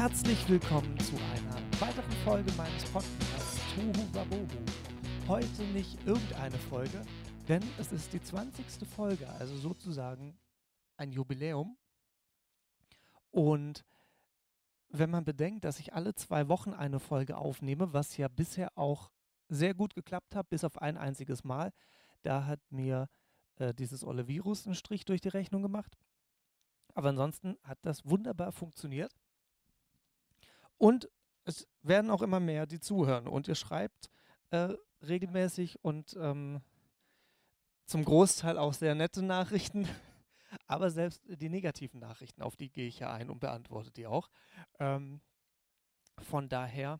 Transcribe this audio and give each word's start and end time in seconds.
Herzlich 0.00 0.48
willkommen 0.48 0.98
zu 0.98 1.14
einer 1.14 1.56
weiteren 1.78 2.10
Folge 2.24 2.50
meines 2.52 2.84
Podcasts 2.84 3.60
Tohu 3.74 4.14
Wabohu. 4.14 4.46
Heute 5.28 5.62
nicht 5.74 5.98
irgendeine 6.06 6.56
Folge, 6.56 7.02
denn 7.48 7.62
es 7.78 7.92
ist 7.92 8.10
die 8.14 8.22
20. 8.22 8.64
Folge, 8.88 9.28
also 9.28 9.54
sozusagen 9.58 10.38
ein 10.96 11.12
Jubiläum. 11.12 11.76
Und 13.30 13.84
wenn 14.88 15.10
man 15.10 15.26
bedenkt, 15.26 15.66
dass 15.66 15.78
ich 15.78 15.92
alle 15.92 16.14
zwei 16.14 16.48
Wochen 16.48 16.72
eine 16.72 16.98
Folge 16.98 17.36
aufnehme, 17.36 17.92
was 17.92 18.16
ja 18.16 18.28
bisher 18.28 18.78
auch 18.78 19.10
sehr 19.50 19.74
gut 19.74 19.94
geklappt 19.94 20.34
hat, 20.34 20.48
bis 20.48 20.64
auf 20.64 20.80
ein 20.80 20.96
einziges 20.96 21.44
Mal, 21.44 21.74
da 22.22 22.46
hat 22.46 22.60
mir 22.70 23.10
äh, 23.56 23.74
dieses 23.74 24.02
olle 24.02 24.28
Virus 24.28 24.64
einen 24.64 24.74
Strich 24.74 25.04
durch 25.04 25.20
die 25.20 25.28
Rechnung 25.28 25.60
gemacht. 25.60 25.94
Aber 26.94 27.10
ansonsten 27.10 27.58
hat 27.64 27.80
das 27.82 28.06
wunderbar 28.06 28.52
funktioniert. 28.52 29.14
Und 30.80 31.10
es 31.44 31.68
werden 31.82 32.10
auch 32.10 32.22
immer 32.22 32.40
mehr, 32.40 32.64
die 32.64 32.80
zuhören. 32.80 33.28
Und 33.28 33.48
ihr 33.48 33.54
schreibt 33.54 34.08
äh, 34.48 34.72
regelmäßig 35.02 35.84
und 35.84 36.16
ähm, 36.18 36.62
zum 37.84 38.02
Großteil 38.02 38.56
auch 38.56 38.72
sehr 38.72 38.94
nette 38.94 39.22
Nachrichten. 39.22 39.86
Aber 40.66 40.90
selbst 40.90 41.22
die 41.26 41.50
negativen 41.50 42.00
Nachrichten, 42.00 42.40
auf 42.40 42.56
die 42.56 42.70
gehe 42.70 42.88
ich 42.88 43.00
ja 43.00 43.12
ein 43.12 43.28
und 43.28 43.40
beantworte 43.40 43.90
die 43.90 44.06
auch. 44.06 44.30
Ähm, 44.78 45.20
von 46.22 46.48
daher 46.48 46.98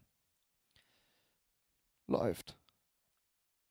läuft. 2.06 2.58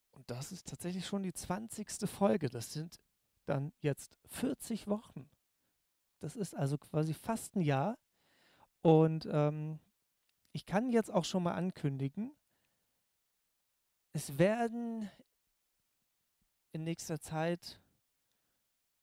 Und 0.10 0.32
das 0.32 0.52
ist 0.52 0.68
tatsächlich 0.68 1.06
schon 1.06 1.22
die 1.22 1.34
20. 1.34 2.10
Folge. 2.10 2.50
Das 2.50 2.74
sind 2.74 3.00
dann 3.46 3.74
jetzt 3.80 4.18
40 4.26 4.88
Wochen. 4.88 5.30
Das 6.20 6.36
ist 6.36 6.56
also 6.56 6.80
quasi 6.80 7.14
fast 7.14 7.56
ein 7.56 7.62
Jahr. 7.62 7.96
Und 8.82 9.28
ähm, 9.32 9.80
ich 10.52 10.66
kann 10.66 10.90
jetzt 10.90 11.12
auch 11.12 11.26
schon 11.26 11.44
mal 11.44 11.54
ankündigen, 11.54 12.36
es 14.14 14.38
werden 14.38 15.10
in 16.72 16.84
nächster 16.84 17.20
Zeit 17.20 17.80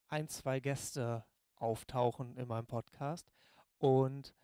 ein, 0.08 0.28
zwei 0.28 0.60
Gäste 0.60 1.24
auftauchen 1.56 2.36
in 2.36 2.48
meinem 2.48 2.66
Podcast. 2.66 3.30
Und 3.78 4.34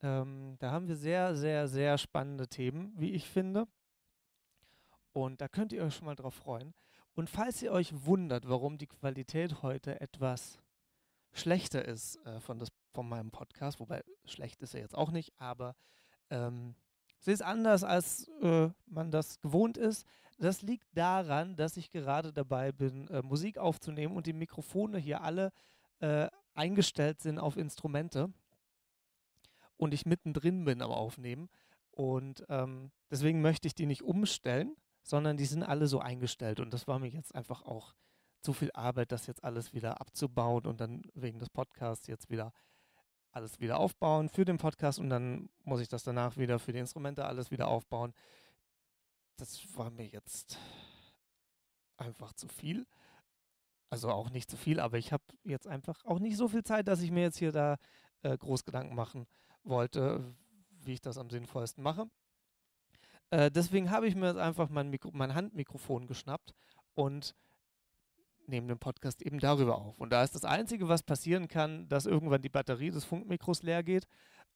ähm, 0.00 0.56
da 0.58 0.70
haben 0.70 0.88
wir 0.88 0.96
sehr, 0.96 1.36
sehr, 1.36 1.68
sehr 1.68 1.98
spannende 1.98 2.48
Themen, 2.48 2.92
wie 2.96 3.12
ich 3.12 3.28
finde. 3.28 3.66
Und 5.12 5.40
da 5.40 5.48
könnt 5.48 5.72
ihr 5.72 5.84
euch 5.84 5.96
schon 5.96 6.06
mal 6.06 6.16
drauf 6.16 6.34
freuen. 6.34 6.74
Und 7.14 7.28
falls 7.28 7.62
ihr 7.62 7.72
euch 7.72 8.06
wundert, 8.06 8.48
warum 8.48 8.78
die 8.78 8.86
Qualität 8.86 9.62
heute 9.62 10.00
etwas 10.00 10.58
schlechter 11.32 11.84
ist 11.84 12.16
äh, 12.26 12.40
von, 12.40 12.58
das, 12.58 12.70
von 12.92 13.08
meinem 13.08 13.30
Podcast, 13.30 13.80
wobei 13.80 14.02
schlecht 14.24 14.62
ist 14.62 14.74
er 14.74 14.80
jetzt 14.80 14.96
auch 14.96 15.10
nicht, 15.10 15.32
aber 15.38 15.76
ähm, 16.32 16.74
sie 17.20 17.32
ist 17.32 17.42
anders, 17.42 17.84
als 17.84 18.28
äh, 18.40 18.70
man 18.86 19.10
das 19.10 19.40
gewohnt 19.40 19.76
ist. 19.76 20.06
Das 20.38 20.62
liegt 20.62 20.86
daran, 20.96 21.54
dass 21.56 21.76
ich 21.76 21.90
gerade 21.92 22.32
dabei 22.32 22.72
bin, 22.72 23.06
äh, 23.08 23.22
Musik 23.22 23.58
aufzunehmen 23.58 24.16
und 24.16 24.26
die 24.26 24.32
Mikrofone 24.32 24.98
hier 24.98 25.22
alle 25.22 25.52
äh, 26.00 26.28
eingestellt 26.54 27.20
sind 27.20 27.38
auf 27.38 27.56
Instrumente 27.56 28.32
und 29.76 29.94
ich 29.94 30.06
mittendrin 30.06 30.64
bin 30.64 30.82
am 30.82 30.90
Aufnehmen. 30.90 31.48
Und 31.90 32.44
ähm, 32.48 32.90
deswegen 33.10 33.42
möchte 33.42 33.68
ich 33.68 33.74
die 33.74 33.86
nicht 33.86 34.02
umstellen, 34.02 34.74
sondern 35.02 35.36
die 35.36 35.44
sind 35.44 35.62
alle 35.62 35.86
so 35.86 36.00
eingestellt. 36.00 36.60
Und 36.60 36.72
das 36.72 36.88
war 36.88 36.98
mir 36.98 37.08
jetzt 37.08 37.34
einfach 37.34 37.62
auch 37.62 37.94
zu 38.40 38.52
viel 38.52 38.70
Arbeit, 38.72 39.12
das 39.12 39.26
jetzt 39.26 39.44
alles 39.44 39.72
wieder 39.72 40.00
abzubauen 40.00 40.66
und 40.66 40.80
dann 40.80 41.02
wegen 41.14 41.38
des 41.38 41.50
Podcasts 41.50 42.06
jetzt 42.06 42.30
wieder 42.30 42.52
alles 43.32 43.60
wieder 43.60 43.78
aufbauen 43.78 44.28
für 44.28 44.44
den 44.44 44.58
Podcast 44.58 44.98
und 44.98 45.10
dann 45.10 45.48
muss 45.64 45.80
ich 45.80 45.88
das 45.88 46.04
danach 46.04 46.36
wieder 46.36 46.58
für 46.58 46.72
die 46.72 46.78
Instrumente 46.78 47.24
alles 47.24 47.50
wieder 47.50 47.68
aufbauen. 47.68 48.12
Das 49.36 49.66
war 49.76 49.90
mir 49.90 50.06
jetzt 50.06 50.58
einfach 51.96 52.32
zu 52.34 52.48
viel. 52.48 52.86
Also 53.90 54.10
auch 54.10 54.30
nicht 54.30 54.50
zu 54.50 54.56
viel, 54.56 54.80
aber 54.80 54.96
ich 54.98 55.12
habe 55.12 55.24
jetzt 55.44 55.66
einfach 55.66 56.04
auch 56.04 56.18
nicht 56.18 56.36
so 56.36 56.48
viel 56.48 56.62
Zeit, 56.62 56.88
dass 56.88 57.02
ich 57.02 57.10
mir 57.10 57.22
jetzt 57.22 57.38
hier 57.38 57.52
da 57.52 57.76
äh, 58.22 58.36
groß 58.36 58.64
Gedanken 58.64 58.94
machen 58.94 59.26
wollte, 59.64 60.34
wie 60.70 60.94
ich 60.94 61.00
das 61.00 61.18
am 61.18 61.28
sinnvollsten 61.28 61.82
mache. 61.82 62.08
Äh, 63.30 63.50
deswegen 63.50 63.90
habe 63.90 64.06
ich 64.06 64.14
mir 64.14 64.28
jetzt 64.28 64.38
einfach 64.38 64.68
mein, 64.68 64.88
Mikro 64.88 65.10
mein 65.12 65.34
Handmikrofon 65.34 66.06
geschnappt 66.06 66.54
und 66.94 67.34
nehme 68.52 68.68
den 68.68 68.78
Podcast 68.78 69.20
eben 69.22 69.40
darüber 69.40 69.78
auf. 69.78 69.98
Und 69.98 70.10
da 70.10 70.22
ist 70.22 70.36
das 70.36 70.44
Einzige, 70.44 70.88
was 70.88 71.02
passieren 71.02 71.48
kann, 71.48 71.88
dass 71.88 72.06
irgendwann 72.06 72.42
die 72.42 72.48
Batterie 72.48 72.90
des 72.90 73.04
Funkmikros 73.04 73.62
leer 73.64 73.82
geht 73.82 74.06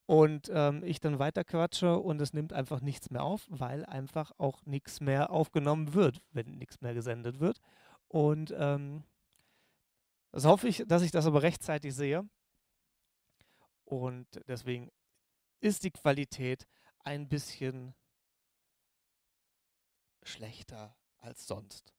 und 0.07 0.49
ähm, 0.55 0.85
ich 0.85 1.01
dann 1.01 1.19
weiter 1.19 1.43
quatsche 1.43 1.99
und 1.99 2.21
es 2.21 2.33
nimmt 2.33 2.53
einfach 2.53 2.81
nichts 2.81 3.11
mehr 3.11 3.25
auf, 3.25 3.45
weil 3.49 3.85
einfach 3.85 4.31
auch 4.39 4.65
nichts 4.65 5.01
mehr 5.01 5.31
aufgenommen 5.31 5.95
wird, 5.95 6.23
wenn 6.31 6.59
nichts 6.59 6.81
mehr 6.81 6.95
gesendet 6.95 7.41
wird. 7.41 7.61
Und 8.07 8.55
ähm, 8.57 9.03
das 10.31 10.45
hoffe 10.45 10.69
ich, 10.69 10.85
dass 10.87 11.03
ich 11.03 11.11
das 11.11 11.27
aber 11.27 11.43
rechtzeitig 11.43 11.95
sehe. 11.95 12.29
Und 13.85 14.27
deswegen 14.47 14.91
ist 15.61 15.83
die 15.83 15.91
Qualität 15.91 16.67
ein 17.01 17.29
bisschen 17.29 17.95
schlechter 20.23 20.97
als 21.19 21.47
sonst. 21.47 21.95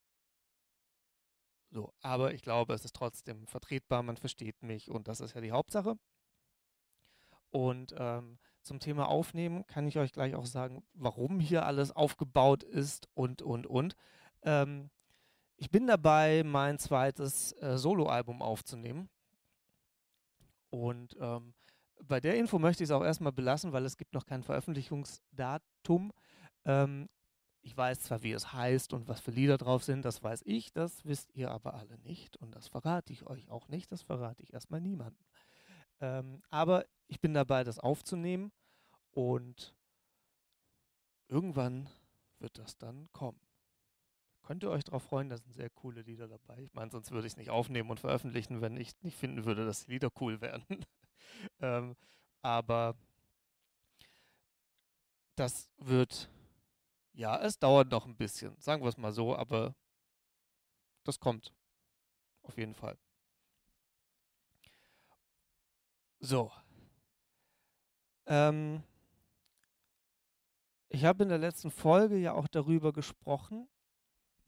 So, 1.69 1.94
aber 2.01 2.33
ich 2.33 2.41
glaube, 2.41 2.73
es 2.73 2.85
ist 2.85 2.95
trotzdem 2.95 3.45
vertretbar, 3.47 4.03
man 4.03 4.17
versteht 4.17 4.61
mich 4.63 4.89
und 4.89 5.07
das 5.07 5.19
ist 5.19 5.35
ja 5.35 5.41
die 5.41 5.51
Hauptsache. 5.51 5.97
Und 7.50 7.94
ähm, 7.97 8.39
zum 8.63 8.79
Thema 8.79 9.07
Aufnehmen 9.07 9.66
kann 9.67 9.88
ich 9.88 9.97
euch 9.97 10.11
gleich 10.11 10.35
auch 10.35 10.45
sagen, 10.45 10.83
warum 10.94 11.39
hier 11.39 11.66
alles 11.66 11.91
aufgebaut 11.91 12.63
ist 12.63 13.07
und, 13.13 13.41
und, 13.41 13.66
und. 13.66 13.95
Ähm, 14.44 14.89
ich 15.57 15.72
bin 15.72 15.88
dabei, 15.88 16.44
mein 16.45 16.77
zweites 16.77 17.53
äh, 17.61 17.77
Soloalbum 17.77 18.41
aufzunehmen. 18.41 19.09
Und 20.69 21.16
ähm, 21.19 21.53
bei 22.03 22.19
der 22.19 22.35
Info 22.35 22.59
möchte 22.59 22.83
ich 22.83 22.89
es 22.89 22.95
auch 22.95 23.03
erstmal 23.03 23.31
belassen, 23.31 23.72
weil 23.72 23.85
es 23.85 23.97
gibt 23.97 24.13
noch 24.13 24.25
kein 24.25 24.44
Veröffentlichungsdatum. 24.44 26.11
Ähm, 26.66 27.09
ich 27.67 27.75
weiß 27.75 28.00
zwar, 28.00 28.23
wie 28.23 28.31
es 28.31 28.53
heißt 28.53 28.94
und 28.94 29.09
was 29.09 29.19
für 29.19 29.31
Lieder 29.31 29.57
drauf 29.57 29.83
sind, 29.83 30.05
das 30.05 30.23
weiß 30.23 30.44
ich, 30.45 30.72
das 30.72 31.03
wisst 31.03 31.35
ihr 31.35 31.51
aber 31.51 31.73
alle 31.73 31.97
nicht 32.00 32.38
und 32.38 32.55
das 32.55 32.69
verrate 32.69 33.11
ich 33.11 33.28
euch 33.28 33.50
auch 33.50 33.67
nicht, 33.67 33.91
das 33.91 34.01
verrate 34.01 34.41
ich 34.41 34.53
erstmal 34.53 34.79
niemandem. 34.79 35.25
Ähm, 36.00 36.41
aber 36.50 36.85
ich 37.09 37.19
bin 37.19 37.33
dabei, 37.33 37.66
das 37.66 37.77
aufzunehmen 37.77 38.53
und 39.11 39.75
irgendwann 41.27 41.89
wird 42.39 42.57
das 42.57 42.77
dann 42.77 43.09
kommen. 43.11 43.41
Könnt 44.44 44.63
ihr 44.63 44.72
euch 44.72 44.85
darauf 44.85 45.03
freuen, 45.03 45.27
da 45.27 45.35
sind 45.35 45.51
sehr 45.51 45.69
coole 45.69 46.03
Lieder 46.03 46.29
dabei. 46.29 46.59
Ich 46.59 46.73
meine, 46.73 46.89
sonst 46.89 47.11
würde 47.11 47.27
ich 47.27 47.33
es 47.33 47.38
nicht 47.38 47.50
aufnehmen 47.50 47.89
und 47.89 48.00
veröffentlichen, 48.00 48.61
wenn 48.61 48.77
ich 48.77 48.94
nicht 49.01 49.17
finden 49.17 49.44
würde, 49.44 49.66
dass 49.66 49.83
die 49.83 49.91
Lieder 49.91 50.09
cool 50.22 50.39
wären. 50.39 50.63
ähm, 51.59 51.97
aber 52.41 52.95
das 55.35 55.69
wird 55.79 56.29
ja, 57.17 57.41
es 57.41 57.57
dauert 57.57 57.89
noch 57.89 58.05
ein 58.05 58.16
bisschen, 58.16 58.55
sagen 58.59 58.83
wir 58.83 58.89
es 58.89 58.97
mal 58.97 59.11
so, 59.11 59.35
aber 59.35 59.75
das 61.03 61.19
kommt. 61.19 61.51
Auf 62.44 62.57
jeden 62.57 62.75
Fall. 62.75 62.97
So. 66.19 66.51
Ähm, 68.27 68.83
ich 70.89 71.06
habe 71.06 71.24
in 71.24 71.30
der 71.30 71.39
letzten 71.39 71.71
Folge 71.71 72.18
ja 72.18 72.33
auch 72.33 72.47
darüber 72.47 72.94
gesprochen, 72.94 73.68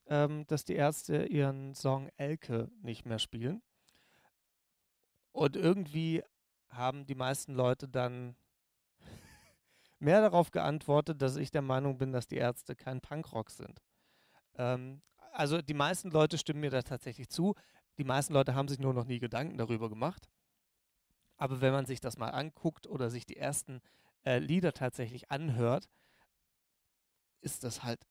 ähm, 0.05 0.45
dass 0.45 0.63
die 0.63 0.75
Ärzte 0.75 1.25
ihren 1.25 1.73
Song 1.73 2.09
Elke 2.17 2.69
nicht 2.83 3.03
mehr 3.03 3.19
spielen. 3.19 3.63
Und 5.31 5.55
irgendwie 5.55 6.23
haben 6.69 7.07
die 7.07 7.15
meisten 7.15 7.55
Leute 7.55 7.87
dann 7.89 8.35
mehr 9.99 10.21
darauf 10.21 10.51
geantwortet, 10.51 11.21
dass 11.21 11.35
ich 11.35 11.51
der 11.51 11.61
Meinung 11.61 11.97
bin, 11.97 12.11
dass 12.11 12.27
die 12.27 12.37
Ärzte 12.37 12.75
kein 12.75 13.01
Punkrock 13.01 13.51
sind. 13.51 13.81
Ähm, 14.55 15.01
also 15.31 15.61
die 15.61 15.73
meisten 15.73 16.09
Leute 16.11 16.37
stimmen 16.37 16.61
mir 16.61 16.71
da 16.71 16.81
tatsächlich 16.81 17.29
zu. 17.29 17.55
Die 17.97 18.03
meisten 18.03 18.33
Leute 18.33 18.55
haben 18.55 18.67
sich 18.67 18.79
nur 18.79 18.93
noch 18.93 19.05
nie 19.05 19.19
Gedanken 19.19 19.57
darüber 19.57 19.89
gemacht. 19.89 20.29
Aber 21.37 21.61
wenn 21.61 21.73
man 21.73 21.85
sich 21.85 21.99
das 21.99 22.17
mal 22.17 22.29
anguckt 22.29 22.87
oder 22.87 23.09
sich 23.09 23.25
die 23.25 23.37
ersten 23.37 23.81
äh, 24.25 24.39
Lieder 24.39 24.73
tatsächlich 24.73 25.31
anhört, 25.31 25.89
ist 27.41 27.63
das 27.63 27.83
halt 27.83 28.01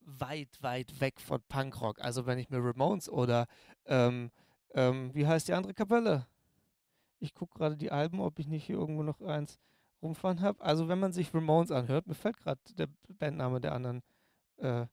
weit, 0.00 0.62
weit 0.62 1.00
weg 1.00 1.20
von 1.20 1.42
Punkrock. 1.48 2.00
Also 2.00 2.26
wenn 2.26 2.38
ich 2.38 2.48
mir 2.48 2.64
Ramones 2.64 3.08
oder 3.08 3.46
ähm, 3.84 4.30
ähm, 4.72 5.14
wie 5.14 5.26
heißt 5.26 5.48
die 5.48 5.54
andere 5.54 5.74
Kapelle? 5.74 6.26
Ich 7.18 7.34
gucke 7.34 7.58
gerade 7.58 7.76
die 7.76 7.90
Alben, 7.90 8.20
ob 8.20 8.38
ich 8.38 8.46
nicht 8.46 8.64
hier 8.64 8.76
irgendwo 8.76 9.02
noch 9.02 9.20
eins 9.20 9.58
rumfahren 10.02 10.40
habe. 10.40 10.60
Also 10.60 10.88
wenn 10.88 10.98
man 10.98 11.12
sich 11.12 11.34
Ramones 11.34 11.70
anhört, 11.70 12.06
mir 12.06 12.14
fällt 12.14 12.38
gerade 12.38 12.60
der 12.76 12.88
Bandname 13.08 13.60
der 13.60 13.72
anderen 13.72 14.02
äh, 14.58 14.86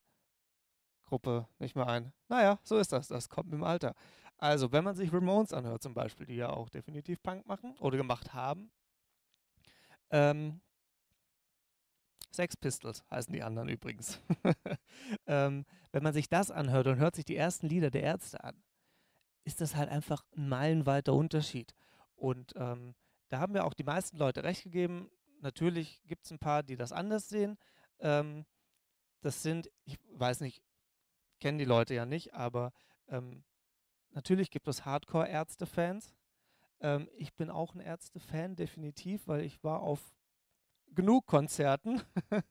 Gruppe 1.06 1.48
nicht 1.60 1.76
mehr 1.76 1.88
ein. 1.88 2.14
Naja, 2.28 2.60
so 2.64 2.78
ist 2.78 2.92
das. 2.92 3.08
Das 3.08 3.30
kommt 3.30 3.50
mit 3.50 3.60
dem 3.60 3.64
Alter. 3.64 3.96
Also, 4.38 4.72
wenn 4.72 4.84
man 4.84 4.96
sich 4.96 5.14
Ramones 5.14 5.54
anhört 5.54 5.82
zum 5.82 5.94
Beispiel, 5.94 6.26
die 6.26 6.36
ja 6.36 6.50
auch 6.50 6.70
definitiv 6.70 7.22
Punk 7.24 7.46
machen 7.46 7.74
oder 7.80 7.96
gemacht 7.96 8.34
haben, 8.34 8.70
ähm, 10.10 10.62
Sex 12.32 12.58
Pistols 12.58 13.04
heißen 13.10 13.32
die 13.32 13.44
anderen 13.44 13.70
übrigens. 13.70 14.20
ähm, 15.26 15.66
wenn 15.94 16.04
man 16.04 16.14
sich 16.14 16.28
das 16.28 16.52
anhört 16.52 16.88
und 16.88 16.98
hört 16.98 17.16
sich 17.16 17.24
die 17.24 17.38
ersten 17.38 17.68
Lieder 17.68 17.90
der 17.90 18.04
Ärzte 18.04 18.44
an, 18.44 18.62
ist 19.46 19.62
das 19.62 19.76
halt 19.76 19.90
einfach 19.90 20.26
ein 20.36 20.50
meilenweiter 20.50 21.14
Unterschied. 21.14 21.74
Und 22.16 22.54
ähm, 22.58 22.94
da 23.30 23.40
haben 23.40 23.54
mir 23.54 23.66
auch 23.66 23.74
die 23.74 23.84
meisten 23.84 24.18
Leute 24.18 24.44
recht 24.44 24.64
gegeben. 24.64 25.10
Natürlich 25.42 26.02
gibt 26.06 26.26
es 26.26 26.32
ein 26.32 26.40
paar, 26.40 26.64
die 26.64 26.76
das 26.76 26.92
anders 26.92 27.30
sehen. 27.30 27.58
Ähm, 28.00 28.46
das 29.22 29.42
sind, 29.42 29.72
ich 29.86 29.98
weiß 30.12 30.42
nicht, 30.42 30.62
kennen 31.40 31.58
die 31.58 31.66
Leute 31.66 31.94
ja 31.94 32.06
nicht, 32.06 32.34
aber 32.34 32.72
ähm, 33.08 33.44
natürlich 34.12 34.52
gibt 34.52 34.68
es 34.68 34.86
Hardcore-Ärzte-Fans. 34.86 36.16
Ähm, 36.80 37.10
ich 37.16 37.34
bin 37.36 37.50
auch 37.50 37.74
ein 37.74 37.80
Ärzte-Fan, 37.80 38.56
definitiv, 38.56 39.28
weil 39.28 39.42
ich 39.42 39.64
war 39.64 39.82
auf 39.82 40.14
genug 40.94 41.26
Konzerten. 41.26 42.02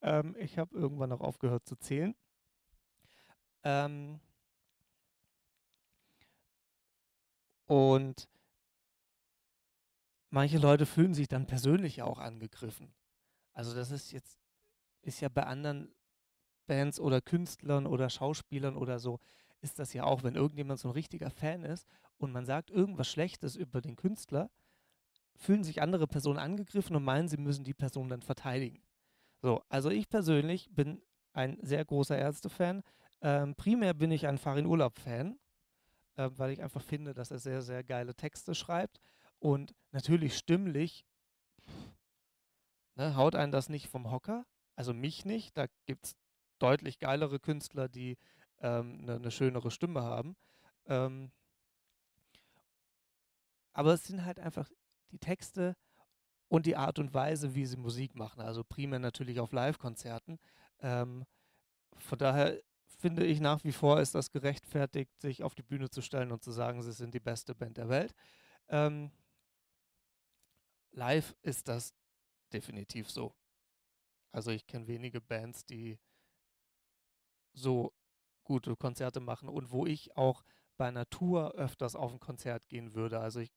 ähm, 0.00 0.36
ich 0.38 0.58
habe 0.58 0.76
irgendwann 0.76 1.10
noch 1.10 1.20
aufgehört 1.20 1.66
zu 1.66 1.76
zählen. 1.76 2.14
Ähm, 3.64 4.20
und 7.66 8.28
manche 10.32 10.58
Leute 10.58 10.86
fühlen 10.86 11.14
sich 11.14 11.28
dann 11.28 11.46
persönlich 11.46 12.02
auch 12.02 12.18
angegriffen. 12.18 12.92
Also 13.52 13.74
das 13.74 13.90
ist 13.90 14.12
jetzt, 14.12 14.38
ist 15.02 15.20
ja 15.20 15.28
bei 15.28 15.44
anderen 15.44 15.94
Bands 16.66 16.98
oder 16.98 17.20
Künstlern 17.20 17.86
oder 17.86 18.08
Schauspielern 18.08 18.76
oder 18.76 18.98
so, 18.98 19.20
ist 19.60 19.78
das 19.78 19.92
ja 19.92 20.04
auch, 20.04 20.22
wenn 20.22 20.34
irgendjemand 20.34 20.80
so 20.80 20.88
ein 20.88 20.92
richtiger 20.92 21.30
Fan 21.30 21.64
ist 21.64 21.86
und 22.16 22.32
man 22.32 22.46
sagt 22.46 22.70
irgendwas 22.70 23.10
Schlechtes 23.10 23.56
über 23.56 23.80
den 23.80 23.94
Künstler, 23.94 24.50
fühlen 25.36 25.64
sich 25.64 25.82
andere 25.82 26.06
Personen 26.06 26.38
angegriffen 26.38 26.96
und 26.96 27.04
meinen, 27.04 27.28
sie 27.28 27.36
müssen 27.36 27.64
die 27.64 27.74
Person 27.74 28.08
dann 28.08 28.22
verteidigen. 28.22 28.82
So, 29.42 29.62
also 29.68 29.90
ich 29.90 30.08
persönlich 30.08 30.70
bin 30.74 31.02
ein 31.32 31.58
sehr 31.60 31.84
großer 31.84 32.16
Ärzte-Fan. 32.16 32.82
Ähm, 33.20 33.54
primär 33.54 33.92
bin 33.92 34.10
ich 34.10 34.26
ein 34.26 34.38
Farin 34.38 34.66
Urlaub-Fan, 34.66 35.38
äh, 36.16 36.30
weil 36.36 36.52
ich 36.52 36.62
einfach 36.62 36.82
finde, 36.82 37.12
dass 37.12 37.30
er 37.30 37.38
sehr, 37.38 37.60
sehr 37.62 37.84
geile 37.84 38.14
Texte 38.14 38.54
schreibt. 38.54 39.00
Und 39.42 39.74
natürlich 39.90 40.38
stimmlich 40.38 41.04
ne, 42.94 43.16
haut 43.16 43.34
einen 43.34 43.50
das 43.50 43.68
nicht 43.68 43.88
vom 43.88 44.08
Hocker. 44.08 44.46
Also 44.76 44.94
mich 44.94 45.24
nicht. 45.24 45.58
Da 45.58 45.66
gibt 45.84 46.06
es 46.06 46.16
deutlich 46.60 47.00
geilere 47.00 47.40
Künstler, 47.40 47.88
die 47.88 48.18
eine 48.58 48.78
ähm, 48.78 49.04
ne, 49.04 49.18
ne 49.18 49.30
schönere 49.32 49.72
Stimme 49.72 50.02
haben. 50.02 50.36
Ähm, 50.86 51.32
aber 53.72 53.94
es 53.94 54.04
sind 54.04 54.24
halt 54.24 54.38
einfach 54.38 54.70
die 55.10 55.18
Texte 55.18 55.76
und 56.46 56.64
die 56.64 56.76
Art 56.76 57.00
und 57.00 57.12
Weise, 57.12 57.56
wie 57.56 57.66
sie 57.66 57.76
Musik 57.76 58.14
machen. 58.14 58.42
Also 58.42 58.62
primär 58.62 59.00
natürlich 59.00 59.40
auf 59.40 59.50
Live-Konzerten. 59.50 60.38
Ähm, 60.78 61.24
von 61.96 62.18
daher 62.18 62.62
finde 62.86 63.26
ich 63.26 63.40
nach 63.40 63.64
wie 63.64 63.72
vor 63.72 64.00
ist 64.00 64.14
das 64.14 64.30
gerechtfertigt, 64.30 65.20
sich 65.20 65.42
auf 65.42 65.56
die 65.56 65.64
Bühne 65.64 65.90
zu 65.90 66.00
stellen 66.00 66.30
und 66.30 66.44
zu 66.44 66.52
sagen, 66.52 66.80
sie 66.80 66.92
sind 66.92 67.12
die 67.12 67.18
beste 67.18 67.56
Band 67.56 67.76
der 67.78 67.88
Welt. 67.88 68.14
Ähm, 68.68 69.10
live 70.92 71.34
ist 71.42 71.68
das 71.68 71.94
definitiv 72.52 73.10
so. 73.10 73.34
Also 74.32 74.50
ich 74.50 74.66
kenne 74.66 74.86
wenige 74.86 75.20
Bands, 75.20 75.64
die 75.66 75.98
so 77.52 77.92
gute 78.44 78.76
Konzerte 78.76 79.20
machen 79.20 79.48
und 79.48 79.70
wo 79.70 79.86
ich 79.86 80.16
auch 80.16 80.44
bei 80.76 81.04
Tour 81.04 81.52
öfters 81.52 81.94
auf 81.94 82.12
ein 82.12 82.20
Konzert 82.20 82.68
gehen 82.68 82.94
würde. 82.94 83.20
Also 83.20 83.40
ich 83.40 83.52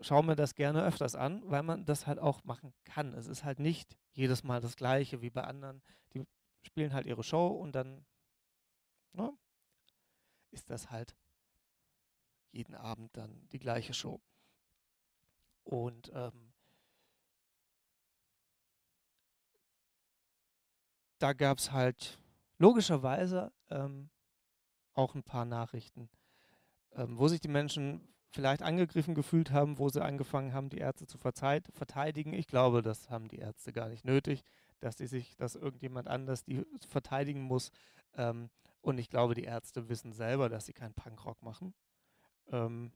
schaue 0.00 0.24
mir 0.24 0.36
das 0.36 0.54
gerne 0.54 0.84
öfters 0.84 1.14
an, 1.14 1.42
weil 1.50 1.62
man 1.62 1.84
das 1.84 2.06
halt 2.06 2.18
auch 2.18 2.44
machen 2.44 2.72
kann. 2.84 3.14
Es 3.14 3.26
ist 3.26 3.44
halt 3.44 3.58
nicht 3.58 3.96
jedes 4.12 4.44
Mal 4.44 4.60
das 4.60 4.76
gleiche 4.76 5.20
wie 5.20 5.30
bei 5.30 5.42
anderen. 5.42 5.82
Die 6.12 6.24
spielen 6.62 6.92
halt 6.92 7.06
ihre 7.06 7.24
Show 7.24 7.48
und 7.48 7.72
dann 7.72 8.06
ne, 9.12 9.36
ist 10.50 10.70
das 10.70 10.90
halt 10.90 11.16
jeden 12.52 12.74
Abend 12.74 13.16
dann 13.16 13.48
die 13.48 13.58
gleiche 13.58 13.94
Show. 13.94 14.20
Und 15.68 16.10
ähm, 16.14 16.54
da 21.18 21.34
gab 21.34 21.58
es 21.58 21.72
halt 21.72 22.18
logischerweise 22.56 23.52
ähm, 23.68 24.08
auch 24.94 25.14
ein 25.14 25.22
paar 25.22 25.44
Nachrichten, 25.44 26.08
ähm, 26.92 27.18
wo 27.18 27.28
sich 27.28 27.42
die 27.42 27.48
Menschen 27.48 28.00
vielleicht 28.30 28.62
angegriffen 28.62 29.14
gefühlt 29.14 29.50
haben, 29.50 29.78
wo 29.78 29.90
sie 29.90 30.02
angefangen 30.02 30.54
haben, 30.54 30.70
die 30.70 30.78
Ärzte 30.78 31.06
zu 31.06 31.18
verteidigen. 31.18 32.32
Ich 32.32 32.46
glaube, 32.46 32.80
das 32.80 33.10
haben 33.10 33.28
die 33.28 33.38
Ärzte 33.38 33.74
gar 33.74 33.90
nicht 33.90 34.06
nötig, 34.06 34.44
dass 34.80 34.96
sie 34.96 35.06
sich, 35.06 35.36
dass 35.36 35.54
irgendjemand 35.54 36.08
anders 36.08 36.44
die 36.44 36.64
verteidigen 36.88 37.42
muss. 37.42 37.72
Ähm, 38.14 38.48
und 38.80 38.96
ich 38.96 39.10
glaube, 39.10 39.34
die 39.34 39.44
Ärzte 39.44 39.90
wissen 39.90 40.14
selber, 40.14 40.48
dass 40.48 40.64
sie 40.64 40.72
keinen 40.72 40.94
Punkrock 40.94 41.42
machen. 41.42 41.74
Ähm, 42.50 42.90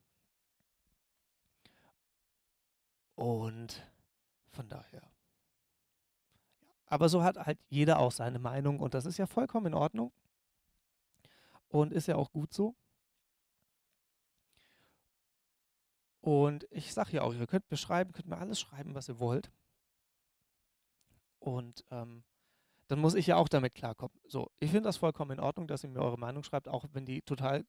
und 3.15 3.83
von 4.51 4.69
daher. 4.69 5.03
Aber 6.87 7.09
so 7.09 7.23
hat 7.23 7.39
halt 7.39 7.59
jeder 7.69 7.99
auch 7.99 8.13
seine 8.13 8.39
Meinung 8.39 8.79
und 8.81 8.95
das 8.95 9.07
ist 9.07 9.19
ja 9.19 9.27
vollkommen 9.27 9.67
in 9.67 9.75
Ordnung. 9.75 10.13
Und 11.69 11.93
ist 11.93 12.07
ja 12.07 12.17
auch 12.17 12.31
gut 12.33 12.53
so. 12.53 12.75
Und 16.21 16.69
ich 16.71 16.93
sage 16.93 17.13
ja 17.13 17.23
auch, 17.23 17.33
ihr 17.33 17.47
könnt 17.47 17.71
mir 17.71 17.79
schreiben, 17.79 18.13
könnt 18.13 18.29
mir 18.29 18.37
alles 18.37 18.61
schreiben, 18.61 18.95
was 18.95 19.09
ihr 19.09 19.19
wollt. 19.19 19.51
Und 21.39 21.85
ähm, 21.91 22.25
dann 22.89 23.01
muss 23.01 23.15
ich 23.15 23.27
ja 23.27 23.37
auch 23.37 23.49
damit 23.49 23.75
klarkommen. 23.75 24.17
So, 24.29 24.51
ich 24.61 24.71
finde 24.71 24.89
das 24.89 24.99
vollkommen 24.99 25.33
in 25.33 25.41
Ordnung, 25.41 25.67
dass 25.67 25.83
ihr 25.83 25.91
mir 25.91 26.01
eure 26.01 26.19
Meinung 26.19 26.45
schreibt, 26.45 26.69
auch 26.69 26.85
wenn 26.93 27.07
die 27.07 27.23
total 27.23 27.65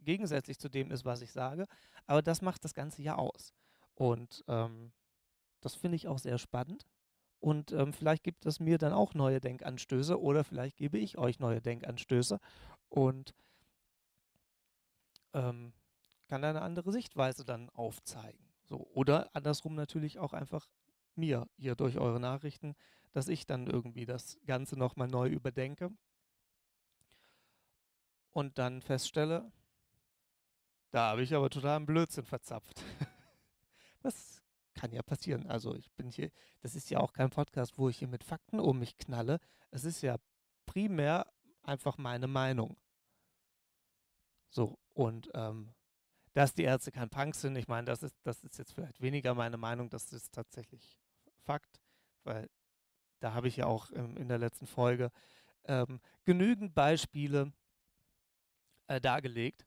gegensätzlich 0.00 0.58
zu 0.58 0.68
dem 0.68 0.90
ist, 0.90 1.04
was 1.04 1.22
ich 1.22 1.32
sage. 1.32 1.66
Aber 2.06 2.22
das 2.22 2.42
macht 2.42 2.64
das 2.64 2.74
Ganze 2.74 3.00
ja 3.02 3.14
aus. 3.14 3.54
Und 3.94 4.44
ähm, 4.48 4.92
das 5.60 5.74
finde 5.74 5.96
ich 5.96 6.08
auch 6.08 6.18
sehr 6.18 6.38
spannend. 6.38 6.86
Und 7.40 7.72
ähm, 7.72 7.92
vielleicht 7.92 8.22
gibt 8.22 8.46
es 8.46 8.58
mir 8.58 8.78
dann 8.78 8.92
auch 8.92 9.14
neue 9.14 9.40
Denkanstöße 9.40 10.20
oder 10.20 10.44
vielleicht 10.44 10.76
gebe 10.76 10.98
ich 10.98 11.18
euch 11.18 11.38
neue 11.38 11.60
Denkanstöße. 11.60 12.40
Und 12.88 13.34
ähm, 15.34 15.72
kann 16.28 16.44
eine 16.44 16.62
andere 16.62 16.90
Sichtweise 16.92 17.44
dann 17.44 17.68
aufzeigen. 17.70 18.44
So. 18.64 18.88
Oder 18.94 19.28
andersrum 19.34 19.74
natürlich 19.74 20.18
auch 20.18 20.32
einfach 20.32 20.66
mir, 21.16 21.46
ihr 21.56 21.76
durch 21.76 21.98
eure 21.98 22.18
Nachrichten, 22.18 22.74
dass 23.12 23.28
ich 23.28 23.46
dann 23.46 23.66
irgendwie 23.66 24.06
das 24.06 24.38
Ganze 24.46 24.78
nochmal 24.78 25.08
neu 25.08 25.28
überdenke 25.28 25.90
und 28.30 28.58
dann 28.58 28.82
feststelle, 28.82 29.50
da 30.90 31.10
habe 31.10 31.22
ich 31.22 31.34
aber 31.34 31.50
total 31.50 31.76
einen 31.76 31.86
Blödsinn 31.86 32.24
verzapft. 32.24 32.82
das 34.04 34.42
kann 34.74 34.92
ja 34.92 35.02
passieren. 35.02 35.46
Also 35.46 35.74
ich 35.74 35.90
bin 35.92 36.10
hier, 36.10 36.30
das 36.60 36.74
ist 36.74 36.90
ja 36.90 36.98
auch 36.98 37.12
kein 37.12 37.30
Podcast, 37.30 37.78
wo 37.78 37.88
ich 37.88 37.98
hier 37.98 38.08
mit 38.08 38.24
Fakten 38.24 38.60
um 38.60 38.78
mich 38.78 38.96
knalle. 38.98 39.40
Es 39.70 39.84
ist 39.84 40.02
ja 40.02 40.16
primär 40.66 41.26
einfach 41.62 41.96
meine 41.98 42.26
Meinung. 42.26 42.76
So, 44.50 44.78
und 44.92 45.30
ähm, 45.34 45.74
dass 46.34 46.54
die 46.54 46.64
Ärzte 46.64 46.92
kein 46.92 47.10
Punk 47.10 47.34
sind, 47.34 47.56
ich 47.56 47.68
meine, 47.68 47.86
das 47.86 48.02
ist, 48.02 48.16
das 48.24 48.42
ist 48.42 48.58
jetzt 48.58 48.72
vielleicht 48.72 49.00
weniger 49.00 49.34
meine 49.34 49.56
Meinung, 49.56 49.88
das 49.88 50.12
ist 50.12 50.34
tatsächlich 50.34 50.98
Fakt, 51.42 51.80
weil 52.24 52.48
da 53.20 53.34
habe 53.34 53.48
ich 53.48 53.56
ja 53.56 53.66
auch 53.66 53.90
ähm, 53.92 54.16
in 54.16 54.28
der 54.28 54.38
letzten 54.38 54.66
Folge 54.66 55.10
ähm, 55.64 56.00
genügend 56.24 56.74
Beispiele 56.74 57.52
äh, 58.86 59.00
dargelegt, 59.00 59.66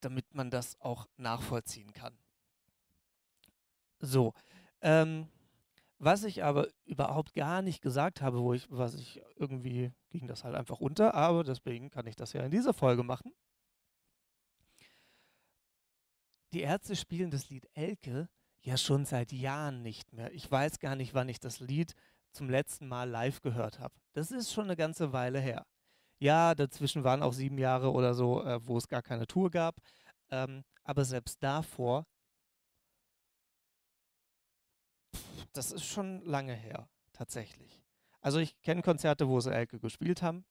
damit 0.00 0.34
man 0.34 0.50
das 0.50 0.80
auch 0.80 1.06
nachvollziehen 1.16 1.92
kann. 1.92 2.16
So, 4.00 4.32
ähm, 4.80 5.28
was 5.98 6.22
ich 6.22 6.44
aber 6.44 6.68
überhaupt 6.84 7.34
gar 7.34 7.62
nicht 7.62 7.82
gesagt 7.82 8.22
habe, 8.22 8.38
wo 8.40 8.54
ich, 8.54 8.70
was 8.70 8.94
ich 8.94 9.20
irgendwie 9.36 9.92
ging 10.10 10.28
das 10.28 10.44
halt 10.44 10.54
einfach 10.54 10.80
unter, 10.80 11.14
aber 11.14 11.42
deswegen 11.42 11.90
kann 11.90 12.06
ich 12.06 12.14
das 12.14 12.32
ja 12.32 12.42
in 12.42 12.52
dieser 12.52 12.72
Folge 12.72 13.02
machen. 13.02 13.32
Die 16.52 16.60
Ärzte 16.60 16.96
spielen 16.96 17.30
das 17.30 17.50
Lied 17.50 17.68
Elke 17.74 18.28
ja 18.62 18.76
schon 18.76 19.04
seit 19.04 19.32
Jahren 19.32 19.82
nicht 19.82 20.12
mehr. 20.12 20.32
Ich 20.32 20.50
weiß 20.50 20.78
gar 20.78 20.96
nicht, 20.96 21.14
wann 21.14 21.28
ich 21.28 21.40
das 21.40 21.60
Lied 21.60 21.94
zum 22.32 22.48
letzten 22.48 22.86
Mal 22.86 23.08
live 23.08 23.40
gehört 23.42 23.80
habe. 23.80 23.94
Das 24.12 24.30
ist 24.30 24.52
schon 24.52 24.64
eine 24.64 24.76
ganze 24.76 25.12
Weile 25.12 25.40
her. 25.40 25.66
Ja, 26.18 26.54
dazwischen 26.54 27.04
waren 27.04 27.22
auch 27.22 27.32
sieben 27.32 27.58
Jahre 27.58 27.92
oder 27.92 28.14
so, 28.14 28.42
äh, 28.42 28.66
wo 28.66 28.76
es 28.76 28.88
gar 28.88 29.02
keine 29.02 29.26
Tour 29.26 29.50
gab. 29.50 29.76
Ähm, 30.30 30.64
aber 30.84 31.04
selbst 31.04 31.42
davor 31.42 32.06
das 35.58 35.72
ist 35.72 35.84
schon 35.84 36.24
lange 36.24 36.54
her, 36.54 36.88
tatsächlich. 37.12 37.82
Also 38.20 38.38
ich 38.38 38.60
kenne 38.62 38.82
Konzerte, 38.82 39.28
wo 39.28 39.40
sie 39.40 39.52
Elke 39.52 39.80
gespielt 39.80 40.22
haben. 40.22 40.44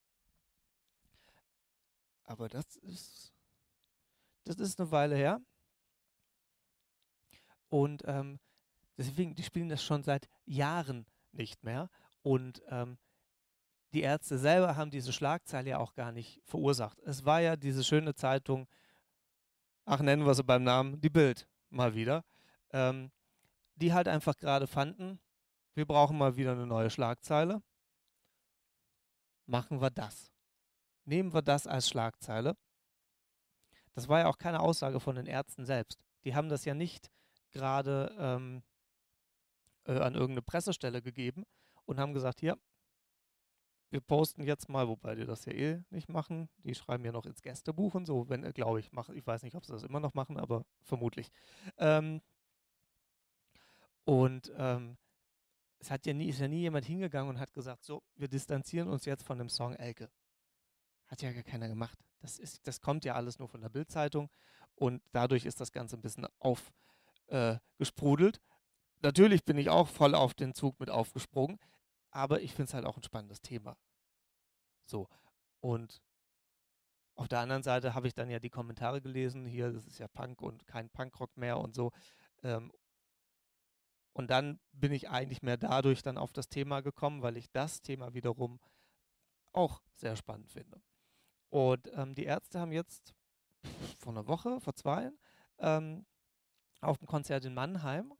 Aber 2.25 2.49
das 2.49 2.75
ist, 2.77 3.33
das 4.43 4.57
ist 4.57 4.79
eine 4.79 4.91
Weile 4.91 5.15
her. 5.15 5.39
Und 7.69 8.03
ähm, 8.05 8.39
deswegen, 8.97 9.33
die 9.35 9.43
spielen 9.43 9.69
das 9.69 9.81
schon 9.81 10.03
seit 10.03 10.27
Jahren 10.45 11.05
nicht 11.31 11.63
mehr. 11.63 11.89
Und 12.21 12.61
ähm, 12.67 12.97
die 13.93 14.01
Ärzte 14.01 14.37
selber 14.37 14.75
haben 14.75 14.91
diese 14.91 15.13
Schlagzeile 15.13 15.71
ja 15.71 15.77
auch 15.79 15.93
gar 15.93 16.11
nicht 16.11 16.41
verursacht. 16.45 16.99
Es 17.01 17.25
war 17.25 17.41
ja 17.41 17.55
diese 17.55 17.83
schöne 17.83 18.13
Zeitung, 18.13 18.67
ach 19.85 20.01
nennen 20.01 20.25
wir 20.25 20.33
sie 20.33 20.43
beim 20.43 20.63
Namen, 20.63 20.99
die 20.99 21.09
Bild 21.09 21.47
mal 21.69 21.95
wieder, 21.95 22.23
ähm, 22.71 23.11
die 23.75 23.93
halt 23.93 24.07
einfach 24.07 24.35
gerade 24.35 24.67
fanden, 24.67 25.19
wir 25.77 25.85
brauchen 25.85 26.17
mal 26.17 26.35
wieder 26.35 26.53
eine 26.53 26.65
neue 26.65 26.89
Schlagzeile. 26.89 27.61
Machen 29.45 29.79
wir 29.79 29.91
das. 29.91 30.33
Nehmen 31.05 31.33
wir 31.35 31.43
das 31.43 31.67
als 31.67 31.87
Schlagzeile. 31.87 32.57
Das 33.93 34.07
war 34.07 34.19
ja 34.19 34.27
auch 34.27 34.39
keine 34.39 34.59
Aussage 34.59 34.99
von 34.99 35.15
den 35.15 35.27
Ärzten 35.27 35.65
selbst. 35.65 35.99
Die 36.23 36.33
haben 36.33 36.49
das 36.49 36.65
ja 36.65 36.73
nicht 36.73 37.11
gerade 37.51 38.11
ähm, 38.17 38.63
äh, 39.85 39.99
an 39.99 40.15
irgendeine 40.15 40.41
Pressestelle 40.41 41.03
gegeben 41.03 41.45
und 41.85 41.99
haben 41.99 42.15
gesagt, 42.15 42.39
hier, 42.39 42.57
wir 43.89 44.01
posten 44.01 44.43
jetzt 44.43 44.67
mal, 44.69 44.87
wobei 44.87 45.15
die 45.15 45.25
das 45.25 45.45
ja 45.45 45.53
eh 45.53 45.83
nicht 45.89 46.09
machen. 46.09 46.49
Die 46.63 46.75
schreiben 46.75 47.05
ja 47.05 47.11
noch 47.11 47.25
ins 47.25 47.41
Gästebuch 47.41 47.95
und 47.95 48.05
so, 48.05 48.27
wenn, 48.29 48.43
äh, 48.43 48.51
glaube 48.51 48.79
ich, 48.79 48.91
machen. 48.91 49.15
Ich 49.15 49.25
weiß 49.25 49.43
nicht, 49.43 49.55
ob 49.55 49.65
sie 49.65 49.71
das 49.71 49.83
immer 49.83 49.99
noch 49.99 50.13
machen, 50.13 50.37
aber 50.37 50.65
vermutlich. 50.81 51.31
Ähm, 51.77 52.21
und 54.03 54.51
ähm, 54.57 54.97
es 55.79 55.91
hat 55.91 56.05
ja 56.05 56.13
nie, 56.13 56.29
ist 56.29 56.39
ja 56.39 56.47
nie 56.47 56.61
jemand 56.61 56.85
hingegangen 56.85 57.29
und 57.29 57.39
hat 57.39 57.53
gesagt, 57.53 57.83
so, 57.83 58.03
wir 58.15 58.27
distanzieren 58.27 58.87
uns 58.89 59.05
jetzt 59.05 59.23
von 59.23 59.37
dem 59.37 59.49
Song 59.49 59.73
Elke. 59.75 60.09
Hat 61.07 61.21
ja 61.21 61.31
gar 61.31 61.43
keiner 61.43 61.67
gemacht. 61.67 61.97
Das, 62.19 62.39
ist, 62.39 62.67
das 62.67 62.81
kommt 62.81 63.05
ja 63.05 63.15
alles 63.15 63.39
nur 63.39 63.47
von 63.47 63.61
der 63.61 63.69
Bildzeitung 63.69 64.29
und 64.75 65.01
dadurch 65.11 65.45
ist 65.45 65.61
das 65.61 65.71
Ganze 65.71 65.95
ein 65.97 66.01
bisschen 66.01 66.27
aufgesprudelt. 66.39 68.37
Äh, 68.37 68.39
Natürlich 69.03 69.45
bin 69.45 69.57
ich 69.57 69.69
auch 69.69 69.87
voll 69.87 70.15
auf 70.15 70.33
den 70.33 70.55
Zug 70.55 70.79
mit 70.79 70.89
aufgesprungen, 70.89 71.59
aber 72.11 72.41
ich 72.41 72.53
finde 72.53 72.69
es 72.69 72.73
halt 72.73 72.85
auch 72.85 72.97
ein 72.97 73.03
spannendes 73.03 73.41
Thema. 73.41 73.77
So, 74.85 75.07
und 75.59 76.01
auf 77.15 77.27
der 77.27 77.39
anderen 77.39 77.63
Seite 77.63 77.93
habe 77.93 78.07
ich 78.07 78.13
dann 78.13 78.29
ja 78.29 78.39
die 78.39 78.49
Kommentare 78.49 79.01
gelesen, 79.01 79.45
hier, 79.45 79.71
das 79.71 79.87
ist 79.87 79.97
ja 79.97 80.07
Punk 80.07 80.41
und 80.41 80.67
kein 80.67 80.89
Punkrock 80.89 81.35
mehr 81.35 81.59
und 81.59 81.73
so. 81.73 81.91
Ähm, 82.43 82.71
und 84.13 84.29
dann 84.29 84.59
bin 84.71 84.91
ich 84.91 85.09
eigentlich 85.09 85.41
mehr 85.41 85.57
dadurch 85.57 86.01
dann 86.01 86.17
auf 86.17 86.31
das 86.31 86.49
Thema 86.49 86.81
gekommen, 86.81 87.21
weil 87.21 87.37
ich 87.37 87.51
das 87.51 87.81
Thema 87.81 88.13
wiederum 88.13 88.59
auch 89.53 89.81
sehr 89.95 90.15
spannend 90.15 90.51
finde. 90.51 90.81
Und 91.49 91.89
ähm, 91.93 92.13
die 92.13 92.25
Ärzte 92.25 92.59
haben 92.59 92.71
jetzt 92.71 93.15
vor 93.97 94.11
einer 94.11 94.27
Woche, 94.27 94.59
vor 94.61 94.75
zwei, 94.75 95.11
ähm, 95.59 96.05
auf 96.81 96.97
dem 96.97 97.07
Konzert 97.07 97.45
in 97.45 97.53
Mannheim 97.53 98.13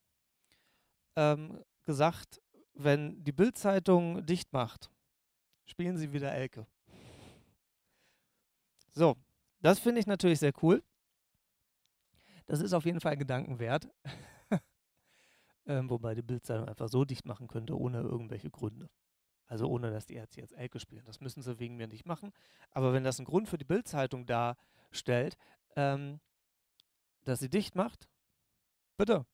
ähm, 1.16 1.64
gesagt, 1.84 2.42
wenn 2.78 3.24
die 3.24 3.32
Bildzeitung 3.32 4.26
dicht 4.26 4.54
macht, 4.54 4.90
spielen 5.66 5.98
sie 5.98 6.14
wieder 6.14 6.34
Elke. 6.34 6.66
So, 8.92 9.16
das 9.62 9.80
finde 9.80 10.00
ich 10.00 10.08
natürlich 10.08 10.40
sehr 10.40 10.54
cool. 10.62 10.84
Das 12.46 12.62
ist 12.62 12.74
auf 12.74 12.86
jeden 12.86 13.02
Fall 13.02 13.18
Gedanken 13.18 13.60
wert. 13.60 13.90
ähm, 15.66 15.90
wobei 15.90 16.16
die 16.16 16.22
Bildzeitung 16.22 16.68
einfach 16.68 16.88
so 16.88 17.04
dicht 17.04 17.26
machen 17.26 17.48
könnte, 17.48 17.78
ohne 17.78 18.00
irgendwelche 18.02 18.50
Gründe. 18.50 18.90
Also 19.48 19.68
ohne, 19.68 19.92
dass 19.92 20.06
die 20.06 20.16
Ärzte 20.16 20.42
jetzt 20.42 20.54
Elke 20.54 20.80
spielen. 20.80 21.06
Das 21.06 21.20
müssen 21.20 21.42
sie 21.42 21.60
wegen 21.60 21.78
mir 21.78 21.88
nicht 21.88 22.06
machen. 22.06 22.34
Aber 22.72 22.94
wenn 22.94 23.04
das 23.04 23.20
einen 23.20 23.26
Grund 23.26 23.48
für 23.50 23.58
die 23.58 23.66
Bildzeitung 23.66 24.26
darstellt, 24.26 25.38
ähm, 25.76 26.20
dass 27.24 27.40
sie 27.40 27.50
dicht 27.50 27.76
macht, 27.76 28.08
bitte. 28.98 29.26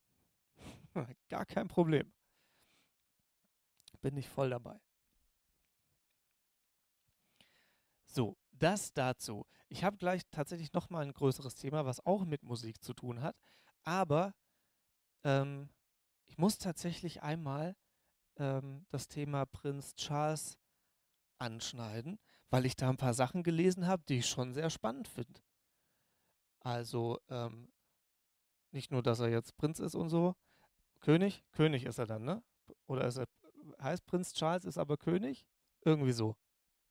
Gar 1.30 1.46
kein 1.46 1.68
Problem. 1.68 2.12
Bin 4.04 4.18
ich 4.18 4.28
voll 4.28 4.50
dabei. 4.50 4.80
So, 8.06 8.38
das 8.52 8.94
dazu. 8.94 9.48
Ich 9.70 9.86
habe 9.86 9.96
gleich 9.96 10.22
tatsächlich 10.30 10.74
noch 10.74 10.90
mal 10.90 11.04
ein 11.04 11.14
größeres 11.14 11.56
Thema, 11.56 11.86
was 11.86 12.06
auch 12.06 12.26
mit 12.26 12.44
Musik 12.44 12.84
zu 12.84 12.94
tun 12.94 13.22
hat. 13.22 13.38
Aber 13.84 14.36
ähm, 15.24 15.70
ich 16.26 16.38
muss 16.38 16.58
tatsächlich 16.58 17.24
einmal 17.24 17.78
ähm, 18.36 18.86
das 18.90 19.08
Thema 19.08 19.46
Prinz 19.46 19.96
Charles 19.96 20.58
anschneiden, 21.40 22.20
weil 22.50 22.66
ich 22.66 22.76
da 22.76 22.90
ein 22.90 22.98
paar 22.98 23.14
Sachen 23.14 23.42
gelesen 23.42 23.88
habe, 23.88 24.04
die 24.10 24.20
ich 24.20 24.28
schon 24.28 24.54
sehr 24.54 24.70
spannend 24.70 25.08
finde. 25.08 25.42
Also 26.60 27.22
ähm, 27.30 27.72
nicht 28.72 28.92
nur, 28.92 29.02
dass 29.02 29.22
er 29.22 29.30
jetzt 29.30 29.56
Prinz 29.56 29.80
ist 29.80 29.96
und 29.96 30.10
so. 30.10 30.36
König? 31.00 31.46
König 31.54 31.86
ist 31.86 32.00
er 32.00 32.06
dann, 32.06 32.26
ne? 32.26 32.44
Oder 32.86 33.08
ist 33.08 33.18
er, 33.18 33.28
heißt 33.84 34.06
Prinz 34.06 34.34
Charles, 34.34 34.66
ist 34.66 34.78
aber 34.78 34.98
König? 34.98 35.46
Irgendwie 35.82 36.14
so. 36.14 36.36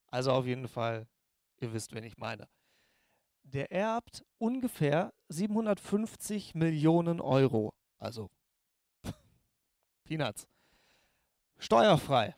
Also 0.09 0.33
auf 0.33 0.47
jeden 0.47 0.69
Fall, 0.69 1.09
ihr 1.61 1.73
wisst, 1.73 1.95
wen 1.95 2.05
ich 2.05 2.19
meine. 2.19 2.49
Der 3.45 3.73
erbt 3.73 4.25
ungefähr 4.39 5.13
750 5.29 6.55
Millionen 6.55 7.21
Euro. 7.21 7.75
Also 7.99 8.31
Peanuts. 10.05 10.47
Steuerfrei. 11.59 12.37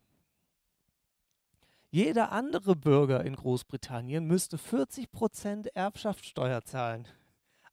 Jeder 1.91 2.33
andere 2.33 2.75
Bürger 2.75 3.25
in 3.25 3.37
Großbritannien 3.37 4.25
müsste 4.25 4.57
40% 4.57 5.69
Erbschaftssteuer 5.75 6.65
zahlen. 6.65 7.07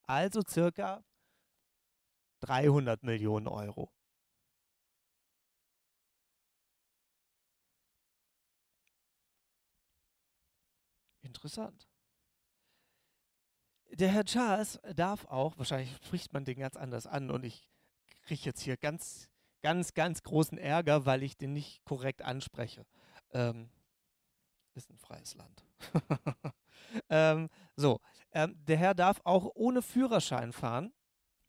Also 0.03 0.41
circa 0.47 1.03
300 2.41 3.03
Millionen 3.03 3.47
Euro. 3.47 3.91
Interessant. 11.31 11.87
Der 13.91 14.09
Herr 14.09 14.25
Charles 14.25 14.81
darf 14.95 15.23
auch, 15.27 15.57
wahrscheinlich 15.57 15.95
spricht 16.05 16.33
man 16.33 16.43
den 16.43 16.59
ganz 16.59 16.75
anders 16.75 17.07
an 17.07 17.31
und 17.31 17.45
ich 17.45 17.69
kriege 18.23 18.41
jetzt 18.43 18.59
hier 18.59 18.75
ganz, 18.75 19.29
ganz, 19.61 19.93
ganz 19.93 20.23
großen 20.23 20.57
Ärger, 20.57 21.05
weil 21.05 21.23
ich 21.23 21.37
den 21.37 21.53
nicht 21.53 21.85
korrekt 21.85 22.21
anspreche. 22.21 22.85
Ähm, 23.31 23.69
ist 24.73 24.89
ein 24.89 24.97
freies 24.97 25.35
Land. 25.35 25.63
ähm, 27.09 27.49
so, 27.77 28.01
ähm, 28.33 28.57
der 28.65 28.75
Herr 28.75 28.93
darf 28.93 29.21
auch 29.23 29.49
ohne 29.55 29.81
Führerschein 29.81 30.51
fahren, 30.51 30.91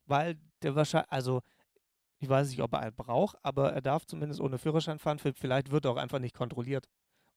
weil 0.06 0.38
der 0.62 0.76
wahrscheinlich, 0.76 1.10
also 1.10 1.42
ich 2.18 2.28
weiß 2.28 2.50
nicht, 2.50 2.62
ob 2.62 2.72
er 2.74 2.80
einen 2.80 2.94
braucht, 2.94 3.36
aber 3.42 3.72
er 3.72 3.82
darf 3.82 4.06
zumindest 4.06 4.40
ohne 4.40 4.58
Führerschein 4.58 5.00
fahren. 5.00 5.18
Vielleicht 5.18 5.72
wird 5.72 5.86
er 5.86 5.90
auch 5.90 5.96
einfach 5.96 6.20
nicht 6.20 6.36
kontrolliert, 6.36 6.88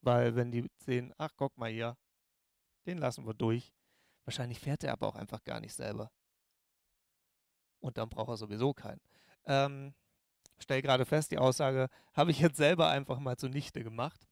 weil 0.01 0.35
wenn 0.35 0.51
die 0.51 0.69
sehen, 0.77 1.11
ach 1.17 1.31
guck 1.35 1.57
mal 1.57 1.71
hier, 1.71 1.97
den 2.85 2.97
lassen 2.97 3.25
wir 3.25 3.33
durch. 3.33 3.73
Wahrscheinlich 4.25 4.59
fährt 4.59 4.83
er 4.83 4.93
aber 4.93 5.07
auch 5.07 5.15
einfach 5.15 5.43
gar 5.43 5.59
nicht 5.59 5.73
selber. 5.73 6.11
Und 7.79 7.97
dann 7.97 8.09
braucht 8.09 8.29
er 8.29 8.37
sowieso 8.37 8.73
keinen. 8.73 9.01
Ähm, 9.45 9.93
stell 10.57 10.81
gerade 10.81 11.05
fest, 11.05 11.31
die 11.31 11.37
Aussage 11.37 11.89
habe 12.13 12.31
ich 12.31 12.39
jetzt 12.39 12.57
selber 12.57 12.89
einfach 12.89 13.19
mal 13.19 13.37
zunichte 13.37 13.83
gemacht. 13.83 14.27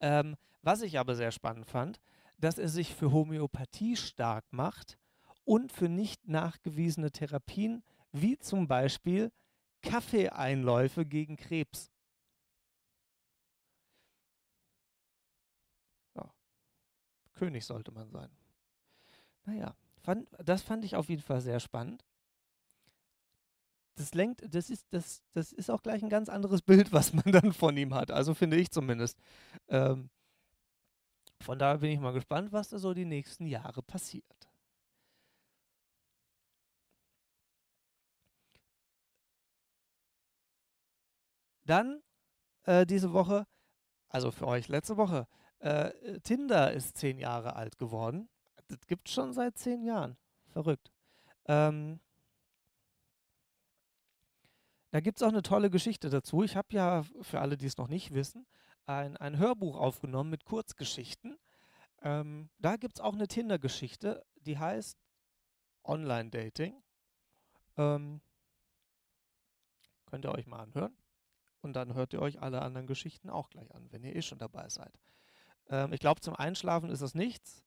Ähm, 0.00 0.36
was 0.62 0.82
ich 0.82 0.98
aber 0.98 1.14
sehr 1.14 1.30
spannend 1.30 1.66
fand, 1.66 2.00
dass 2.38 2.58
er 2.58 2.68
sich 2.68 2.94
für 2.94 3.12
Homöopathie 3.12 3.96
stark 3.96 4.44
macht 4.50 4.98
und 5.44 5.72
für 5.72 5.88
nicht 5.88 6.28
nachgewiesene 6.28 7.10
Therapien, 7.10 7.82
wie 8.12 8.38
zum 8.38 8.66
Beispiel 8.66 9.32
Kaffeeeinläufe 9.82 11.06
gegen 11.06 11.36
Krebs. 11.36 11.90
König 17.34 17.64
sollte 17.64 17.92
man 17.92 18.10
sein. 18.10 18.30
Naja, 19.46 19.74
fand, 20.00 20.28
das 20.44 20.62
fand 20.62 20.84
ich 20.84 20.96
auf 20.96 21.08
jeden 21.08 21.22
Fall 21.22 21.40
sehr 21.40 21.60
spannend. 21.60 22.04
Das 23.96 24.12
lenkt, 24.14 24.42
das 24.52 24.70
ist, 24.70 24.86
das, 24.90 25.22
das 25.32 25.52
ist 25.52 25.70
auch 25.70 25.82
gleich 25.82 26.02
ein 26.02 26.08
ganz 26.08 26.28
anderes 26.28 26.62
Bild, 26.66 26.92
was 26.92 27.12
man 27.12 27.30
dann 27.30 27.52
von 27.52 27.76
ihm 27.76 27.94
hat. 27.94 28.10
Also 28.10 28.34
finde 28.34 28.56
ich 28.56 28.70
zumindest. 28.70 29.18
Ähm, 29.68 30.10
von 31.40 31.58
daher 31.58 31.78
bin 31.78 31.90
ich 31.90 32.00
mal 32.00 32.12
gespannt, 32.12 32.52
was 32.52 32.70
da 32.70 32.78
so 32.78 32.94
die 32.94 33.04
nächsten 33.04 33.46
Jahre 33.46 33.82
passiert. 33.82 34.24
Dann 41.66 42.02
äh, 42.64 42.86
diese 42.86 43.12
Woche, 43.12 43.46
also 44.08 44.30
für 44.30 44.46
euch 44.46 44.68
letzte 44.68 44.96
Woche, 44.96 45.26
äh, 45.64 46.20
Tinder 46.20 46.72
ist 46.72 46.98
zehn 46.98 47.18
Jahre 47.18 47.56
alt 47.56 47.78
geworden. 47.78 48.28
Das 48.68 48.86
gibt 48.86 49.08
es 49.08 49.14
schon 49.14 49.32
seit 49.32 49.56
zehn 49.56 49.82
Jahren. 49.82 50.18
Verrückt. 50.50 50.92
Ähm, 51.46 52.00
da 54.90 55.00
gibt 55.00 55.18
es 55.18 55.22
auch 55.22 55.30
eine 55.30 55.42
tolle 55.42 55.70
Geschichte 55.70 56.10
dazu. 56.10 56.42
Ich 56.42 56.54
habe 56.54 56.68
ja, 56.70 57.02
für 57.22 57.40
alle, 57.40 57.56
die 57.56 57.66
es 57.66 57.78
noch 57.78 57.88
nicht 57.88 58.12
wissen, 58.12 58.46
ein, 58.84 59.16
ein 59.16 59.38
Hörbuch 59.38 59.76
aufgenommen 59.76 60.28
mit 60.28 60.44
Kurzgeschichten. 60.44 61.38
Ähm, 62.02 62.50
da 62.58 62.76
gibt 62.76 62.98
es 62.98 63.00
auch 63.00 63.14
eine 63.14 63.26
Tinder-Geschichte, 63.26 64.24
die 64.36 64.58
heißt 64.58 64.98
Online-Dating. 65.84 66.74
Ähm, 67.78 68.20
Könnt 70.06 70.26
ihr 70.26 70.32
euch 70.32 70.46
mal 70.46 70.60
anhören. 70.60 70.94
Und 71.62 71.72
dann 71.72 71.94
hört 71.94 72.12
ihr 72.12 72.20
euch 72.20 72.42
alle 72.42 72.60
anderen 72.60 72.86
Geschichten 72.86 73.30
auch 73.30 73.48
gleich 73.48 73.74
an, 73.74 73.90
wenn 73.90 74.04
ihr 74.04 74.14
eh 74.14 74.20
schon 74.20 74.38
dabei 74.38 74.68
seid. 74.68 74.92
Ähm, 75.68 75.92
ich 75.92 76.00
glaube, 76.00 76.20
zum 76.20 76.34
Einschlafen 76.34 76.90
ist 76.90 77.00
es 77.00 77.14
nichts, 77.14 77.64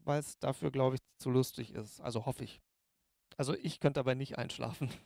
weil 0.00 0.20
es 0.20 0.38
dafür, 0.38 0.70
glaube 0.70 0.96
ich, 0.96 1.02
zu 1.18 1.30
lustig 1.30 1.72
ist. 1.72 2.00
Also 2.00 2.26
hoffe 2.26 2.44
ich. 2.44 2.60
Also 3.36 3.54
ich 3.54 3.80
könnte 3.80 3.98
dabei 3.98 4.14
nicht 4.14 4.38
einschlafen. 4.38 4.90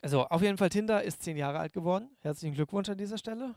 Also 0.00 0.28
auf 0.28 0.42
jeden 0.42 0.58
Fall, 0.58 0.68
Tinder 0.68 1.02
ist 1.02 1.22
zehn 1.22 1.36
Jahre 1.36 1.58
alt 1.58 1.72
geworden. 1.72 2.08
Herzlichen 2.20 2.54
Glückwunsch 2.54 2.88
an 2.88 2.98
dieser 2.98 3.18
Stelle. 3.18 3.56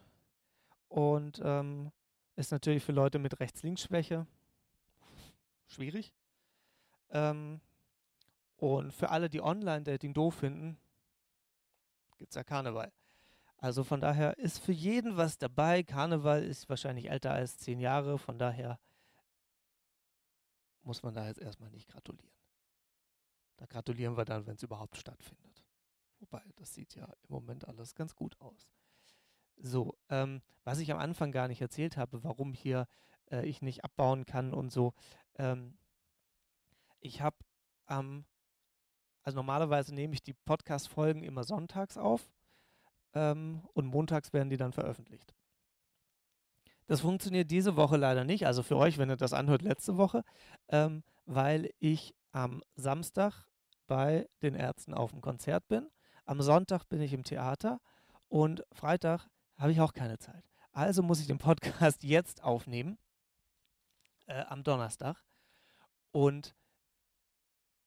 Und 0.87 1.39
ähm, 1.43 1.91
ist 2.35 2.51
natürlich 2.51 2.83
für 2.83 2.93
Leute 2.93 3.19
mit 3.19 3.39
Rechts-Links-Schwäche 3.39 4.25
schwierig. 5.67 6.15
Ähm, 7.11 7.61
und 8.57 8.91
für 8.91 9.09
alle, 9.09 9.29
die 9.29 9.41
Online-Dating 9.41 10.15
doof 10.15 10.33
finden, 10.33 10.77
gibt 12.17 12.31
es 12.31 12.35
ja 12.35 12.43
Karneval. 12.43 12.91
Also 13.61 13.83
von 13.83 14.01
daher 14.01 14.39
ist 14.39 14.57
für 14.59 14.71
jeden 14.71 15.17
was 15.17 15.37
dabei. 15.37 15.83
Karneval 15.83 16.43
ist 16.43 16.67
wahrscheinlich 16.67 17.11
älter 17.11 17.31
als 17.31 17.59
zehn 17.59 17.79
Jahre, 17.79 18.17
von 18.17 18.39
daher 18.39 18.79
muss 20.81 21.03
man 21.03 21.13
da 21.13 21.27
jetzt 21.27 21.39
erstmal 21.39 21.69
nicht 21.69 21.87
gratulieren. 21.87 22.33
Da 23.57 23.67
gratulieren 23.67 24.17
wir 24.17 24.25
dann, 24.25 24.47
wenn 24.47 24.55
es 24.55 24.63
überhaupt 24.63 24.97
stattfindet. 24.97 25.63
Wobei, 26.19 26.41
das 26.55 26.73
sieht 26.73 26.95
ja 26.95 27.05
im 27.05 27.35
Moment 27.35 27.67
alles 27.67 27.93
ganz 27.93 28.15
gut 28.15 28.35
aus. 28.41 28.71
So, 29.57 29.95
ähm, 30.09 30.41
was 30.63 30.79
ich 30.79 30.91
am 30.91 30.97
Anfang 30.97 31.31
gar 31.31 31.47
nicht 31.47 31.61
erzählt 31.61 31.97
habe, 31.97 32.23
warum 32.23 32.55
hier 32.55 32.87
äh, 33.29 33.45
ich 33.45 33.61
nicht 33.61 33.83
abbauen 33.83 34.25
kann 34.25 34.55
und 34.55 34.71
so. 34.71 34.95
Ähm, 35.35 35.77
ich 36.99 37.21
habe 37.21 37.37
am, 37.85 38.07
ähm, 38.07 38.25
also 39.21 39.35
normalerweise 39.35 39.93
nehme 39.93 40.15
ich 40.15 40.23
die 40.23 40.33
Podcast-Folgen 40.33 41.21
immer 41.21 41.43
sonntags 41.43 41.95
auf 41.95 42.27
ähm, 43.13 43.61
und 43.73 43.85
montags 43.87 44.33
werden 44.33 44.49
die 44.49 44.57
dann 44.57 44.73
veröffentlicht. 44.73 45.33
Das 46.87 47.01
funktioniert 47.01 47.51
diese 47.51 47.75
Woche 47.77 47.97
leider 47.97 48.23
nicht, 48.23 48.45
also 48.45 48.63
für 48.63 48.75
euch, 48.75 48.97
wenn 48.97 49.09
ihr 49.09 49.17
das 49.17 49.33
anhört, 49.33 49.61
letzte 49.61 49.97
Woche, 49.97 50.23
ähm, 50.67 51.03
weil 51.25 51.71
ich 51.79 52.13
am 52.31 52.61
Samstag 52.75 53.45
bei 53.87 54.27
den 54.41 54.55
Ärzten 54.55 54.93
auf 54.93 55.11
dem 55.11 55.21
Konzert 55.21 55.67
bin. 55.67 55.89
Am 56.25 56.41
Sonntag 56.41 56.85
bin 56.85 57.01
ich 57.01 57.13
im 57.13 57.23
Theater 57.23 57.79
und 58.27 58.63
Freitag 58.71 59.27
habe 59.57 59.71
ich 59.71 59.81
auch 59.81 59.93
keine 59.93 60.17
Zeit. 60.17 60.43
Also 60.71 61.03
muss 61.03 61.19
ich 61.19 61.27
den 61.27 61.37
Podcast 61.37 62.03
jetzt 62.03 62.43
aufnehmen, 62.43 62.97
äh, 64.27 64.43
am 64.47 64.63
Donnerstag. 64.63 65.23
Und 66.11 66.55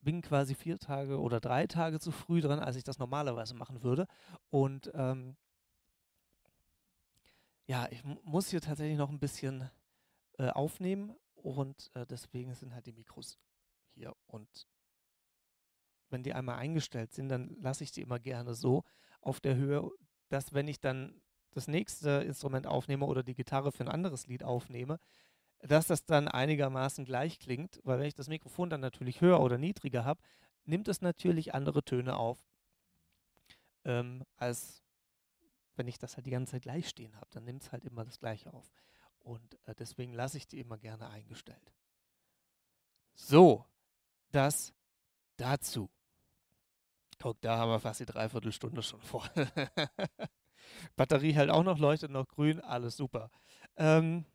bin 0.04 0.22
quasi 0.22 0.54
vier 0.54 0.78
Tage 0.78 1.18
oder 1.18 1.40
drei 1.40 1.66
Tage 1.66 1.98
zu 1.98 2.12
früh 2.12 2.40
dran, 2.40 2.60
als 2.60 2.76
ich 2.76 2.84
das 2.84 2.98
normalerweise 2.98 3.54
machen 3.54 3.82
würde. 3.82 4.06
Und 4.50 4.90
ähm, 4.94 5.36
ja, 7.66 7.88
ich 7.90 8.04
muss 8.04 8.50
hier 8.50 8.60
tatsächlich 8.60 8.98
noch 8.98 9.10
ein 9.10 9.18
bisschen 9.18 9.70
äh, 10.38 10.50
aufnehmen 10.50 11.16
und 11.34 11.90
äh, 11.94 12.06
deswegen 12.06 12.54
sind 12.54 12.74
halt 12.74 12.86
die 12.86 12.92
Mikros 12.92 13.38
hier. 13.94 14.14
Und 14.26 14.68
wenn 16.10 16.22
die 16.22 16.34
einmal 16.34 16.56
eingestellt 16.56 17.12
sind, 17.12 17.28
dann 17.28 17.56
lasse 17.60 17.84
ich 17.84 17.92
die 17.92 18.02
immer 18.02 18.18
gerne 18.18 18.54
so 18.54 18.84
auf 19.20 19.40
der 19.40 19.56
Höhe, 19.56 19.90
dass 20.28 20.52
wenn 20.52 20.68
ich 20.68 20.80
dann 20.80 21.20
das 21.52 21.68
nächste 21.68 22.10
Instrument 22.10 22.66
aufnehme 22.66 23.06
oder 23.06 23.22
die 23.22 23.34
Gitarre 23.34 23.72
für 23.72 23.84
ein 23.84 23.88
anderes 23.88 24.26
Lied 24.26 24.42
aufnehme, 24.42 24.98
dass 25.66 25.86
das 25.86 26.04
dann 26.04 26.28
einigermaßen 26.28 27.04
gleich 27.04 27.38
klingt, 27.38 27.80
weil 27.84 27.98
wenn 27.98 28.06
ich 28.06 28.14
das 28.14 28.28
Mikrofon 28.28 28.70
dann 28.70 28.80
natürlich 28.80 29.20
höher 29.20 29.40
oder 29.40 29.58
niedriger 29.58 30.04
habe, 30.04 30.20
nimmt 30.64 30.88
es 30.88 31.00
natürlich 31.00 31.54
andere 31.54 31.82
Töne 31.82 32.16
auf, 32.16 32.38
ähm, 33.84 34.24
als 34.36 34.82
wenn 35.76 35.88
ich 35.88 35.98
das 35.98 36.16
halt 36.16 36.26
die 36.26 36.30
ganze 36.30 36.52
Zeit 36.52 36.62
gleich 36.62 36.88
stehen 36.88 37.16
habe. 37.16 37.26
Dann 37.30 37.44
nimmt 37.44 37.62
es 37.62 37.72
halt 37.72 37.84
immer 37.84 38.04
das 38.04 38.18
gleiche 38.18 38.52
auf. 38.52 38.70
Und 39.20 39.58
äh, 39.66 39.74
deswegen 39.74 40.12
lasse 40.12 40.36
ich 40.36 40.46
die 40.46 40.60
immer 40.60 40.78
gerne 40.78 41.08
eingestellt. 41.08 41.72
So, 43.14 43.64
das 44.30 44.74
dazu. 45.36 45.90
Guck, 47.18 47.40
da 47.40 47.56
haben 47.56 47.70
wir 47.70 47.80
fast 47.80 48.00
die 48.00 48.06
Dreiviertelstunde 48.06 48.82
schon 48.82 49.00
voll. 49.00 49.28
Batterie 50.96 51.32
hält 51.32 51.50
auch 51.50 51.62
noch, 51.62 51.78
leuchtet 51.78 52.10
noch 52.10 52.28
grün, 52.28 52.60
alles 52.60 52.96
super. 52.96 53.30
Ähm, 53.76 54.26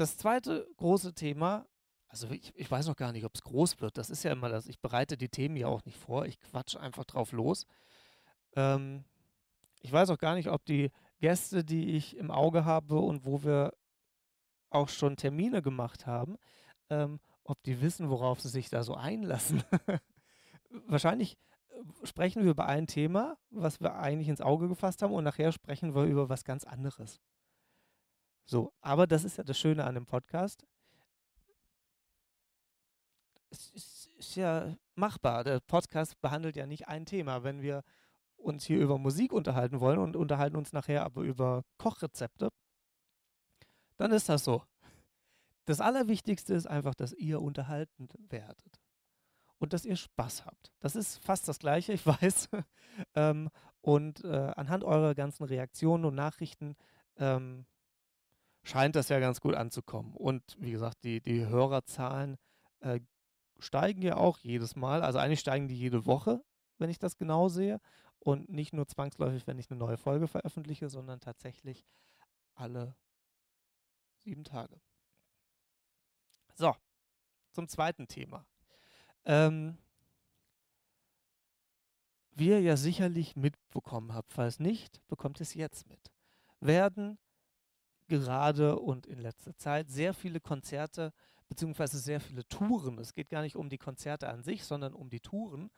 das 0.00 0.16
zweite 0.16 0.66
große 0.78 1.12
Thema, 1.12 1.66
also 2.08 2.28
ich, 2.30 2.52
ich 2.56 2.70
weiß 2.70 2.86
noch 2.86 2.96
gar 2.96 3.12
nicht, 3.12 3.24
ob 3.26 3.34
es 3.34 3.42
groß 3.42 3.80
wird. 3.80 3.98
Das 3.98 4.08
ist 4.08 4.22
ja 4.22 4.32
immer 4.32 4.48
das. 4.48 4.66
Ich 4.66 4.80
bereite 4.80 5.18
die 5.18 5.28
Themen 5.28 5.56
ja 5.56 5.68
auch 5.68 5.84
nicht 5.84 5.98
vor. 5.98 6.24
Ich 6.24 6.40
quatsche 6.40 6.80
einfach 6.80 7.04
drauf 7.04 7.32
los. 7.32 7.66
Ähm, 8.56 9.04
ich 9.82 9.92
weiß 9.92 10.08
auch 10.10 10.18
gar 10.18 10.34
nicht, 10.34 10.48
ob 10.48 10.64
die 10.64 10.90
Gäste, 11.20 11.64
die 11.64 11.96
ich 11.96 12.16
im 12.16 12.30
Auge 12.30 12.64
habe 12.64 12.98
und 12.98 13.26
wo 13.26 13.44
wir 13.44 13.74
auch 14.70 14.88
schon 14.88 15.16
Termine 15.16 15.60
gemacht 15.60 16.06
haben, 16.06 16.36
ähm, 16.88 17.20
ob 17.44 17.62
die 17.62 17.82
wissen, 17.82 18.08
worauf 18.08 18.40
sie 18.40 18.48
sich 18.48 18.70
da 18.70 18.82
so 18.82 18.94
einlassen. 18.94 19.62
Wahrscheinlich 20.86 21.36
äh, 21.68 22.06
sprechen 22.06 22.42
wir 22.42 22.52
über 22.52 22.66
ein 22.66 22.86
Thema, 22.86 23.36
was 23.50 23.80
wir 23.80 23.96
eigentlich 23.96 24.28
ins 24.28 24.40
Auge 24.40 24.68
gefasst 24.68 25.02
haben, 25.02 25.12
und 25.12 25.24
nachher 25.24 25.52
sprechen 25.52 25.94
wir 25.94 26.04
über 26.04 26.30
was 26.30 26.44
ganz 26.44 26.64
anderes. 26.64 27.20
So, 28.44 28.72
aber 28.80 29.06
das 29.06 29.24
ist 29.24 29.38
ja 29.38 29.44
das 29.44 29.58
Schöne 29.58 29.84
an 29.84 29.94
dem 29.94 30.06
Podcast. 30.06 30.66
Es 33.50 33.70
ist, 33.70 34.06
ist 34.18 34.36
ja 34.36 34.76
machbar. 34.94 35.44
Der 35.44 35.60
Podcast 35.60 36.20
behandelt 36.20 36.56
ja 36.56 36.66
nicht 36.66 36.88
ein 36.88 37.06
Thema. 37.06 37.42
Wenn 37.42 37.62
wir 37.62 37.82
uns 38.36 38.64
hier 38.64 38.80
über 38.80 38.98
Musik 38.98 39.32
unterhalten 39.32 39.80
wollen 39.80 39.98
und 39.98 40.16
unterhalten 40.16 40.56
uns 40.56 40.72
nachher 40.72 41.04
aber 41.04 41.22
über 41.22 41.64
Kochrezepte, 41.78 42.50
dann 43.96 44.12
ist 44.12 44.28
das 44.28 44.44
so. 44.44 44.62
Das 45.66 45.80
Allerwichtigste 45.80 46.54
ist 46.54 46.66
einfach, 46.66 46.94
dass 46.94 47.12
ihr 47.12 47.40
unterhalten 47.40 48.08
werdet 48.28 48.80
und 49.58 49.72
dass 49.72 49.84
ihr 49.84 49.96
Spaß 49.96 50.46
habt. 50.46 50.72
Das 50.80 50.96
ist 50.96 51.22
fast 51.22 51.46
das 51.46 51.58
Gleiche, 51.58 51.92
ich 51.92 52.06
weiß. 52.06 52.48
ähm, 53.14 53.50
und 53.82 54.24
äh, 54.24 54.52
anhand 54.56 54.84
eurer 54.84 55.14
ganzen 55.14 55.44
Reaktionen 55.44 56.04
und 56.04 56.14
Nachrichten 56.14 56.76
ähm, 57.16 57.66
scheint 58.70 58.94
das 58.94 59.08
ja 59.08 59.18
ganz 59.18 59.40
gut 59.40 59.54
anzukommen. 59.54 60.14
Und 60.14 60.42
wie 60.58 60.70
gesagt, 60.70 61.02
die, 61.02 61.20
die 61.20 61.46
Hörerzahlen 61.46 62.36
äh, 62.80 63.00
steigen 63.58 64.02
ja 64.02 64.16
auch 64.16 64.38
jedes 64.38 64.76
Mal. 64.76 65.02
Also 65.02 65.18
eigentlich 65.18 65.40
steigen 65.40 65.68
die 65.68 65.76
jede 65.76 66.06
Woche, 66.06 66.42
wenn 66.78 66.88
ich 66.88 66.98
das 66.98 67.16
genau 67.16 67.48
sehe. 67.48 67.80
Und 68.20 68.48
nicht 68.50 68.72
nur 68.72 68.86
zwangsläufig, 68.86 69.46
wenn 69.46 69.58
ich 69.58 69.70
eine 69.70 69.78
neue 69.78 69.96
Folge 69.96 70.28
veröffentliche, 70.28 70.88
sondern 70.88 71.20
tatsächlich 71.20 71.84
alle 72.54 72.94
sieben 74.18 74.44
Tage. 74.44 74.80
So, 76.54 76.74
zum 77.52 77.66
zweiten 77.66 78.06
Thema. 78.06 78.46
Ähm, 79.24 79.78
wie 82.32 82.48
ihr 82.48 82.60
ja 82.60 82.76
sicherlich 82.76 83.36
mitbekommen 83.36 84.14
habt, 84.14 84.32
falls 84.32 84.60
nicht, 84.60 85.06
bekommt 85.08 85.40
es 85.40 85.54
jetzt 85.54 85.88
mit. 85.88 86.12
Werden 86.60 87.18
gerade 88.10 88.78
und 88.78 89.06
in 89.06 89.18
letzter 89.18 89.56
Zeit 89.56 89.88
sehr 89.88 90.12
viele 90.12 90.40
Konzerte 90.40 91.14
beziehungsweise 91.48 91.98
sehr 91.98 92.20
viele 92.20 92.46
Touren. 92.46 92.98
Es 92.98 93.14
geht 93.14 93.28
gar 93.28 93.42
nicht 93.42 93.56
um 93.56 93.68
die 93.68 93.78
Konzerte 93.78 94.28
an 94.28 94.42
sich, 94.42 94.64
sondern 94.64 94.94
um 94.94 95.10
die 95.10 95.20
Touren, 95.20 95.70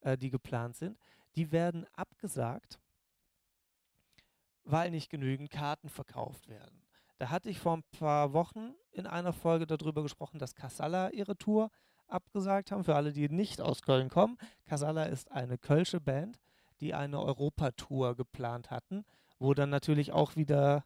äh, 0.00 0.18
die 0.18 0.30
geplant 0.30 0.76
sind. 0.76 0.98
Die 1.36 1.52
werden 1.52 1.86
abgesagt, 1.94 2.80
weil 4.64 4.90
nicht 4.90 5.08
genügend 5.08 5.50
Karten 5.50 5.88
verkauft 5.88 6.48
werden. 6.48 6.82
Da 7.18 7.30
hatte 7.30 7.48
ich 7.48 7.60
vor 7.60 7.76
ein 7.76 7.84
paar 7.98 8.32
Wochen 8.32 8.74
in 8.92 9.06
einer 9.06 9.32
Folge 9.32 9.66
darüber 9.66 10.02
gesprochen, 10.02 10.38
dass 10.38 10.54
Casalla 10.54 11.10
ihre 11.10 11.36
Tour 11.36 11.70
abgesagt 12.08 12.72
haben. 12.72 12.82
Für 12.82 12.96
alle, 12.96 13.12
die 13.12 13.28
nicht 13.28 13.60
aus 13.60 13.82
Köln 13.82 14.08
kommen, 14.08 14.36
Casalla 14.66 15.04
ist 15.04 15.30
eine 15.30 15.58
kölsche 15.58 16.00
Band, 16.00 16.40
die 16.80 16.92
eine 16.94 17.20
Europatour 17.20 18.16
geplant 18.16 18.70
hatten, 18.70 19.04
wo 19.38 19.54
dann 19.54 19.70
natürlich 19.70 20.12
auch 20.12 20.34
wieder 20.34 20.84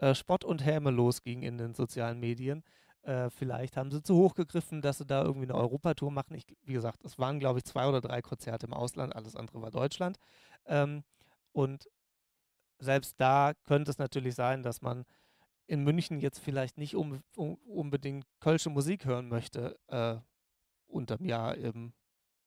äh, 0.00 0.14
Spott 0.14 0.44
und 0.44 0.64
Häme 0.64 0.90
losging 0.90 1.42
in 1.42 1.58
den 1.58 1.74
sozialen 1.74 2.18
Medien. 2.20 2.64
Äh, 3.02 3.30
vielleicht 3.30 3.76
haben 3.76 3.90
sie 3.90 4.02
zu 4.02 4.16
hoch 4.16 4.34
gegriffen, 4.34 4.82
dass 4.82 4.98
sie 4.98 5.06
da 5.06 5.22
irgendwie 5.22 5.46
eine 5.46 5.54
Europatour 5.54 6.10
machen. 6.10 6.34
Ich, 6.34 6.46
wie 6.62 6.72
gesagt, 6.72 7.04
es 7.04 7.18
waren, 7.18 7.38
glaube 7.38 7.58
ich, 7.58 7.64
zwei 7.64 7.86
oder 7.86 8.00
drei 8.00 8.22
Konzerte 8.22 8.66
im 8.66 8.74
Ausland, 8.74 9.14
alles 9.14 9.36
andere 9.36 9.62
war 9.62 9.70
Deutschland. 9.70 10.18
Ähm, 10.66 11.04
und 11.52 11.88
selbst 12.78 13.14
da 13.18 13.52
könnte 13.64 13.90
es 13.90 13.98
natürlich 13.98 14.34
sein, 14.34 14.62
dass 14.62 14.80
man 14.80 15.04
in 15.66 15.84
München 15.84 16.18
jetzt 16.18 16.38
vielleicht 16.38 16.78
nicht 16.78 16.96
um, 16.96 17.22
um, 17.36 17.54
unbedingt 17.66 18.26
kölsche 18.40 18.70
Musik 18.70 19.04
hören 19.04 19.28
möchte, 19.28 19.78
äh, 19.88 20.16
unterm 20.86 21.24
Jahr 21.24 21.56
im 21.56 21.92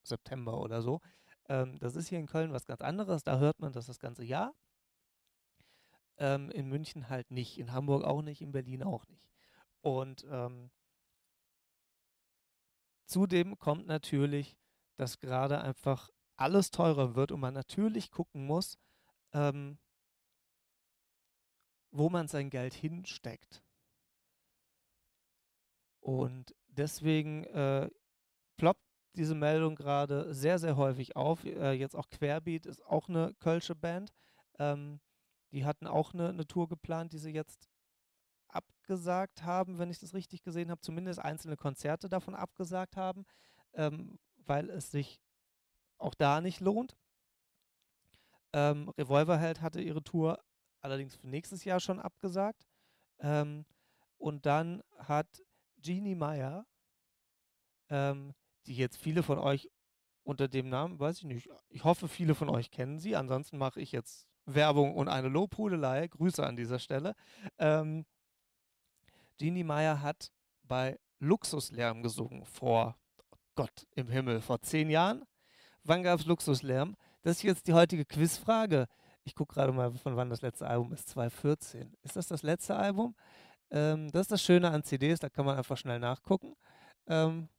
September 0.04 0.60
oder 0.60 0.82
so. 0.82 1.02
Ähm, 1.50 1.78
das 1.80 1.96
ist 1.96 2.10
hier 2.10 2.20
in 2.20 2.26
Köln 2.28 2.52
was 2.52 2.66
ganz 2.66 2.82
anderes, 2.82 3.24
da 3.24 3.38
hört 3.38 3.60
man 3.60 3.72
das 3.72 3.86
das 3.86 4.00
ganze 4.00 4.24
Jahr. 4.24 4.54
Ähm, 6.17 6.52
in 6.52 6.69
München 6.69 7.10
halt 7.10 7.32
nicht, 7.32 7.58
in 7.58 7.71
Hamburg 7.71 8.04
auch 8.04 8.21
nicht, 8.21 8.41
in 8.41 8.52
Berlin 8.52 8.84
auch 8.84 9.06
nicht. 9.08 9.28
Und 9.82 10.26
ähm, 10.30 10.71
zudem 13.06 13.58
kommt 13.58 13.88
natürlich, 13.88 14.58
dass 14.97 15.19
gerade 15.19 15.62
einfach 15.62 16.10
alles 16.36 16.71
teurer 16.71 17.15
wird 17.15 17.32
und 17.32 17.39
man 17.39 17.54
natürlich 17.54 18.12
gucken 18.12 18.45
muss, 18.45 18.78
ähm, 19.34 19.78
wo 21.91 22.10
man 22.10 22.28
sein 22.28 22.49
Geld 22.49 22.73
hinsteckt. 22.73 23.63
Und 25.99 26.54
deswegen 26.67 27.45
äh, 27.45 27.89
ploppt 28.58 28.84
diese 29.15 29.36
Meldung 29.36 29.76
gerade 29.76 30.34
sehr, 30.34 30.60
sehr 30.60 30.76
häufig 30.76 31.15
auf. 31.15 31.43
Äh, 31.45 31.73
jetzt 31.73 31.95
auch 31.95 32.10
Querbeat 32.10 32.65
ist 32.65 32.84
auch 32.86 33.08
eine 33.08 33.34
Kölsche 33.36 33.76
Band. 33.76 34.12
Ähm, 34.60 34.99
die 35.54 35.66
hatten 35.66 35.88
auch 35.88 36.13
eine, 36.13 36.30
eine 36.30 36.48
Tour 36.48 36.68
geplant, 36.68 37.13
die 37.13 37.20
sie 37.20 37.32
jetzt 37.32 37.70
abgesagt 38.48 39.44
haben, 39.44 39.78
wenn 39.78 39.89
ich 39.89 40.00
das 40.00 40.13
richtig 40.13 40.44
gesehen 40.44 40.70
habe, 40.70 40.82
zumindest 40.82 41.20
einzelne 41.20 41.56
Konzerte 41.56 42.10
davon 42.10 42.36
abgesagt 42.36 42.98
haben, 42.98 43.26
ähm, 43.74 44.20
weil 44.46 44.70
es 44.70 44.92
sich 44.92 45.22
auch 45.98 46.16
da 46.16 46.42
nicht 46.42 46.60
lohnt. 46.60 46.98
Ähm, 48.52 48.89
Revolverheld 48.89 49.62
hatte 49.62 49.82
ihre 49.82 50.04
Tour 50.04 50.44
allerdings 50.82 51.16
für 51.16 51.28
nächstes 51.28 51.63
Jahr 51.63 51.80
schon 51.80 52.00
abgesagt. 52.00 52.68
Ähm, 53.20 53.66
und 54.18 54.46
dann 54.46 54.84
hat 54.98 55.28
Jeannie 55.82 56.16
Meyer, 56.16 56.66
ähm, 57.89 58.34
die 58.66 58.76
jetzt 58.76 58.98
viele 58.98 59.24
von 59.24 59.38
euch 59.38 59.70
unter 60.24 60.48
dem 60.48 60.70
Namen, 60.70 61.00
weiß 61.00 61.20
ich 61.20 61.26
nicht, 61.26 61.50
ich 61.70 61.84
hoffe, 61.84 62.08
viele 62.08 62.34
von 62.34 62.50
euch 62.50 62.72
kennen 62.72 63.00
sie. 63.00 63.16
Ansonsten 63.16 63.58
mache 63.58 63.82
ich 63.82 63.92
jetzt 63.92 64.28
Werbung 64.45 64.95
und 64.95 65.08
eine 65.08 65.29
Lobhudelei. 65.29 66.08
Grüße 66.08 66.45
an 66.45 66.56
dieser 66.56 66.79
Stelle. 66.79 67.15
Ähm, 67.58 68.06
Jeannie 69.39 69.63
Meyer 69.63 70.01
hat 70.01 70.32
bei 70.63 70.99
Luxuslärm 71.19 72.03
gesungen 72.03 72.45
vor 72.45 72.97
Gott 73.56 73.88
im 73.91 74.08
Himmel, 74.08 74.41
vor 74.41 74.62
zehn 74.62 74.89
Jahren. 74.89 75.23
Wann 75.84 76.03
gab 76.03 76.19
es 76.19 76.25
Luxuslärm? 76.25 76.95
Das 77.21 77.38
ist 77.38 77.43
jetzt 77.43 77.67
die 77.67 77.73
heutige 77.73 78.06
Quizfrage. 78.06 78.88
Ich 79.23 79.36
gucke 79.36 79.53
gerade 79.53 79.71
mal, 79.71 79.93
von 79.93 80.15
wann 80.15 80.29
das 80.29 80.41
letzte 80.41 80.67
Album 80.67 80.93
ist. 80.93 81.10
2014. 81.10 81.93
Ist 82.01 82.15
das 82.15 82.27
das 82.27 82.43
letzte 82.43 82.75
Album? 82.75 83.15
Ähm, 83.71 84.12
das 84.12 84.23
ist 84.23 84.32
das 84.32 84.43
Schöne 84.43 84.69
an 84.69 84.84
CDs, 84.84 85.19
da 85.19 85.29
kann 85.29 85.45
man 85.45 85.58
einfach 85.58 85.77
schnell 85.77 85.99
nachgucken. 85.99 86.56
Ähm, 87.08 87.49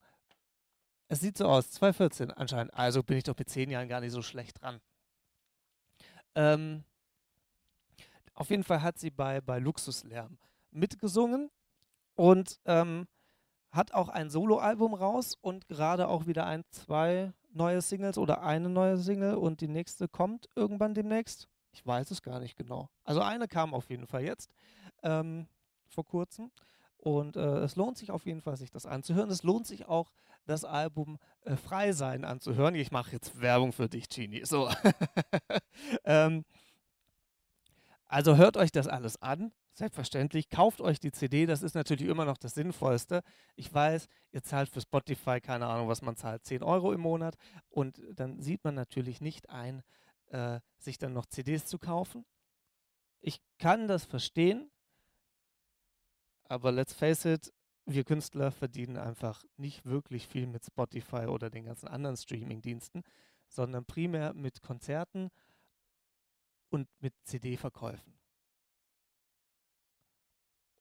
es 1.09 1.21
sieht 1.21 1.37
so 1.39 1.47
aus, 1.47 1.71
2014 1.73 2.31
anscheinend. 2.31 2.75
Also 2.75 3.03
bin 3.03 3.17
ich 3.19 3.25
doch 3.25 3.37
mit 3.37 3.49
zehn 3.49 3.71
Jahren 3.71 3.89
gar 3.89 4.01
nicht 4.01 4.13
so 4.13 4.23
schlecht 4.23 4.63
dran. 4.63 4.81
Ähm, 6.35 6.85
auf 8.35 8.51
jeden 8.51 8.65
Fall 8.65 8.83
hat 8.83 8.99
sie 8.99 9.11
bei, 9.11 9.41
bei 9.41 9.59
Luxuslärm 9.59 10.39
mitgesungen 10.71 11.51
und 12.17 12.61
ähm, 12.65 13.07
hat 13.71 13.93
auch 13.93 14.09
ein 14.09 14.31
Soloalbum 14.31 14.95
raus 14.95 15.37
und 15.41 15.69
gerade 15.69 16.09
auch 16.09 16.27
wieder 16.27 16.47
ein, 16.47 16.65
zwei 16.71 17.33
neue 17.51 17.81
Singles 17.81 18.19
oder 18.19 18.43
eine 18.43 18.69
neue 18.69 18.97
Single 18.97 19.35
und 19.35 19.61
die 19.61 19.69
nächste 19.69 20.09
kommt 20.09 20.49
irgendwann 20.57 20.95
demnächst. 20.95 21.49
Ich 21.73 21.85
weiß 21.85 22.11
es 22.11 22.23
gar 22.23 22.41
nicht 22.41 22.57
genau. 22.57 22.89
Also 23.05 23.21
eine 23.21 23.49
kam 23.49 23.75
auf 23.75 23.91
jeden 23.91 24.07
Fall 24.07 24.23
jetzt 24.23 24.51
ähm, 25.03 25.47
vor 25.89 26.05
kurzem. 26.05 26.51
Und 26.97 27.37
äh, 27.37 27.59
es 27.59 27.77
lohnt 27.77 27.99
sich 27.99 28.11
auf 28.11 28.25
jeden 28.25 28.41
Fall, 28.41 28.57
sich 28.57 28.71
das 28.71 28.87
anzuhören. 28.87 29.29
Es 29.29 29.43
lohnt 29.43 29.67
sich 29.67 29.87
auch, 29.87 30.11
das 30.47 30.65
Album 30.65 31.19
äh, 31.43 31.57
Frei 31.57 31.93
sein 31.93 32.25
anzuhören. 32.25 32.75
Ich 32.75 32.91
mache 32.91 33.13
jetzt 33.13 33.41
Werbung 33.41 33.73
für 33.73 33.89
dich, 33.89 34.09
Genie. 34.09 34.45
So. 34.45 34.71
ähm, 36.05 36.45
also 38.07 38.37
hört 38.37 38.57
euch 38.57 38.71
das 38.71 38.87
alles 38.87 39.21
an. 39.21 39.53
Selbstverständlich. 39.73 40.49
Kauft 40.49 40.81
euch 40.81 41.01
die 41.01 41.11
CD. 41.11 41.47
Das 41.47 41.63
ist 41.63 41.75
natürlich 41.75 42.07
immer 42.07 42.25
noch 42.25 42.39
das 42.39 42.55
Sinnvollste. 42.55 43.23
Ich 43.57 43.73
weiß, 43.75 44.07
ihr 44.31 44.43
zahlt 44.43 44.69
für 44.69 44.81
Spotify, 44.81 45.41
keine 45.41 45.67
Ahnung, 45.67 45.89
was 45.89 46.01
man 46.01 46.17
zahlt, 46.17 46.45
10 46.45 46.63
Euro 46.63 46.93
im 46.93 47.01
Monat. 47.01 47.37
Und 47.71 48.01
dann 48.13 48.41
sieht 48.41 48.63
man 48.63 48.75
natürlich 48.75 49.21
nicht 49.21 49.51
ein, 49.51 49.83
äh, 50.29 50.61
sich 50.79 50.99
dann 50.99 51.13
noch 51.13 51.27
CDs 51.27 51.67
zu 51.67 51.79
kaufen. 51.79 52.25
Ich 53.21 53.41
kann 53.59 53.89
das 53.89 54.05
verstehen, 54.05 54.71
aber 56.45 56.71
let's 56.71 56.93
face 56.93 57.25
it, 57.25 57.53
wir 57.87 58.05
Künstler 58.05 58.51
verdienen 58.51 58.97
einfach 58.97 59.45
nicht 59.57 59.85
wirklich 59.85 60.27
viel 60.27 60.47
mit 60.47 60.65
Spotify 60.65 61.27
oder 61.27 61.51
den 61.51 61.67
ganzen 61.67 61.89
anderen 61.89 62.17
Streaming-Diensten, 62.17 63.03
sondern 63.49 63.85
primär 63.85 64.35
mit 64.35 64.63
Konzerten 64.63 65.31
und 66.71 66.89
mit 67.01 67.15
CD-Verkäufen. 67.25 68.19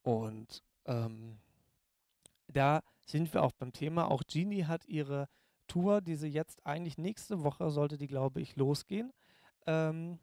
Und 0.01 0.63
ähm, 0.85 1.39
da 2.47 2.81
sind 3.05 3.33
wir 3.33 3.43
auch 3.43 3.51
beim 3.53 3.73
Thema. 3.73 4.09
Auch 4.09 4.23
Genie 4.27 4.65
hat 4.65 4.85
ihre 4.85 5.27
Tour, 5.67 6.01
die 6.01 6.15
sie 6.15 6.27
jetzt 6.27 6.65
eigentlich 6.65 6.97
nächste 6.97 7.43
Woche 7.43 7.69
sollte 7.69 7.97
die, 7.97 8.07
glaube 8.07 8.41
ich, 8.41 8.55
losgehen. 8.55 9.13
Ähm, 9.65 10.19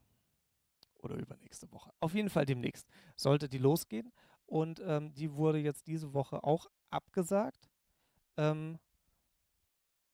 oder 1.03 1.17
übernächste 1.17 1.71
Woche. 1.73 1.93
Auf 2.01 2.15
jeden 2.15 2.29
Fall 2.29 2.45
demnächst 2.45 2.87
sollte 3.17 3.49
die 3.49 3.59
losgehen. 3.59 4.13
Und 4.51 4.83
ähm, 4.85 5.15
die 5.15 5.37
wurde 5.37 5.59
jetzt 5.59 5.87
diese 5.87 6.13
Woche 6.13 6.43
auch 6.43 6.67
abgesagt, 6.91 7.71
ähm, 8.37 8.81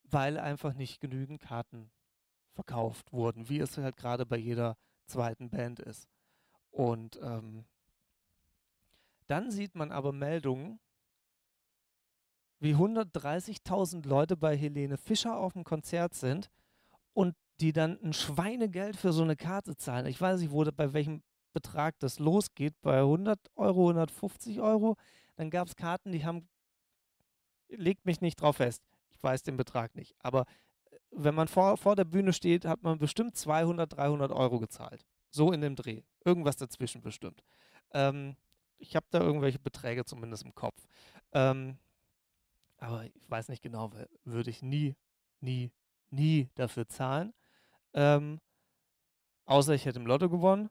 weil 0.04 0.38
einfach 0.38 0.74
nicht 0.74 1.00
genügend 1.00 1.40
Karten 1.40 1.90
verkauft 2.52 3.14
wurden, 3.14 3.48
wie 3.48 3.60
es 3.60 3.78
halt 3.78 3.96
gerade 3.96 4.26
bei 4.26 4.36
jeder 4.36 4.76
zweiten 5.06 5.48
Band 5.48 5.80
ist. 5.80 6.06
Und 6.70 7.18
ähm, 7.22 7.64
dann 9.26 9.50
sieht 9.50 9.74
man 9.74 9.90
aber 9.90 10.12
Meldungen, 10.12 10.80
wie 12.58 12.74
130.000 12.74 14.06
Leute 14.06 14.36
bei 14.36 14.54
Helene 14.54 14.98
Fischer 14.98 15.38
auf 15.38 15.54
dem 15.54 15.64
Konzert 15.64 16.12
sind 16.12 16.50
und 17.14 17.34
die 17.60 17.72
dann 17.72 17.98
ein 18.02 18.12
Schweinegeld 18.12 18.96
für 18.96 19.14
so 19.14 19.22
eine 19.22 19.36
Karte 19.36 19.78
zahlen. 19.78 20.04
Ich 20.04 20.20
weiß 20.20 20.40
nicht, 20.40 20.50
wo, 20.50 20.62
bei 20.62 20.92
welchem 20.92 21.22
Betrag 21.56 21.98
das 22.00 22.18
losgeht, 22.18 22.74
bei 22.82 22.98
100 22.98 23.38
Euro, 23.56 23.88
150 23.88 24.60
Euro. 24.60 24.98
Dann 25.36 25.48
gab 25.48 25.68
es 25.68 25.74
Karten, 25.74 26.12
die 26.12 26.22
haben, 26.22 26.46
legt 27.70 28.04
mich 28.04 28.20
nicht 28.20 28.38
drauf 28.38 28.56
fest. 28.56 28.82
Ich 29.08 29.22
weiß 29.22 29.42
den 29.42 29.56
Betrag 29.56 29.94
nicht. 29.94 30.14
Aber 30.18 30.42
äh, 30.90 30.98
wenn 31.12 31.34
man 31.34 31.48
vor, 31.48 31.78
vor 31.78 31.96
der 31.96 32.04
Bühne 32.04 32.34
steht, 32.34 32.66
hat 32.66 32.82
man 32.82 32.98
bestimmt 32.98 33.38
200, 33.38 33.96
300 33.96 34.32
Euro 34.32 34.58
gezahlt. 34.58 35.06
So 35.30 35.50
in 35.50 35.62
dem 35.62 35.76
Dreh. 35.76 36.02
Irgendwas 36.26 36.56
dazwischen 36.56 37.00
bestimmt. 37.00 37.42
Ähm, 37.94 38.36
ich 38.76 38.94
habe 38.94 39.06
da 39.08 39.20
irgendwelche 39.20 39.58
Beträge 39.58 40.04
zumindest 40.04 40.42
im 40.42 40.54
Kopf. 40.54 40.86
Ähm, 41.32 41.78
aber 42.76 43.06
ich 43.06 43.30
weiß 43.30 43.48
nicht 43.48 43.62
genau, 43.62 43.92
würde 44.24 44.50
ich 44.50 44.60
nie, 44.60 44.94
nie, 45.40 45.72
nie 46.10 46.50
dafür 46.54 46.86
zahlen. 46.86 47.32
Ähm, 47.94 48.42
außer 49.46 49.72
ich 49.72 49.86
hätte 49.86 50.00
im 50.00 50.06
Lotto 50.06 50.28
gewonnen 50.28 50.68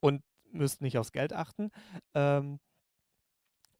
und 0.00 0.22
müsste 0.50 0.84
nicht 0.84 0.98
aufs 0.98 1.12
Geld 1.12 1.32
achten. 1.32 1.70
Ähm, 2.14 2.60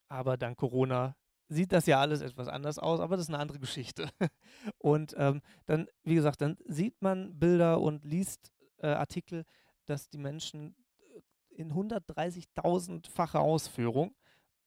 aber 0.08 0.36
dank 0.36 0.58
Corona 0.58 1.16
sieht 1.48 1.72
das 1.72 1.86
ja 1.86 2.00
alles 2.00 2.20
etwas 2.20 2.48
anders 2.48 2.78
aus, 2.78 3.00
aber 3.00 3.16
das 3.16 3.26
ist 3.26 3.30
eine 3.30 3.38
andere 3.38 3.58
Geschichte. 3.58 4.10
und 4.78 5.14
ähm, 5.18 5.40
dann, 5.66 5.88
wie 6.04 6.14
gesagt, 6.14 6.40
dann 6.40 6.56
sieht 6.66 7.00
man 7.00 7.38
Bilder 7.38 7.80
und 7.80 8.04
liest 8.04 8.52
äh, 8.78 8.88
Artikel, 8.88 9.44
dass 9.86 10.08
die 10.08 10.18
Menschen 10.18 10.76
äh, 10.98 11.20
in 11.60 11.72
130.000-facher 11.72 13.40
Ausführung 13.40 14.14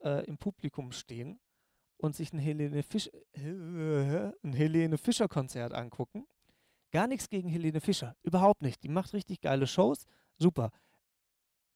äh, 0.03 0.25
im 0.25 0.37
Publikum 0.37 0.91
stehen 0.91 1.39
und 1.97 2.15
sich 2.15 2.33
ein 2.33 2.39
Helene, 2.39 2.83
Fisch, 2.83 3.09
ein 3.35 4.53
Helene 4.53 4.97
Fischer 4.97 5.27
Konzert 5.27 5.73
angucken. 5.73 6.27
Gar 6.91 7.07
nichts 7.07 7.29
gegen 7.29 7.47
Helene 7.47 7.79
Fischer, 7.79 8.15
überhaupt 8.23 8.61
nicht. 8.61 8.83
Die 8.83 8.89
macht 8.89 9.13
richtig 9.13 9.39
geile 9.41 9.67
Shows, 9.67 10.05
super. 10.37 10.71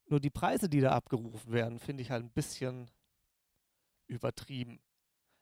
Nur 0.07 0.19
die 0.19 0.29
Preise, 0.29 0.69
die 0.69 0.81
da 0.81 0.91
abgerufen 0.91 1.51
werden, 1.51 1.79
finde 1.79 2.03
ich 2.03 2.11
halt 2.11 2.23
ein 2.23 2.31
bisschen 2.31 2.91
übertrieben. 4.07 4.79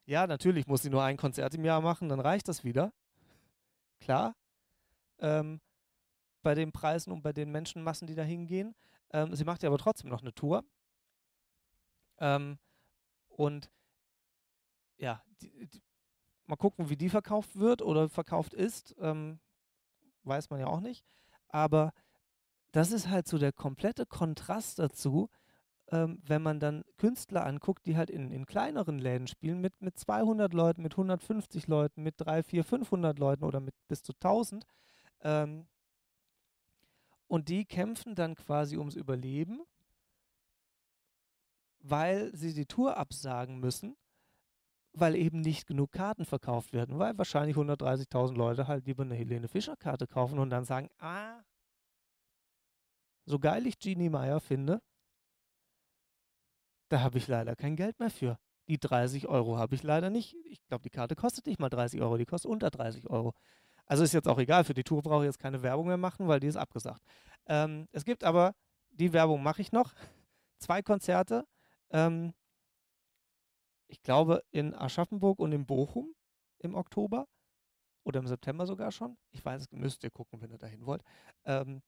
Ja, 0.05 0.27
natürlich 0.27 0.67
muss 0.67 0.81
sie 0.81 0.89
nur 0.89 1.03
ein 1.03 1.17
Konzert 1.17 1.53
im 1.55 1.65
Jahr 1.65 1.81
machen, 1.81 2.09
dann 2.09 2.19
reicht 2.19 2.47
das 2.47 2.63
wieder. 2.63 2.93
Klar. 3.99 4.35
Ähm, 5.19 5.61
bei 6.41 6.55
den 6.55 6.71
Preisen 6.71 7.11
und 7.11 7.21
bei 7.21 7.33
den 7.33 7.51
Menschenmassen, 7.51 8.07
die 8.07 8.15
da 8.15 8.23
hingehen. 8.23 8.75
Ähm, 9.11 9.35
sie 9.35 9.45
macht 9.45 9.63
ja 9.63 9.69
aber 9.69 9.77
trotzdem 9.77 10.09
noch 10.09 10.21
eine 10.21 10.33
Tour. 10.33 10.65
Ähm, 12.19 12.57
und 13.29 13.71
ja, 14.97 15.23
die, 15.41 15.67
die, 15.67 15.81
mal 16.45 16.57
gucken, 16.57 16.89
wie 16.89 16.97
die 16.97 17.09
verkauft 17.09 17.55
wird 17.55 17.81
oder 17.81 18.09
verkauft 18.09 18.53
ist. 18.53 18.95
Ähm, 18.99 19.39
weiß 20.23 20.49
man 20.49 20.59
ja 20.59 20.67
auch 20.67 20.81
nicht. 20.81 21.05
Aber 21.47 21.93
das 22.73 22.91
ist 22.91 23.07
halt 23.07 23.27
so 23.27 23.37
der 23.37 23.53
komplette 23.53 24.05
Kontrast 24.05 24.79
dazu, 24.79 25.29
ähm, 25.91 26.19
wenn 26.25 26.41
man 26.41 26.59
dann 26.59 26.83
Künstler 26.97 27.45
anguckt, 27.45 27.85
die 27.85 27.95
halt 27.95 28.09
in, 28.09 28.31
in 28.31 28.47
kleineren 28.47 28.97
Läden 28.97 29.27
spielen, 29.27 29.61
mit, 29.61 29.79
mit 29.81 29.97
200 29.97 30.53
Leuten, 30.53 30.81
mit 30.81 30.93
150 30.93 31.67
Leuten, 31.67 32.01
mit 32.01 32.15
3, 32.17 32.41
4, 32.41 32.63
500 32.63 33.19
Leuten 33.19 33.43
oder 33.43 33.59
mit 33.59 33.75
bis 33.87 34.01
zu 34.01 34.13
1000. 34.13 34.65
Ähm, 35.21 35.67
und 37.27 37.47
die 37.49 37.65
kämpfen 37.65 38.15
dann 38.15 38.35
quasi 38.35 38.77
ums 38.77 38.95
Überleben, 38.95 39.61
weil 41.79 42.35
sie 42.35 42.55
die 42.55 42.65
Tour 42.65 42.97
absagen 42.97 43.59
müssen, 43.59 43.95
weil 44.93 45.15
eben 45.15 45.41
nicht 45.41 45.67
genug 45.67 45.91
Karten 45.91 46.25
verkauft 46.25 46.73
werden, 46.73 46.97
weil 46.97 47.17
wahrscheinlich 47.19 47.55
130.000 47.55 48.33
Leute 48.33 48.67
halt 48.67 48.87
lieber 48.87 49.03
eine 49.03 49.15
Helene 49.15 49.47
Fischer 49.47 49.75
Karte 49.75 50.07
kaufen 50.07 50.39
und 50.39 50.49
dann 50.49 50.65
sagen, 50.65 50.89
ah, 50.99 51.43
so 53.25 53.39
geil 53.39 53.65
ich 53.67 53.79
Genie 53.79 54.09
Meyer 54.09 54.39
finde, 54.39 54.81
da 56.89 57.01
habe 57.01 57.17
ich 57.17 57.27
leider 57.27 57.55
kein 57.55 57.75
Geld 57.75 57.99
mehr 57.99 58.11
für. 58.11 58.37
Die 58.67 58.79
30 58.79 59.27
Euro 59.27 59.57
habe 59.57 59.75
ich 59.75 59.83
leider 59.83 60.09
nicht. 60.09 60.35
Ich 60.45 60.63
glaube, 60.67 60.83
die 60.83 60.89
Karte 60.89 61.15
kostet 61.15 61.47
nicht 61.47 61.59
mal 61.59 61.69
30 61.69 62.01
Euro, 62.01 62.17
die 62.17 62.25
kostet 62.25 62.49
unter 62.51 62.69
30 62.69 63.09
Euro. 63.09 63.33
Also 63.85 64.03
ist 64.03 64.13
jetzt 64.13 64.27
auch 64.27 64.39
egal, 64.39 64.63
für 64.63 64.73
die 64.73 64.83
Tour 64.83 65.01
brauche 65.01 65.23
ich 65.23 65.27
jetzt 65.27 65.39
keine 65.39 65.61
Werbung 65.61 65.87
mehr 65.87 65.97
machen, 65.97 66.27
weil 66.27 66.39
die 66.39 66.47
ist 66.47 66.55
abgesagt. 66.55 67.01
Ähm, 67.47 67.87
es 67.91 68.05
gibt 68.05 68.23
aber, 68.23 68.55
die 68.91 69.11
Werbung 69.11 69.43
mache 69.43 69.61
ich 69.61 69.71
noch, 69.71 69.93
zwei 70.59 70.81
Konzerte. 70.81 71.45
Ähm, 71.89 72.33
ich 73.87 74.01
glaube 74.01 74.43
in 74.51 74.73
Aschaffenburg 74.73 75.39
und 75.39 75.51
in 75.51 75.65
Bochum 75.65 76.15
im 76.59 76.75
Oktober 76.75 77.27
oder 78.03 78.19
im 78.19 78.27
September 78.27 78.65
sogar 78.65 78.91
schon. 78.91 79.17
Ich 79.31 79.43
weiß, 79.43 79.71
müsst 79.71 80.03
ihr 80.03 80.11
gucken, 80.11 80.41
wenn 80.41 80.51
ihr 80.51 80.57
dahin 80.57 80.85
wollt. 80.85 81.03
Ähm, 81.45 81.81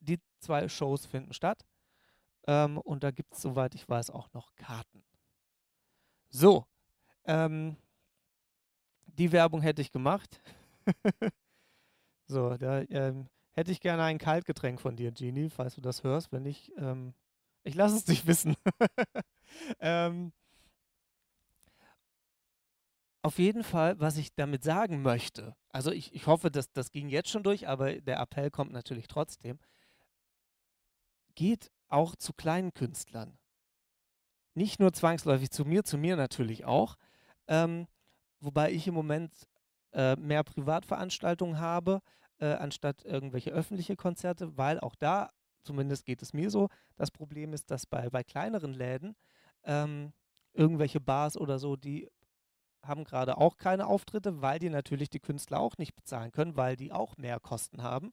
die 0.00 0.20
zwei 0.40 0.68
Shows 0.68 1.06
finden 1.06 1.32
statt. 1.32 1.64
Ähm, 2.46 2.78
und 2.78 3.04
da 3.04 3.10
gibt 3.10 3.34
es, 3.34 3.42
soweit 3.42 3.74
ich 3.74 3.88
weiß, 3.88 4.10
auch 4.10 4.32
noch 4.32 4.54
Karten. 4.56 5.04
So, 6.30 6.66
ähm, 7.24 7.76
die 9.06 9.32
Werbung 9.32 9.60
hätte 9.60 9.82
ich 9.82 9.92
gemacht. 9.92 10.40
so, 12.26 12.56
da 12.56 12.82
ähm, 12.82 13.28
hätte 13.52 13.72
ich 13.72 13.80
gerne 13.80 14.04
ein 14.04 14.18
Kaltgetränk 14.18 14.80
von 14.80 14.96
dir, 14.96 15.12
Genie, 15.12 15.50
falls 15.50 15.74
du 15.74 15.80
das 15.80 16.04
hörst. 16.04 16.32
Wenn 16.32 16.44
nicht, 16.44 16.72
ähm, 16.78 17.14
ich 17.64 17.74
lasse 17.74 17.96
es 17.96 18.04
dich 18.04 18.26
wissen. 18.26 18.56
ähm, 19.80 20.32
auf 23.22 23.38
jeden 23.38 23.64
Fall, 23.64 23.98
was 24.00 24.16
ich 24.16 24.34
damit 24.34 24.62
sagen 24.62 25.02
möchte, 25.02 25.56
also 25.70 25.90
ich, 25.90 26.14
ich 26.14 26.26
hoffe, 26.26 26.50
dass 26.50 26.72
das 26.72 26.92
ging 26.92 27.08
jetzt 27.08 27.28
schon 27.28 27.42
durch, 27.42 27.68
aber 27.68 28.00
der 28.00 28.20
Appell 28.20 28.50
kommt 28.50 28.72
natürlich 28.72 29.08
trotzdem. 29.08 29.58
Geht 31.38 31.70
auch 31.86 32.16
zu 32.16 32.32
kleinen 32.32 32.74
Künstlern. 32.74 33.38
Nicht 34.54 34.80
nur 34.80 34.92
zwangsläufig 34.92 35.52
zu 35.52 35.64
mir, 35.64 35.84
zu 35.84 35.96
mir 35.96 36.16
natürlich 36.16 36.64
auch. 36.64 36.96
Ähm, 37.46 37.86
wobei 38.40 38.72
ich 38.72 38.88
im 38.88 38.94
Moment 38.94 39.46
äh, 39.92 40.16
mehr 40.16 40.42
Privatveranstaltungen 40.42 41.60
habe, 41.60 42.00
äh, 42.40 42.54
anstatt 42.54 43.04
irgendwelche 43.04 43.52
öffentliche 43.52 43.94
Konzerte, 43.94 44.58
weil 44.58 44.80
auch 44.80 44.96
da, 44.96 45.30
zumindest 45.62 46.06
geht 46.06 46.22
es 46.22 46.32
mir 46.32 46.50
so, 46.50 46.70
das 46.96 47.12
Problem 47.12 47.52
ist, 47.52 47.70
dass 47.70 47.86
bei, 47.86 48.10
bei 48.10 48.24
kleineren 48.24 48.72
Läden 48.72 49.14
ähm, 49.62 50.12
irgendwelche 50.54 50.98
Bars 50.98 51.36
oder 51.36 51.60
so, 51.60 51.76
die 51.76 52.10
haben 52.82 53.04
gerade 53.04 53.38
auch 53.38 53.58
keine 53.58 53.86
Auftritte, 53.86 54.42
weil 54.42 54.58
die 54.58 54.70
natürlich 54.70 55.08
die 55.08 55.20
Künstler 55.20 55.60
auch 55.60 55.78
nicht 55.78 55.94
bezahlen 55.94 56.32
können, 56.32 56.56
weil 56.56 56.74
die 56.74 56.90
auch 56.90 57.16
mehr 57.16 57.38
Kosten 57.38 57.84
haben. 57.84 58.12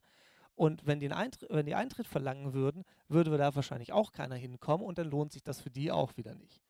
Und 0.56 0.86
wenn 0.86 1.00
die, 1.00 1.12
Eintritt, 1.12 1.50
wenn 1.52 1.66
die 1.66 1.76
Eintritt 1.76 2.08
verlangen 2.08 2.54
würden, 2.54 2.84
würde 3.08 3.38
da 3.38 3.56
wahrscheinlich 3.56 3.92
auch 3.92 4.12
keiner 4.12 4.36
hinkommen 4.36 4.86
und 4.86 4.98
dann 4.98 5.10
lohnt 5.10 5.34
sich 5.34 5.44
das 5.44 5.60
für 5.60 5.70
die 5.70 5.92
auch 5.92 6.16
wieder 6.18 6.34
nicht. 6.34 6.62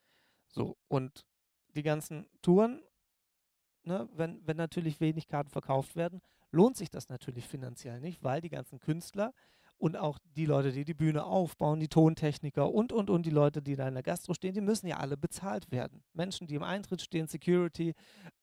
So, 0.48 0.76
und 0.88 1.26
die 1.76 1.84
ganzen 1.84 2.28
Touren, 2.42 2.82
ne, 3.84 4.10
wenn, 4.14 4.46
wenn 4.48 4.58
natürlich 4.58 5.00
wenig 5.00 5.28
Karten 5.28 5.50
verkauft 5.50 5.96
werden, 5.96 6.22
lohnt 6.52 6.78
sich 6.78 6.90
das 6.90 7.10
natürlich 7.10 7.48
finanziell 7.48 8.00
nicht, 8.00 8.24
weil 8.24 8.42
die 8.42 8.50
ganzen 8.50 8.80
Künstler 8.80 9.34
und 9.78 9.98
auch 9.98 10.18
die 10.36 10.46
Leute, 10.46 10.72
die 10.72 10.86
die 10.86 10.94
Bühne 10.94 11.26
aufbauen, 11.26 11.80
die 11.80 11.90
Tontechniker 11.90 12.72
und, 12.72 12.94
und, 12.94 13.10
und 13.10 13.26
die 13.26 13.32
Leute, 13.32 13.62
die 13.62 13.76
da 13.76 13.88
in 13.88 13.94
der 13.94 14.04
Gastro 14.04 14.34
stehen, 14.34 14.54
die 14.54 14.62
müssen 14.62 14.88
ja 14.88 14.98
alle 14.98 15.18
bezahlt 15.18 15.70
werden. 15.72 16.04
Menschen, 16.14 16.48
die 16.48 16.56
im 16.56 16.64
Eintritt 16.64 17.02
stehen, 17.02 17.28
Security 17.28 17.94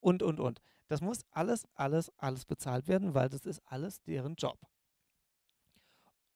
und, 0.01 0.23
und, 0.23 0.41
und. 0.41 0.61
Das 0.89 1.01
muss 1.01 1.25
alles, 1.31 1.67
alles, 1.75 2.13
alles 2.19 2.45
bezahlt 2.45 2.87
werden, 2.87 3.15
weil 3.15 3.31
das 3.31 3.47
ist 3.47 3.63
alles 3.65 4.03
deren 4.03 4.35
Job. 4.35 4.59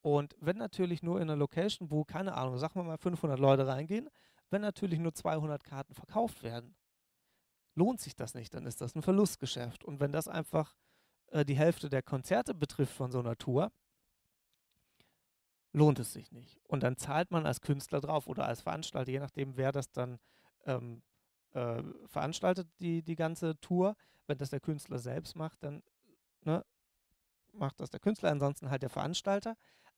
Und 0.06 0.36
wenn 0.38 0.56
natürlich 0.56 1.02
nur 1.02 1.16
in 1.16 1.28
einer 1.28 1.34
Location, 1.34 1.90
wo, 1.90 2.04
keine 2.04 2.34
Ahnung, 2.36 2.58
sagen 2.58 2.78
wir 2.78 2.84
mal 2.84 2.96
500 2.96 3.40
Leute 3.40 3.66
reingehen, 3.66 4.08
wenn 4.50 4.62
natürlich 4.62 5.00
nur 5.00 5.12
200 5.12 5.64
Karten 5.64 5.94
verkauft 5.94 6.44
werden, 6.44 6.76
lohnt 7.74 8.00
sich 8.00 8.14
das 8.14 8.34
nicht, 8.34 8.54
dann 8.54 8.66
ist 8.66 8.80
das 8.80 8.94
ein 8.94 9.02
Verlustgeschäft. 9.02 9.82
Und 9.82 9.98
wenn 9.98 10.12
das 10.12 10.28
einfach 10.28 10.76
äh, 11.32 11.44
die 11.44 11.56
Hälfte 11.56 11.88
der 11.88 12.04
Konzerte 12.04 12.54
betrifft 12.54 12.94
von 12.94 13.10
so 13.10 13.18
einer 13.18 13.36
Tour, 13.36 13.72
lohnt 15.72 15.98
es 15.98 16.12
sich 16.12 16.30
nicht. 16.30 16.60
Und 16.68 16.84
dann 16.84 16.96
zahlt 16.96 17.32
man 17.32 17.44
als 17.44 17.60
Künstler 17.60 18.00
drauf 18.00 18.28
oder 18.28 18.46
als 18.46 18.60
Veranstalter, 18.60 19.10
je 19.10 19.18
nachdem, 19.18 19.56
wer 19.56 19.72
das 19.72 19.90
dann 19.90 20.20
ähm, 20.66 21.02
äh, 21.50 21.82
veranstaltet, 22.06 22.68
die, 22.78 23.02
die 23.02 23.16
ganze 23.16 23.58
Tour. 23.58 23.96
Wenn 24.28 24.38
das 24.38 24.50
der 24.50 24.60
Künstler 24.60 25.00
selbst 25.00 25.34
macht, 25.34 25.64
dann 25.64 25.82
ne, 26.42 26.64
macht 27.52 27.80
das 27.80 27.90
der 27.90 27.98
Künstler, 27.98 28.30
ansonsten 28.30 28.70
halt 28.70 28.82
der 28.82 28.90
Veranstalter. 28.90 29.56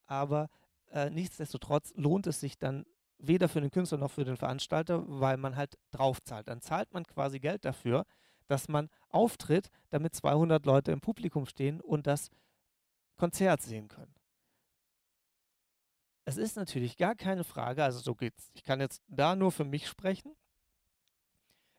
Aber 0.08 0.48
äh, 0.90 1.10
nichtsdestotrotz 1.10 1.92
lohnt 1.94 2.26
es 2.26 2.40
sich 2.40 2.58
dann 2.58 2.84
weder 3.18 3.48
für 3.48 3.60
den 3.60 3.70
Künstler 3.70 3.98
noch 3.98 4.10
für 4.10 4.24
den 4.24 4.36
Veranstalter, 4.36 5.04
weil 5.06 5.36
man 5.36 5.54
halt 5.54 5.78
draufzahlt. 5.92 6.48
Dann 6.48 6.60
zahlt 6.60 6.92
man 6.92 7.04
quasi 7.04 7.38
Geld 7.38 7.64
dafür, 7.64 8.04
dass 8.48 8.68
man 8.68 8.90
auftritt, 9.08 9.68
damit 9.90 10.14
200 10.16 10.66
Leute 10.66 10.90
im 10.90 11.00
Publikum 11.00 11.46
stehen 11.46 11.80
und 11.80 12.08
das 12.08 12.30
Konzert 13.16 13.62
sehen 13.62 13.88
können 13.88 14.18
es 16.28 16.36
ist 16.36 16.56
natürlich 16.56 16.98
gar 16.98 17.14
keine 17.14 17.42
Frage, 17.42 17.82
also 17.82 18.00
so 18.00 18.14
geht's. 18.14 18.50
Ich 18.52 18.62
kann 18.62 18.80
jetzt 18.80 19.02
da 19.08 19.34
nur 19.34 19.50
für 19.50 19.64
mich 19.64 19.88
sprechen. 19.88 20.36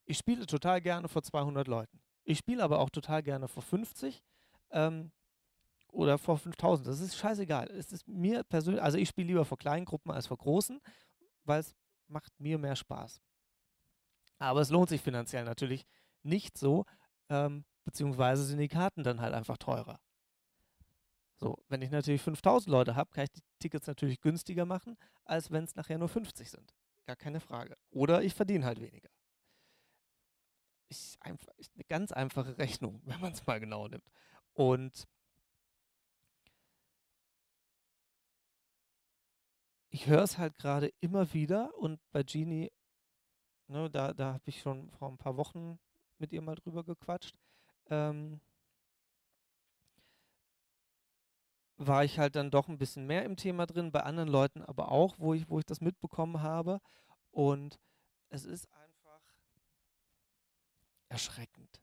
Ich 0.06 0.18
spiele 0.18 0.48
total 0.48 0.82
gerne 0.82 1.08
vor 1.08 1.22
200 1.22 1.68
Leuten. 1.68 2.02
Ich 2.24 2.39
spiele 2.39 2.63
aber 2.63 2.80
auch 2.80 2.89
total 2.89 3.22
gerne 3.22 3.48
vor 3.48 3.62
50 3.62 4.24
ähm, 4.72 5.12
oder 5.91 6.17
vor 6.17 6.38
5000. 6.38 6.88
Das 6.88 6.99
ist 6.99 7.17
scheißegal. 7.17 7.69
Es 7.71 7.91
ist 7.91 8.08
mir 8.08 8.43
persönlich, 8.43 8.82
also 8.82 8.97
ich 8.97 9.10
spiele 9.10 9.28
lieber 9.28 9.45
vor 9.45 9.58
kleinen 9.58 9.86
Gruppen 9.86 10.12
als 10.12 10.28
vor 10.28 10.38
großen, 10.38 10.80
weil 11.43 11.62
es 11.62 11.75
macht 12.08 12.39
mir 12.39 12.58
mehr 12.58 12.75
Spaß. 12.75 13.21
Aber 14.38 14.62
es 14.62 14.69
lohnt 14.69 14.89
sich 14.89 15.02
finanziell 15.02 15.43
natürlich 15.43 15.86
nicht 16.23 16.58
so, 16.58 16.86
ähm, 17.30 17.65
beziehungsweise 17.84 18.43
sind 18.43 18.60
die 18.60 18.67
Karten 18.67 19.04
dann 19.04 19.21
halt 19.21 19.34
einfach 19.34 19.58
teurer. 19.58 19.99
So, 21.38 21.58
wenn 21.69 21.82
ich 21.82 21.89
natürlich 21.89 22.21
5000 22.21 22.69
Leute 22.69 22.95
habe, 22.95 23.12
kann 23.12 23.23
ich 23.23 23.32
die 23.32 23.41
Tickets 23.60 23.88
natürlich 23.88 24.19
günstiger 24.19 24.65
machen, 24.65 24.97
als 25.23 25.52
wenn 25.52 25.63
es 25.63 25.75
nachher 25.75 25.97
nur 25.97 26.10
50 26.10 26.49
sind. 26.49 26.73
Gar 27.06 27.15
keine 27.15 27.39
Frage. 27.39 27.78
Oder 27.91 28.21
ich 28.23 28.34
verdiene 28.34 28.65
halt 28.65 28.82
weniger. 28.82 29.10
Ist, 30.89 31.21
einfach, 31.21 31.54
ist 31.58 31.73
eine 31.75 31.86
ganz 31.86 32.12
einfache 32.12 32.58
Rechnung, 32.58 33.02
wenn 33.06 33.21
man 33.21 33.32
es 33.32 33.45
mal 33.45 33.60
genau 33.60 33.88
nimmt. 33.88 34.12
Und 34.54 35.08
ich 39.89 40.08
höre 40.08 40.23
es 40.23 40.38
halt 40.38 40.58
gerade 40.58 40.93
immer 40.99 41.34
wieder 41.34 41.75
und 41.78 41.99
bei 42.12 42.23
Genie, 42.23 42.71
ne, 43.67 43.89
da, 43.89 44.13
da 44.13 44.34
habe 44.34 44.43
ich 44.45 44.62
schon 44.62 44.91
vor 44.91 45.10
ein 45.10 45.17
paar 45.17 45.38
Wochen 45.38 45.80
mit 46.19 46.32
ihr 46.32 46.41
mal 46.41 46.56
drüber 46.56 46.84
gequatscht. 46.84 47.36
Ähm, 47.88 48.39
war 51.78 52.04
ich 52.04 52.19
halt 52.19 52.36
dann 52.36 52.52
doch 52.52 52.67
ein 52.67 52.78
bisschen 52.78 53.08
mehr 53.08 53.23
im 53.23 53.38
Thema 53.38 53.65
drin, 53.65 53.91
bei 53.91 54.04
anderen 54.04 54.30
Leuten 54.30 54.62
aber 54.62 54.91
auch, 54.91 55.17
wo 55.17 55.34
ich, 55.34 55.49
wo 55.49 55.60
ich 55.60 55.65
das 55.65 55.80
mitbekommen 55.80 56.41
habe. 56.41 56.82
Und 57.32 57.80
es 58.30 58.45
ist 58.45 58.67
einfach 58.73 59.21
erschreckend. 61.08 61.82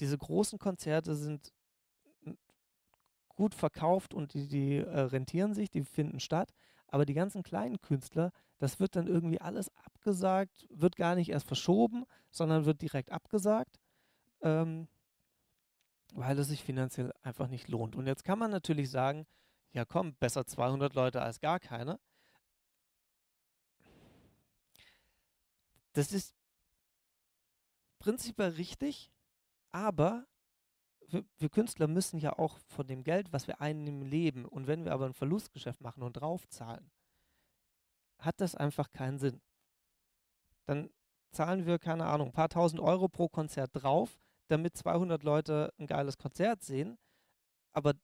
Diese 0.00 0.18
großen 0.18 0.58
Konzerte 0.58 1.16
sind 1.16 1.52
gut 3.38 3.54
verkauft 3.54 4.14
und 4.14 4.34
die, 4.34 4.48
die 4.48 4.76
äh, 4.78 4.98
rentieren 4.98 5.54
sich, 5.54 5.70
die 5.70 5.84
finden 5.84 6.18
statt. 6.18 6.52
Aber 6.88 7.06
die 7.06 7.14
ganzen 7.14 7.44
kleinen 7.44 7.80
Künstler, 7.80 8.32
das 8.58 8.80
wird 8.80 8.96
dann 8.96 9.06
irgendwie 9.06 9.40
alles 9.40 9.70
abgesagt, 9.76 10.66
wird 10.70 10.96
gar 10.96 11.14
nicht 11.14 11.30
erst 11.30 11.46
verschoben, 11.46 12.04
sondern 12.32 12.64
wird 12.64 12.82
direkt 12.82 13.12
abgesagt. 13.12 13.78
Ähm, 14.42 14.88
weil 16.14 16.36
es 16.38 16.48
sich 16.48 16.64
finanziell 16.64 17.12
einfach 17.22 17.46
nicht 17.46 17.68
lohnt. 17.68 17.94
Und 17.94 18.08
jetzt 18.08 18.24
kann 18.24 18.40
man 18.40 18.50
natürlich 18.50 18.90
sagen, 18.90 19.24
ja 19.72 19.84
komm, 19.84 20.14
besser 20.16 20.44
200 20.44 20.94
Leute 20.94 21.22
als 21.22 21.38
gar 21.38 21.60
keine. 21.60 22.00
Das 25.92 26.10
ist 26.10 26.34
prinzipiell 28.00 28.50
richtig, 28.50 29.12
aber 29.70 30.26
wir, 31.10 31.24
wir, 31.38 31.48
Künstler 31.48 31.86
müssen 31.86 32.18
ja 32.18 32.38
auch 32.38 32.58
von 32.66 32.86
dem 32.86 33.02
Geld, 33.04 33.32
was 33.32 33.46
wir 33.46 33.60
einnehmen, 33.60 34.02
leben. 34.02 34.44
Und 34.44 34.66
wenn 34.66 34.84
wir 34.84 34.92
aber 34.92 35.06
ein 35.06 35.14
Verlustgeschäft 35.14 35.80
machen 35.80 36.02
und 36.02 36.14
draufzahlen, 36.14 36.90
hat 38.18 38.40
das 38.40 38.54
einfach 38.54 38.90
keinen 38.90 39.18
Sinn. 39.18 39.40
Dann 40.66 40.90
zahlen 41.32 41.66
wir, 41.66 41.78
keine 41.78 42.06
Ahnung, 42.06 42.28
ein 42.28 42.32
paar 42.32 42.48
tausend 42.48 42.80
Euro 42.80 43.08
pro 43.08 43.28
Konzert 43.28 43.70
drauf 43.74 44.18
damit 44.48 44.76
200 44.76 45.22
Leute 45.22 45.72
ein 45.78 45.86
geiles 45.86 46.16
Konzert 46.18 46.62
sehen, 46.62 46.98
aber 47.72 47.94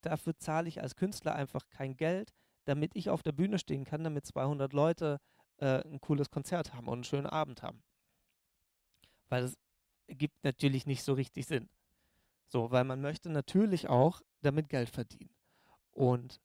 dafür 0.00 0.36
zahle 0.38 0.68
ich 0.68 0.80
als 0.80 0.96
Künstler 0.96 1.34
einfach 1.34 1.68
kein 1.68 1.96
Geld, 1.96 2.32
damit 2.64 2.96
ich 2.96 3.10
auf 3.10 3.22
der 3.22 3.32
Bühne 3.32 3.58
stehen 3.58 3.84
kann, 3.84 4.04
damit 4.04 4.24
200 4.24 4.72
Leute 4.72 5.18
äh, 5.58 5.82
ein 5.84 6.00
cooles 6.00 6.30
Konzert 6.30 6.72
haben 6.72 6.88
und 6.88 6.94
einen 6.94 7.04
schönen 7.04 7.26
Abend 7.26 7.62
haben. 7.62 7.82
Weil 9.28 9.44
es 9.44 9.58
gibt 10.08 10.42
natürlich 10.44 10.86
nicht 10.86 11.02
so 11.02 11.14
richtig 11.14 11.46
Sinn. 11.46 11.68
So, 12.52 12.70
weil 12.70 12.84
man 12.84 13.00
möchte 13.00 13.30
natürlich 13.30 13.88
auch 13.88 14.20
damit 14.42 14.68
Geld 14.68 14.90
verdienen. 14.90 15.30
Und 15.90 16.38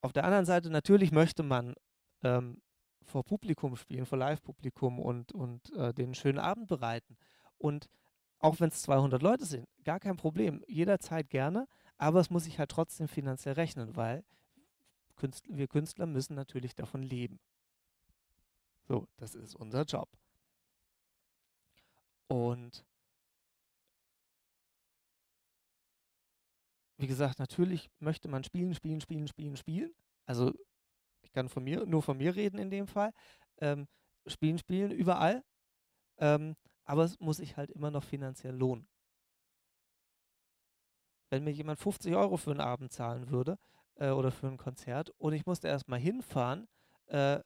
auf 0.00 0.12
der 0.12 0.24
anderen 0.24 0.44
Seite, 0.44 0.70
natürlich 0.70 1.12
möchte 1.12 1.44
man 1.44 1.76
ähm, 2.24 2.60
vor 3.04 3.22
Publikum 3.22 3.76
spielen, 3.76 4.06
vor 4.06 4.18
Live-Publikum 4.18 4.98
und, 4.98 5.30
und 5.30 5.72
äh, 5.74 5.94
den 5.94 6.16
schönen 6.16 6.40
Abend 6.40 6.66
bereiten. 6.66 7.16
Und 7.58 7.88
auch 8.40 8.58
wenn 8.58 8.70
es 8.70 8.82
200 8.82 9.22
Leute 9.22 9.44
sind, 9.44 9.68
gar 9.84 10.00
kein 10.00 10.16
Problem, 10.16 10.64
jederzeit 10.66 11.30
gerne, 11.30 11.68
aber 11.96 12.18
es 12.18 12.28
muss 12.28 12.42
sich 12.42 12.58
halt 12.58 12.72
trotzdem 12.72 13.06
finanziell 13.06 13.54
rechnen, 13.54 13.94
weil 13.94 14.24
Künstler, 15.14 15.56
wir 15.56 15.68
Künstler 15.68 16.06
müssen 16.06 16.34
natürlich 16.34 16.74
davon 16.74 17.04
leben. 17.04 17.38
So, 18.88 19.06
das 19.16 19.36
ist 19.36 19.54
unser 19.54 19.84
Job. 19.84 20.08
Und 22.26 22.84
wie 26.98 27.06
gesagt, 27.06 27.38
natürlich 27.38 27.90
möchte 27.98 28.28
man 28.28 28.44
spielen, 28.44 28.74
spielen, 28.74 29.00
spielen, 29.00 29.28
spielen, 29.28 29.56
spielen. 29.56 29.94
Also 30.26 30.52
ich 31.22 31.32
kann 31.32 31.48
von 31.48 31.64
mir, 31.64 31.84
nur 31.86 32.02
von 32.02 32.16
mir 32.16 32.34
reden 32.34 32.58
in 32.58 32.70
dem 32.70 32.86
Fall. 32.86 33.12
Ähm, 33.58 33.86
spielen, 34.26 34.58
spielen, 34.58 34.90
überall. 34.90 35.42
Ähm, 36.18 36.56
aber 36.84 37.04
es 37.04 37.18
muss 37.20 37.38
sich 37.38 37.56
halt 37.56 37.70
immer 37.70 37.90
noch 37.90 38.04
finanziell 38.04 38.54
lohnen. 38.54 38.88
Wenn 41.30 41.44
mir 41.44 41.50
jemand 41.50 41.78
50 41.80 42.14
Euro 42.14 42.36
für 42.36 42.52
einen 42.52 42.60
Abend 42.60 42.92
zahlen 42.92 43.30
würde 43.30 43.58
äh, 43.96 44.10
oder 44.10 44.30
für 44.30 44.46
ein 44.46 44.56
Konzert 44.56 45.10
und 45.18 45.32
ich 45.32 45.44
musste 45.44 45.68
erstmal 45.68 45.98
hinfahren, 45.98 46.68
äh, 47.06 47.40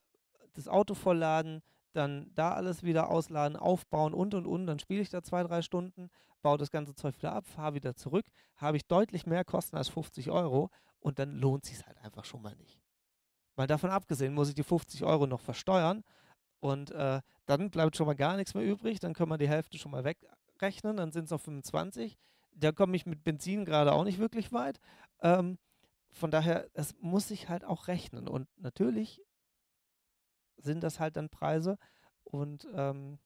das 0.52 0.68
Auto 0.68 0.94
vollladen, 0.94 1.62
dann 1.92 2.30
da 2.34 2.52
alles 2.52 2.82
wieder 2.82 3.10
ausladen, 3.10 3.56
aufbauen 3.56 4.14
und 4.14 4.34
und 4.34 4.46
und, 4.46 4.66
dann 4.66 4.78
spiele 4.78 5.00
ich 5.00 5.10
da 5.10 5.22
zwei, 5.22 5.42
drei 5.42 5.62
Stunden, 5.62 6.10
baue 6.42 6.58
das 6.58 6.70
ganze 6.70 6.94
Zeug 6.94 7.16
wieder 7.18 7.32
ab, 7.32 7.46
fahre 7.46 7.74
wieder 7.74 7.94
zurück, 7.94 8.26
habe 8.56 8.76
ich 8.76 8.86
deutlich 8.86 9.26
mehr 9.26 9.44
Kosten 9.44 9.76
als 9.76 9.88
50 9.88 10.30
Euro 10.30 10.70
und 11.00 11.18
dann 11.18 11.32
lohnt 11.32 11.64
sich 11.64 11.84
halt 11.86 11.98
einfach 11.98 12.24
schon 12.24 12.42
mal 12.42 12.54
nicht. 12.56 12.80
Weil 13.56 13.66
davon 13.66 13.90
abgesehen 13.90 14.34
muss 14.34 14.48
ich 14.48 14.54
die 14.54 14.62
50 14.62 15.04
Euro 15.04 15.26
noch 15.26 15.40
versteuern 15.40 16.04
und 16.60 16.90
äh, 16.92 17.20
dann 17.46 17.70
bleibt 17.70 17.96
schon 17.96 18.06
mal 18.06 18.14
gar 18.14 18.36
nichts 18.36 18.54
mehr 18.54 18.64
übrig. 18.64 19.00
Dann 19.00 19.14
können 19.14 19.30
wir 19.30 19.38
die 19.38 19.48
Hälfte 19.48 19.78
schon 19.78 19.90
mal 19.90 20.04
wegrechnen. 20.04 20.96
Dann 20.98 21.10
sind 21.10 21.24
es 21.24 21.30
noch 21.30 21.40
25. 21.40 22.16
Da 22.52 22.72
komme 22.72 22.96
ich 22.96 23.06
mit 23.06 23.24
Benzin 23.24 23.64
gerade 23.64 23.92
auch 23.92 24.04
nicht 24.04 24.18
wirklich 24.18 24.52
weit. 24.52 24.78
Ähm, 25.20 25.58
von 26.12 26.30
daher, 26.30 26.68
es 26.74 26.94
muss 27.00 27.28
sich 27.28 27.48
halt 27.48 27.64
auch 27.64 27.88
rechnen. 27.88 28.28
Und 28.28 28.48
natürlich 28.56 29.22
sind 30.62 30.82
das 30.82 31.00
halt 31.00 31.16
dann 31.16 31.28
Preise 31.28 31.78
und 32.24 32.68
ähm, 32.74 33.18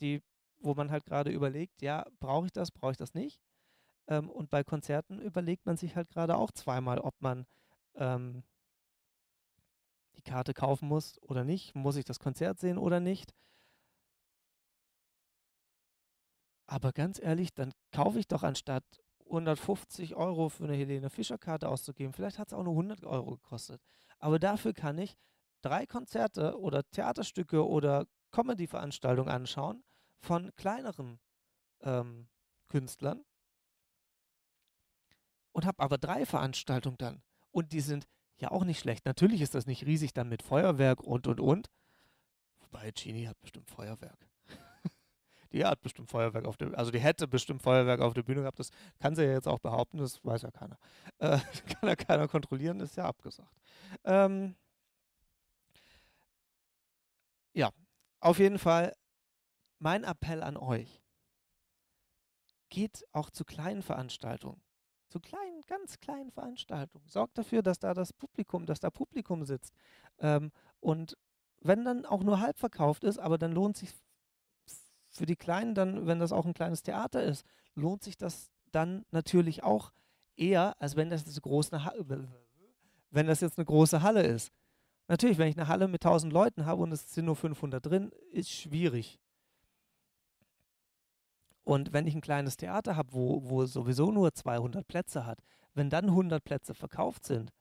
die, 0.00 0.22
wo 0.60 0.74
man 0.74 0.90
halt 0.90 1.04
gerade 1.04 1.30
überlegt, 1.30 1.82
ja, 1.82 2.06
brauche 2.20 2.46
ich 2.46 2.52
das, 2.52 2.70
brauche 2.70 2.92
ich 2.92 2.96
das 2.96 3.14
nicht. 3.14 3.40
Ähm, 4.08 4.30
und 4.30 4.50
bei 4.50 4.64
Konzerten 4.64 5.20
überlegt 5.20 5.66
man 5.66 5.76
sich 5.76 5.96
halt 5.96 6.10
gerade 6.10 6.36
auch 6.36 6.52
zweimal, 6.52 6.98
ob 7.00 7.14
man 7.20 7.46
ähm, 7.94 8.44
die 10.16 10.22
Karte 10.22 10.54
kaufen 10.54 10.88
muss 10.88 11.20
oder 11.22 11.44
nicht. 11.44 11.74
Muss 11.74 11.96
ich 11.96 12.04
das 12.04 12.18
Konzert 12.18 12.58
sehen 12.58 12.78
oder 12.78 13.00
nicht? 13.00 13.34
Aber 16.66 16.92
ganz 16.92 17.20
ehrlich, 17.20 17.54
dann 17.54 17.72
kaufe 17.92 18.18
ich 18.18 18.26
doch 18.26 18.42
anstatt 18.42 18.84
150 19.26 20.16
Euro 20.16 20.48
für 20.48 20.64
eine 20.64 20.74
Helene 20.74 21.10
Fischer 21.10 21.38
Karte 21.38 21.68
auszugeben. 21.68 22.12
Vielleicht 22.12 22.38
hat 22.38 22.48
es 22.48 22.54
auch 22.54 22.62
nur 22.62 22.74
100 22.74 23.04
Euro 23.04 23.32
gekostet. 23.32 23.80
Aber 24.18 24.38
dafür 24.38 24.72
kann 24.72 24.98
ich 24.98 25.16
drei 25.66 25.84
Konzerte 25.84 26.58
oder 26.58 26.88
Theaterstücke 26.90 27.66
oder 27.66 28.06
Comedy-Veranstaltungen 28.30 29.28
anschauen 29.28 29.82
von 30.20 30.54
kleineren 30.54 31.18
ähm, 31.80 32.28
Künstlern 32.68 33.24
und 35.52 35.66
habe 35.66 35.82
aber 35.82 35.98
drei 35.98 36.24
Veranstaltungen 36.24 36.98
dann. 36.98 37.22
Und 37.50 37.72
die 37.72 37.80
sind 37.80 38.06
ja 38.36 38.50
auch 38.50 38.64
nicht 38.64 38.78
schlecht. 38.78 39.06
Natürlich 39.06 39.40
ist 39.40 39.54
das 39.54 39.66
nicht 39.66 39.86
riesig 39.86 40.12
dann 40.12 40.28
mit 40.28 40.42
Feuerwerk 40.42 41.00
und 41.00 41.26
und 41.26 41.40
und. 41.40 41.70
Wobei 42.60 42.92
Genie 42.92 43.26
hat 43.26 43.40
bestimmt 43.40 43.68
Feuerwerk. 43.70 44.28
die 45.52 45.64
hat 45.64 45.80
bestimmt 45.82 46.10
Feuerwerk 46.10 46.44
auf 46.44 46.56
der 46.56 46.78
also 46.78 46.92
die 46.92 47.00
hätte 47.00 47.26
bestimmt 47.26 47.62
Feuerwerk 47.62 48.00
auf 48.00 48.14
der 48.14 48.22
Bühne 48.22 48.42
gehabt. 48.42 48.60
Das 48.60 48.70
kann 49.00 49.16
sie 49.16 49.24
ja 49.24 49.32
jetzt 49.32 49.48
auch 49.48 49.58
behaupten, 49.58 49.98
das 49.98 50.24
weiß 50.24 50.42
ja 50.42 50.50
keiner. 50.52 50.78
Äh, 51.18 51.38
kann 51.80 51.88
ja 51.88 51.96
keiner 51.96 52.28
kontrollieren, 52.28 52.78
ist 52.80 52.96
ja 52.96 53.06
abgesagt. 53.06 53.56
Ähm, 54.04 54.54
ja, 57.56 57.70
auf 58.20 58.38
jeden 58.38 58.58
Fall 58.58 58.94
mein 59.78 60.04
Appell 60.04 60.42
an 60.42 60.56
euch. 60.56 61.02
Geht 62.68 63.04
auch 63.12 63.30
zu 63.30 63.44
kleinen 63.44 63.82
Veranstaltungen 63.82 64.60
zu 65.08 65.20
kleinen, 65.20 65.62
ganz 65.66 65.98
kleinen 66.00 66.30
Veranstaltungen. 66.30 67.06
Sorgt 67.08 67.38
dafür, 67.38 67.62
dass 67.62 67.78
da 67.78 67.94
das 67.94 68.12
Publikum, 68.12 68.66
dass 68.66 68.80
da 68.80 68.90
Publikum 68.90 69.44
sitzt. 69.44 69.72
Ähm, 70.18 70.50
und 70.80 71.16
wenn 71.60 71.84
dann 71.84 72.04
auch 72.04 72.22
nur 72.22 72.40
halb 72.40 72.58
verkauft 72.58 73.04
ist, 73.04 73.18
aber 73.18 73.38
dann 73.38 73.52
lohnt 73.52 73.76
sich 73.76 73.90
für 75.10 75.26
die 75.26 75.36
Kleinen 75.36 75.74
dann, 75.74 76.06
wenn 76.06 76.18
das 76.18 76.32
auch 76.32 76.44
ein 76.44 76.54
kleines 76.54 76.82
Theater 76.82 77.22
ist, 77.22 77.46
lohnt 77.74 78.02
sich 78.02 78.16
das 78.16 78.50
dann 78.72 79.06
natürlich 79.10 79.62
auch 79.62 79.92
eher, 80.36 80.74
als 80.80 80.96
wenn 80.96 81.08
das 81.08 81.24
große 81.40 81.82
wenn 83.10 83.26
das 83.26 83.40
jetzt 83.40 83.58
eine 83.58 83.64
große 83.64 84.02
Halle 84.02 84.22
ist. 84.22 84.52
Natürlich, 85.08 85.38
wenn 85.38 85.48
ich 85.48 85.56
eine 85.56 85.68
Halle 85.68 85.88
mit 85.88 86.04
1000 86.04 86.32
Leuten 86.32 86.66
habe 86.66 86.82
und 86.82 86.92
es 86.92 87.14
sind 87.14 87.26
nur 87.26 87.36
500 87.36 87.84
drin, 87.84 88.10
ist 88.32 88.50
schwierig. 88.50 89.20
Und 91.62 91.92
wenn 91.92 92.06
ich 92.06 92.14
ein 92.14 92.20
kleines 92.20 92.56
Theater 92.56 92.96
habe, 92.96 93.12
wo, 93.12 93.48
wo 93.48 93.66
sowieso 93.66 94.10
nur 94.10 94.32
200 94.32 94.86
Plätze 94.86 95.26
hat, 95.26 95.40
wenn 95.74 95.90
dann 95.90 96.06
100 96.06 96.42
Plätze 96.42 96.74
verkauft 96.74 97.24
sind, 97.24 97.52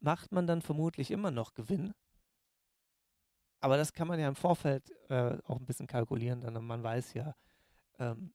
macht 0.00 0.32
man 0.32 0.46
dann 0.46 0.62
vermutlich 0.62 1.10
immer 1.10 1.30
noch 1.30 1.54
Gewinn. 1.54 1.92
Aber 3.60 3.76
das 3.76 3.92
kann 3.92 4.08
man 4.08 4.20
ja 4.20 4.28
im 4.28 4.36
Vorfeld 4.36 4.92
äh, 5.08 5.38
auch 5.44 5.58
ein 5.58 5.66
bisschen 5.66 5.86
kalkulieren, 5.86 6.40
denn 6.40 6.52
man 6.64 6.82
weiß 6.82 7.14
ja, 7.14 7.34
ähm, 7.98 8.34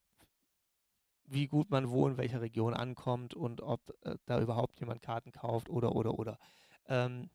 wie 1.26 1.48
gut 1.48 1.70
man 1.70 1.90
wo 1.90 2.08
in 2.08 2.18
welcher 2.18 2.42
Region 2.42 2.74
ankommt 2.74 3.36
und 3.36 3.62
ob 3.62 3.94
äh, 4.02 4.16
da 4.26 4.42
überhaupt 4.42 4.80
jemand 4.80 5.02
Karten 5.02 5.32
kauft 5.32 5.70
oder, 5.70 5.96
oder, 5.96 6.18
oder. 6.18 6.40
Ähm, 6.88 7.30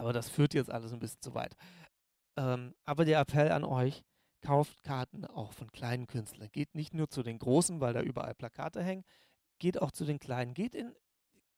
aber 0.00 0.12
das 0.12 0.28
führt 0.28 0.54
jetzt 0.54 0.70
alles 0.70 0.92
ein 0.92 0.98
bisschen 0.98 1.20
zu 1.20 1.34
weit. 1.34 1.54
Ähm, 2.36 2.74
aber 2.84 3.04
der 3.04 3.20
Appell 3.20 3.52
an 3.52 3.64
euch, 3.64 4.02
kauft 4.42 4.82
Karten 4.82 5.24
auch 5.24 5.52
von 5.52 5.70
kleinen 5.70 6.06
Künstlern. 6.06 6.48
Geht 6.50 6.74
nicht 6.74 6.94
nur 6.94 7.08
zu 7.08 7.22
den 7.22 7.38
großen, 7.38 7.80
weil 7.80 7.92
da 7.92 8.00
überall 8.00 8.34
Plakate 8.34 8.82
hängen, 8.82 9.04
geht 9.58 9.80
auch 9.80 9.90
zu 9.90 10.04
den 10.04 10.18
kleinen. 10.18 10.54
Geht 10.54 10.74
in 10.74 10.94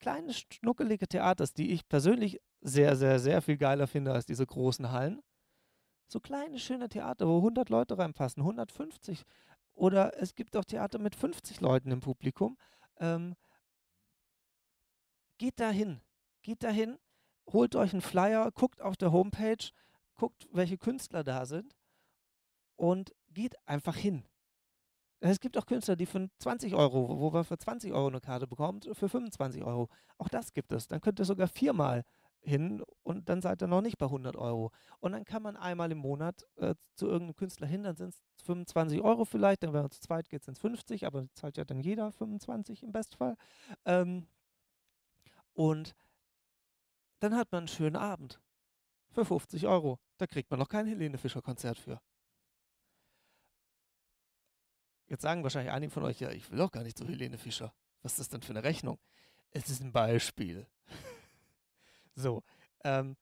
kleine, 0.00 0.32
schnuckelige 0.34 1.06
Theaters, 1.06 1.54
die 1.54 1.70
ich 1.70 1.88
persönlich 1.88 2.40
sehr, 2.60 2.96
sehr, 2.96 3.18
sehr 3.18 3.42
viel 3.42 3.56
geiler 3.56 3.86
finde 3.86 4.12
als 4.12 4.26
diese 4.26 4.46
großen 4.46 4.90
Hallen. 4.90 5.22
So 6.08 6.20
kleine, 6.20 6.58
schöne 6.58 6.88
Theater, 6.88 7.26
wo 7.26 7.36
100 7.36 7.70
Leute 7.70 7.96
reinpassen, 7.96 8.42
150. 8.42 9.22
Oder 9.74 10.20
es 10.20 10.34
gibt 10.34 10.56
auch 10.56 10.64
Theater 10.64 10.98
mit 10.98 11.14
50 11.14 11.60
Leuten 11.60 11.90
im 11.90 12.00
Publikum. 12.00 12.58
Ähm, 12.98 13.34
geht 15.38 15.58
dahin. 15.58 16.00
Geht 16.42 16.64
dahin, 16.64 16.98
holt 17.46 17.76
euch 17.76 17.92
einen 17.92 18.02
Flyer, 18.02 18.50
guckt 18.52 18.80
auf 18.80 18.96
der 18.96 19.12
Homepage, 19.12 19.70
guckt, 20.14 20.48
welche 20.52 20.78
Künstler 20.78 21.24
da 21.24 21.46
sind 21.46 21.74
und 22.76 23.14
geht 23.30 23.56
einfach 23.66 23.96
hin. 23.96 24.24
Es 25.20 25.38
gibt 25.38 25.56
auch 25.56 25.66
Künstler, 25.66 25.94
die 25.94 26.06
für 26.06 26.28
20 26.38 26.74
Euro, 26.74 27.20
wo 27.20 27.30
man 27.30 27.44
für 27.44 27.56
20 27.56 27.92
Euro 27.92 28.08
eine 28.08 28.20
Karte 28.20 28.48
bekommt, 28.48 28.88
für 28.92 29.08
25 29.08 29.62
Euro. 29.62 29.88
Auch 30.18 30.28
das 30.28 30.52
gibt 30.52 30.72
es. 30.72 30.88
Dann 30.88 31.00
könnt 31.00 31.20
ihr 31.20 31.24
sogar 31.24 31.46
viermal 31.46 32.04
hin 32.40 32.82
und 33.04 33.28
dann 33.28 33.40
seid 33.40 33.62
ihr 33.62 33.68
noch 33.68 33.82
nicht 33.82 33.98
bei 33.98 34.06
100 34.06 34.36
Euro. 34.36 34.72
Und 34.98 35.12
dann 35.12 35.24
kann 35.24 35.42
man 35.42 35.56
einmal 35.56 35.92
im 35.92 35.98
Monat 35.98 36.44
äh, 36.56 36.74
zu 36.96 37.06
irgendeinem 37.06 37.36
Künstler 37.36 37.68
hin, 37.68 37.84
dann 37.84 37.96
sind 37.96 38.14
es 38.14 38.22
25 38.44 39.00
Euro 39.00 39.24
vielleicht, 39.24 39.62
dann 39.62 39.72
wenn 39.72 39.82
man 39.82 39.90
zu 39.92 40.00
zweit 40.00 40.28
geht, 40.28 40.42
sind 40.42 40.54
es 40.54 40.60
50, 40.60 41.06
aber 41.06 41.26
zahlt 41.34 41.56
ja 41.56 41.64
dann 41.64 41.80
jeder 41.80 42.10
25 42.10 42.82
im 42.82 42.90
Bestfall. 42.90 43.36
Ähm, 43.84 44.26
und 45.54 45.94
dann 47.22 47.36
hat 47.36 47.52
man 47.52 47.60
einen 47.60 47.68
schönen 47.68 47.96
Abend 47.96 48.40
für 49.12 49.24
50 49.24 49.66
Euro. 49.68 50.00
Da 50.18 50.26
kriegt 50.26 50.50
man 50.50 50.58
noch 50.58 50.68
kein 50.68 50.86
Helene 50.86 51.18
Fischer 51.18 51.40
Konzert 51.40 51.78
für. 51.78 52.00
Jetzt 55.06 55.22
sagen 55.22 55.42
wahrscheinlich 55.42 55.72
einige 55.72 55.92
von 55.92 56.02
euch, 56.02 56.20
ja, 56.20 56.30
ich 56.30 56.50
will 56.50 56.58
doch 56.58 56.72
gar 56.72 56.82
nicht 56.82 56.98
zu 56.98 57.06
Helene 57.06 57.38
Fischer. 57.38 57.72
Was 58.02 58.12
ist 58.12 58.20
das 58.20 58.28
denn 58.30 58.42
für 58.42 58.52
eine 58.52 58.64
Rechnung? 58.64 58.98
Es 59.50 59.68
ist 59.68 59.82
ein 59.82 59.92
Beispiel. 59.92 60.66
so, 62.16 62.42
ähm, 62.82 63.16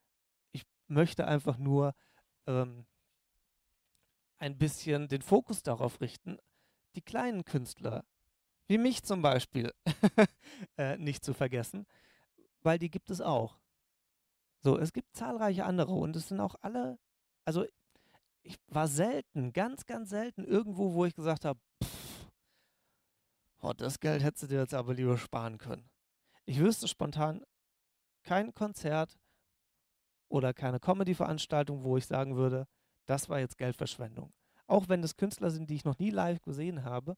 ich 0.52 0.64
möchte 0.86 1.26
einfach 1.26 1.58
nur 1.58 1.94
ähm, 2.46 2.86
ein 4.38 4.56
bisschen 4.56 5.08
den 5.08 5.20
Fokus 5.20 5.62
darauf 5.62 6.00
richten, 6.00 6.38
die 6.94 7.02
kleinen 7.02 7.44
Künstler, 7.44 8.06
wie 8.66 8.78
mich 8.78 9.02
zum 9.02 9.20
Beispiel, 9.20 9.74
äh, 10.78 10.96
nicht 10.96 11.22
zu 11.22 11.34
vergessen, 11.34 11.86
weil 12.62 12.78
die 12.78 12.90
gibt 12.90 13.10
es 13.10 13.20
auch. 13.20 13.60
So, 14.62 14.78
es 14.78 14.92
gibt 14.92 15.16
zahlreiche 15.16 15.64
andere 15.64 15.92
und 15.92 16.14
es 16.16 16.28
sind 16.28 16.40
auch 16.40 16.54
alle, 16.60 16.98
also 17.44 17.64
ich 18.42 18.58
war 18.68 18.88
selten, 18.88 19.52
ganz, 19.52 19.86
ganz 19.86 20.10
selten 20.10 20.44
irgendwo, 20.44 20.94
wo 20.94 21.04
ich 21.06 21.14
gesagt 21.14 21.44
habe, 21.44 21.60
oh, 23.60 23.72
das 23.72 24.00
Geld 24.00 24.22
hättest 24.22 24.44
du 24.44 24.46
dir 24.48 24.60
jetzt 24.60 24.74
aber 24.74 24.94
lieber 24.94 25.16
sparen 25.18 25.58
können. 25.58 25.88
Ich 26.44 26.58
wüsste 26.58 26.88
spontan 26.88 27.44
kein 28.22 28.54
Konzert 28.54 29.18
oder 30.28 30.52
keine 30.52 30.78
Comedy-Veranstaltung, 30.78 31.82
wo 31.82 31.96
ich 31.96 32.06
sagen 32.06 32.36
würde, 32.36 32.66
das 33.06 33.28
war 33.28 33.40
jetzt 33.40 33.58
Geldverschwendung. 33.58 34.32
Auch 34.66 34.88
wenn 34.88 35.02
das 35.02 35.16
Künstler 35.16 35.50
sind, 35.50 35.70
die 35.70 35.74
ich 35.74 35.84
noch 35.84 35.98
nie 35.98 36.10
live 36.10 36.40
gesehen 36.42 36.84
habe 36.84 37.16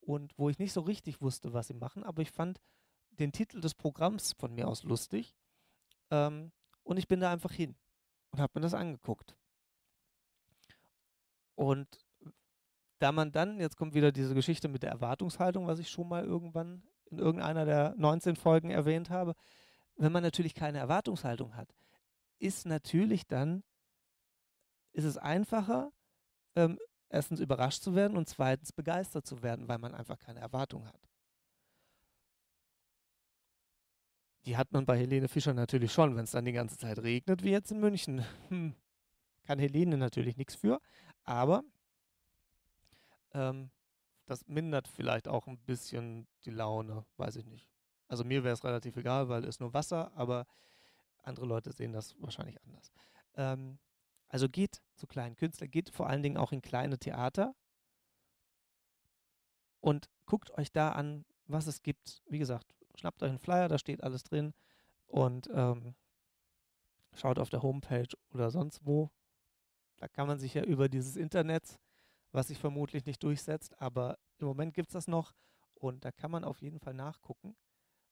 und 0.00 0.36
wo 0.38 0.50
ich 0.50 0.58
nicht 0.58 0.72
so 0.72 0.82
richtig 0.82 1.20
wusste, 1.20 1.52
was 1.52 1.68
sie 1.68 1.74
machen, 1.74 2.04
aber 2.04 2.22
ich 2.22 2.30
fand 2.30 2.60
den 3.10 3.32
Titel 3.32 3.60
des 3.60 3.74
Programms 3.74 4.34
von 4.38 4.54
mir 4.54 4.68
aus 4.68 4.84
lustig 4.84 5.34
ähm, 6.10 6.52
und 6.82 6.96
ich 6.96 7.08
bin 7.08 7.20
da 7.20 7.30
einfach 7.30 7.52
hin 7.52 7.76
und 8.30 8.40
habe 8.40 8.52
mir 8.54 8.62
das 8.62 8.74
angeguckt. 8.74 9.36
Und 11.54 11.86
da 12.98 13.12
man 13.12 13.32
dann, 13.32 13.60
jetzt 13.60 13.76
kommt 13.76 13.94
wieder 13.94 14.12
diese 14.12 14.34
Geschichte 14.34 14.68
mit 14.68 14.82
der 14.82 14.90
Erwartungshaltung, 14.90 15.66
was 15.66 15.78
ich 15.78 15.90
schon 15.90 16.08
mal 16.08 16.24
irgendwann 16.24 16.82
in 17.06 17.18
irgendeiner 17.18 17.64
der 17.64 17.94
19 17.96 18.36
Folgen 18.36 18.70
erwähnt 18.70 19.10
habe, 19.10 19.34
wenn 19.96 20.12
man 20.12 20.22
natürlich 20.22 20.54
keine 20.54 20.78
Erwartungshaltung 20.78 21.56
hat, 21.56 21.74
ist 22.38 22.66
natürlich 22.66 23.26
dann, 23.26 23.62
ist 24.92 25.04
es 25.04 25.18
einfacher, 25.18 25.92
ähm, 26.56 26.78
erstens 27.08 27.40
überrascht 27.40 27.82
zu 27.82 27.94
werden 27.94 28.16
und 28.16 28.28
zweitens 28.28 28.72
begeistert 28.72 29.26
zu 29.26 29.42
werden, 29.42 29.68
weil 29.68 29.78
man 29.78 29.94
einfach 29.94 30.18
keine 30.18 30.40
Erwartung 30.40 30.86
hat. 30.86 31.11
Die 34.44 34.56
hat 34.56 34.72
man 34.72 34.84
bei 34.86 34.98
Helene 34.98 35.28
Fischer 35.28 35.54
natürlich 35.54 35.92
schon, 35.92 36.16
wenn 36.16 36.24
es 36.24 36.32
dann 36.32 36.44
die 36.44 36.52
ganze 36.52 36.76
Zeit 36.76 36.98
regnet, 36.98 37.44
wie 37.44 37.50
jetzt 37.50 37.70
in 37.70 37.80
München. 37.80 38.24
Hm, 38.48 38.74
kann 39.44 39.58
Helene 39.58 39.96
natürlich 39.96 40.36
nichts 40.36 40.54
für, 40.54 40.80
aber 41.24 41.62
ähm, 43.32 43.70
das 44.26 44.46
mindert 44.46 44.88
vielleicht 44.88 45.28
auch 45.28 45.46
ein 45.46 45.58
bisschen 45.58 46.26
die 46.44 46.50
Laune, 46.50 47.04
weiß 47.16 47.36
ich 47.36 47.46
nicht. 47.46 47.66
Also 48.08 48.24
mir 48.24 48.44
wäre 48.44 48.54
es 48.54 48.64
relativ 48.64 48.96
egal, 48.96 49.28
weil 49.28 49.44
es 49.44 49.60
nur 49.60 49.74
Wasser, 49.74 50.12
aber 50.14 50.46
andere 51.22 51.46
Leute 51.46 51.72
sehen 51.72 51.92
das 51.92 52.14
wahrscheinlich 52.20 52.60
anders. 52.62 52.92
Ähm, 53.34 53.78
also 54.28 54.48
geht 54.48 54.82
zu 54.96 55.06
kleinen 55.06 55.36
Künstlern, 55.36 55.70
geht 55.70 55.90
vor 55.90 56.08
allen 56.08 56.22
Dingen 56.22 56.36
auch 56.36 56.52
in 56.52 56.62
kleine 56.62 56.98
Theater 56.98 57.54
und 59.80 60.08
guckt 60.26 60.50
euch 60.58 60.72
da 60.72 60.92
an, 60.92 61.24
was 61.46 61.66
es 61.66 61.82
gibt. 61.82 62.22
Wie 62.26 62.38
gesagt, 62.38 62.74
schnappt 62.96 63.22
euch 63.22 63.30
einen 63.30 63.38
Flyer, 63.38 63.68
da 63.68 63.78
steht 63.78 64.02
alles 64.02 64.22
drin 64.22 64.52
und 65.06 65.48
ähm, 65.52 65.94
schaut 67.14 67.38
auf 67.38 67.50
der 67.50 67.62
Homepage 67.62 68.08
oder 68.32 68.50
sonst 68.50 68.84
wo. 68.84 69.10
Da 69.96 70.08
kann 70.08 70.26
man 70.26 70.38
sich 70.38 70.54
ja 70.54 70.64
über 70.64 70.88
dieses 70.88 71.16
Internet, 71.16 71.78
was 72.32 72.48
sich 72.48 72.58
vermutlich 72.58 73.04
nicht 73.04 73.22
durchsetzt, 73.22 73.80
aber 73.80 74.18
im 74.38 74.46
Moment 74.46 74.74
gibt 74.74 74.88
es 74.88 74.94
das 74.94 75.06
noch 75.06 75.32
und 75.74 76.04
da 76.04 76.10
kann 76.10 76.30
man 76.30 76.44
auf 76.44 76.62
jeden 76.62 76.80
Fall 76.80 76.94
nachgucken 76.94 77.56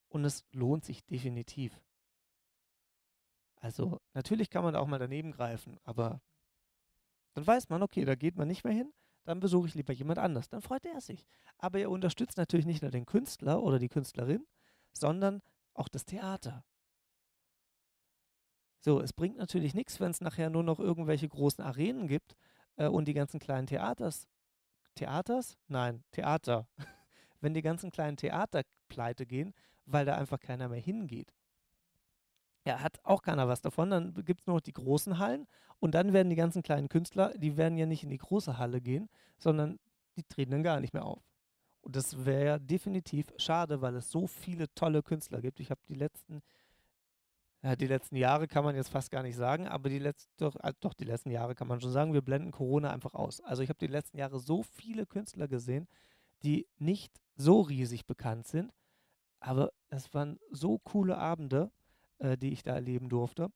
und 0.08 0.24
es 0.24 0.44
lohnt 0.52 0.84
sich 0.84 1.04
definitiv. 1.04 1.80
Also 3.56 4.00
natürlich 4.14 4.50
kann 4.50 4.64
man 4.64 4.76
auch 4.76 4.86
mal 4.86 4.98
daneben 4.98 5.32
greifen, 5.32 5.78
aber 5.84 6.20
dann 7.34 7.46
weiß 7.46 7.68
man, 7.68 7.82
okay, 7.82 8.04
da 8.04 8.14
geht 8.14 8.36
man 8.36 8.48
nicht 8.48 8.64
mehr 8.64 8.72
hin, 8.72 8.92
dann 9.24 9.40
besuche 9.40 9.68
ich 9.68 9.74
lieber 9.74 9.92
jemand 9.92 10.18
anders. 10.18 10.48
Dann 10.48 10.62
freut 10.62 10.84
er 10.86 11.00
sich. 11.00 11.26
Aber 11.58 11.78
er 11.78 11.90
unterstützt 11.90 12.38
natürlich 12.38 12.66
nicht 12.66 12.82
nur 12.82 12.90
den 12.90 13.06
Künstler 13.06 13.62
oder 13.62 13.78
die 13.78 13.88
Künstlerin, 13.88 14.46
sondern 14.92 15.42
auch 15.74 15.88
das 15.88 16.04
Theater. 16.04 16.64
So, 18.80 19.00
es 19.00 19.12
bringt 19.12 19.36
natürlich 19.36 19.74
nichts, 19.74 20.00
wenn 20.00 20.10
es 20.10 20.20
nachher 20.20 20.48
nur 20.48 20.62
noch 20.62 20.80
irgendwelche 20.80 21.28
großen 21.28 21.62
Arenen 21.62 22.08
gibt 22.08 22.34
äh, 22.76 22.86
und 22.86 23.06
die 23.06 23.14
ganzen 23.14 23.38
kleinen 23.38 23.66
Theaters. 23.66 24.26
Theaters? 24.94 25.58
Nein, 25.68 26.02
Theater. 26.12 26.66
wenn 27.40 27.54
die 27.54 27.62
ganzen 27.62 27.90
kleinen 27.90 28.16
Theater 28.16 28.62
pleite 28.88 29.26
gehen, 29.26 29.54
weil 29.86 30.04
da 30.04 30.16
einfach 30.16 30.40
keiner 30.40 30.68
mehr 30.68 30.80
hingeht. 30.80 31.32
Ja, 32.66 32.80
hat 32.80 33.00
auch 33.04 33.22
keiner 33.22 33.48
was 33.48 33.62
davon. 33.62 33.90
Dann 33.90 34.14
gibt 34.14 34.40
es 34.40 34.46
nur 34.46 34.56
noch 34.56 34.60
die 34.60 34.72
großen 34.72 35.18
Hallen 35.18 35.46
und 35.78 35.94
dann 35.94 36.12
werden 36.12 36.28
die 36.28 36.36
ganzen 36.36 36.62
kleinen 36.62 36.88
Künstler, 36.88 37.32
die 37.36 37.56
werden 37.56 37.78
ja 37.78 37.86
nicht 37.86 38.02
in 38.02 38.10
die 38.10 38.18
große 38.18 38.58
Halle 38.58 38.80
gehen, 38.80 39.08
sondern 39.38 39.78
die 40.16 40.24
treten 40.24 40.52
dann 40.52 40.62
gar 40.62 40.80
nicht 40.80 40.92
mehr 40.92 41.04
auf. 41.04 41.29
Und 41.82 41.96
das 41.96 42.24
wäre 42.24 42.60
definitiv 42.60 43.32
schade, 43.36 43.80
weil 43.80 43.96
es 43.96 44.10
so 44.10 44.26
viele 44.26 44.72
tolle 44.74 45.02
Künstler 45.02 45.40
gibt. 45.40 45.60
Ich 45.60 45.70
habe 45.70 45.80
die 45.88 45.94
letzten, 45.94 46.42
ja, 47.62 47.76
die 47.76 47.86
letzten 47.86 48.16
Jahre 48.16 48.48
kann 48.48 48.64
man 48.64 48.76
jetzt 48.76 48.90
fast 48.90 49.10
gar 49.10 49.22
nicht 49.22 49.36
sagen, 49.36 49.66
aber 49.66 49.88
die 49.88 49.98
letzten, 49.98 50.30
doch, 50.36 50.56
äh, 50.56 50.72
doch, 50.80 50.94
die 50.94 51.04
letzten 51.04 51.30
Jahre 51.30 51.54
kann 51.54 51.68
man 51.68 51.80
schon 51.80 51.92
sagen, 51.92 52.12
wir 52.12 52.22
blenden 52.22 52.52
Corona 52.52 52.90
einfach 52.90 53.14
aus. 53.14 53.40
Also 53.40 53.62
ich 53.62 53.68
habe 53.68 53.78
die 53.78 53.86
letzten 53.86 54.18
Jahre 54.18 54.40
so 54.40 54.62
viele 54.62 55.06
Künstler 55.06 55.48
gesehen, 55.48 55.88
die 56.42 56.66
nicht 56.78 57.20
so 57.36 57.60
riesig 57.60 58.06
bekannt 58.06 58.46
sind, 58.46 58.72
aber 59.40 59.72
es 59.88 60.12
waren 60.14 60.38
so 60.50 60.78
coole 60.78 61.16
Abende, 61.16 61.70
äh, 62.18 62.36
die 62.36 62.52
ich 62.52 62.62
da 62.62 62.74
erleben 62.74 63.08
durfte. 63.08 63.50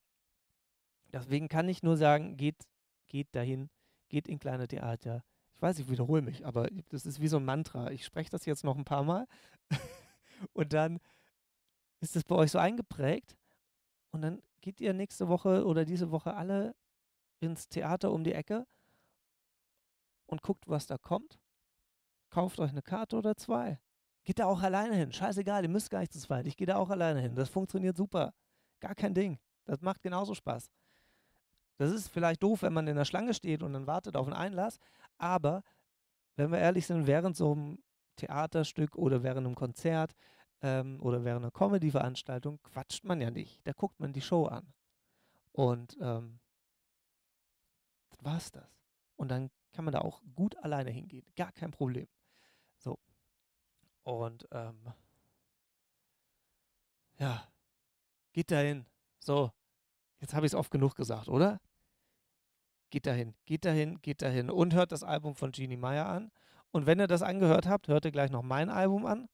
Deswegen 1.12 1.48
kann 1.48 1.68
ich 1.68 1.82
nur 1.82 1.96
sagen, 1.96 2.36
geht, 2.36 2.66
geht 3.06 3.34
dahin, 3.34 3.70
geht 4.08 4.28
in 4.28 4.38
kleine 4.38 4.66
Theater, 4.66 5.22
weiß, 5.64 5.78
ich 5.78 5.88
wiederhole 5.88 6.20
mich, 6.20 6.44
aber 6.46 6.68
das 6.90 7.06
ist 7.06 7.20
wie 7.20 7.28
so 7.28 7.38
ein 7.38 7.44
Mantra. 7.44 7.90
Ich 7.90 8.04
spreche 8.04 8.30
das 8.30 8.44
jetzt 8.44 8.64
noch 8.64 8.76
ein 8.76 8.84
paar 8.84 9.02
Mal 9.02 9.26
und 10.52 10.74
dann 10.74 11.00
ist 12.00 12.16
es 12.16 12.24
bei 12.24 12.36
euch 12.36 12.50
so 12.50 12.58
eingeprägt 12.58 13.34
und 14.10 14.20
dann 14.20 14.42
geht 14.60 14.78
ihr 14.80 14.92
nächste 14.92 15.26
Woche 15.26 15.64
oder 15.64 15.86
diese 15.86 16.10
Woche 16.10 16.34
alle 16.34 16.76
ins 17.40 17.68
Theater 17.68 18.12
um 18.12 18.24
die 18.24 18.34
Ecke 18.34 18.66
und 20.26 20.42
guckt, 20.42 20.68
was 20.68 20.86
da 20.86 20.98
kommt. 20.98 21.38
Kauft 22.28 22.60
euch 22.60 22.70
eine 22.70 22.82
Karte 22.82 23.16
oder 23.16 23.34
zwei. 23.34 23.80
Geht 24.24 24.40
da 24.40 24.46
auch 24.46 24.60
alleine 24.60 24.94
hin. 24.96 25.12
Scheißegal, 25.12 25.62
ihr 25.62 25.70
müsst 25.70 25.90
gar 25.90 26.00
nicht 26.00 26.12
zu 26.12 26.18
zweit. 26.18 26.46
Ich 26.46 26.58
gehe 26.58 26.66
da 26.66 26.76
auch 26.76 26.90
alleine 26.90 27.20
hin. 27.20 27.34
Das 27.34 27.48
funktioniert 27.48 27.96
super. 27.96 28.34
Gar 28.80 28.94
kein 28.94 29.14
Ding. 29.14 29.38
Das 29.64 29.80
macht 29.80 30.02
genauso 30.02 30.34
Spaß. 30.34 30.70
Das 31.76 31.90
ist 31.90 32.08
vielleicht 32.08 32.42
doof, 32.42 32.62
wenn 32.62 32.72
man 32.72 32.86
in 32.86 32.96
der 32.96 33.04
Schlange 33.04 33.34
steht 33.34 33.62
und 33.62 33.72
dann 33.72 33.86
wartet 33.86 34.16
auf 34.16 34.26
einen 34.26 34.36
Einlass, 34.36 34.78
aber 35.18 35.62
wenn 36.36 36.50
wir 36.50 36.58
ehrlich 36.58 36.86
sind, 36.86 37.06
während 37.06 37.36
so 37.36 37.52
einem 37.52 37.78
Theaterstück 38.16 38.96
oder 38.96 39.22
während 39.22 39.46
einem 39.46 39.54
Konzert 39.54 40.14
ähm, 40.62 41.00
oder 41.00 41.24
während 41.24 41.44
einer 41.44 41.52
Comedy-Veranstaltung 41.52 42.60
quatscht 42.62 43.04
man 43.04 43.20
ja 43.20 43.30
nicht. 43.30 43.60
Da 43.66 43.72
guckt 43.72 43.98
man 44.00 44.12
die 44.12 44.20
Show 44.20 44.46
an. 44.46 44.72
Und 45.52 45.96
ähm, 46.00 46.40
dann 48.10 48.24
war 48.24 48.36
es 48.36 48.50
das. 48.50 48.68
Und 49.16 49.30
dann 49.30 49.50
kann 49.72 49.84
man 49.84 49.92
da 49.92 50.00
auch 50.00 50.22
gut 50.34 50.56
alleine 50.58 50.90
hingehen. 50.90 51.26
Gar 51.36 51.52
kein 51.52 51.70
Problem. 51.70 52.08
So. 52.78 52.98
Und 54.02 54.48
ähm, 54.52 54.92
ja, 57.18 57.46
geht 58.32 58.50
dahin. 58.50 58.86
So, 59.18 59.52
jetzt 60.24 60.34
habe 60.34 60.46
ich 60.46 60.52
es 60.52 60.56
oft 60.56 60.70
genug 60.70 60.96
gesagt, 60.96 61.28
oder? 61.28 61.60
geht 62.94 63.06
dahin, 63.06 63.34
geht 63.44 63.64
dahin, 63.64 64.00
geht 64.02 64.22
dahin 64.22 64.48
und 64.48 64.72
hört 64.72 64.92
das 64.92 65.02
Album 65.02 65.34
von 65.34 65.50
Jeannie 65.50 65.76
Meyer 65.76 66.06
an. 66.06 66.30
Und 66.70 66.86
wenn 66.86 67.00
ihr 67.00 67.08
das 67.08 67.22
angehört 67.22 67.66
habt, 67.66 67.88
hört 67.88 68.04
ihr 68.04 68.12
gleich 68.12 68.30
noch 68.30 68.44
mein 68.44 68.70
Album 68.70 69.04
an. 69.04 69.28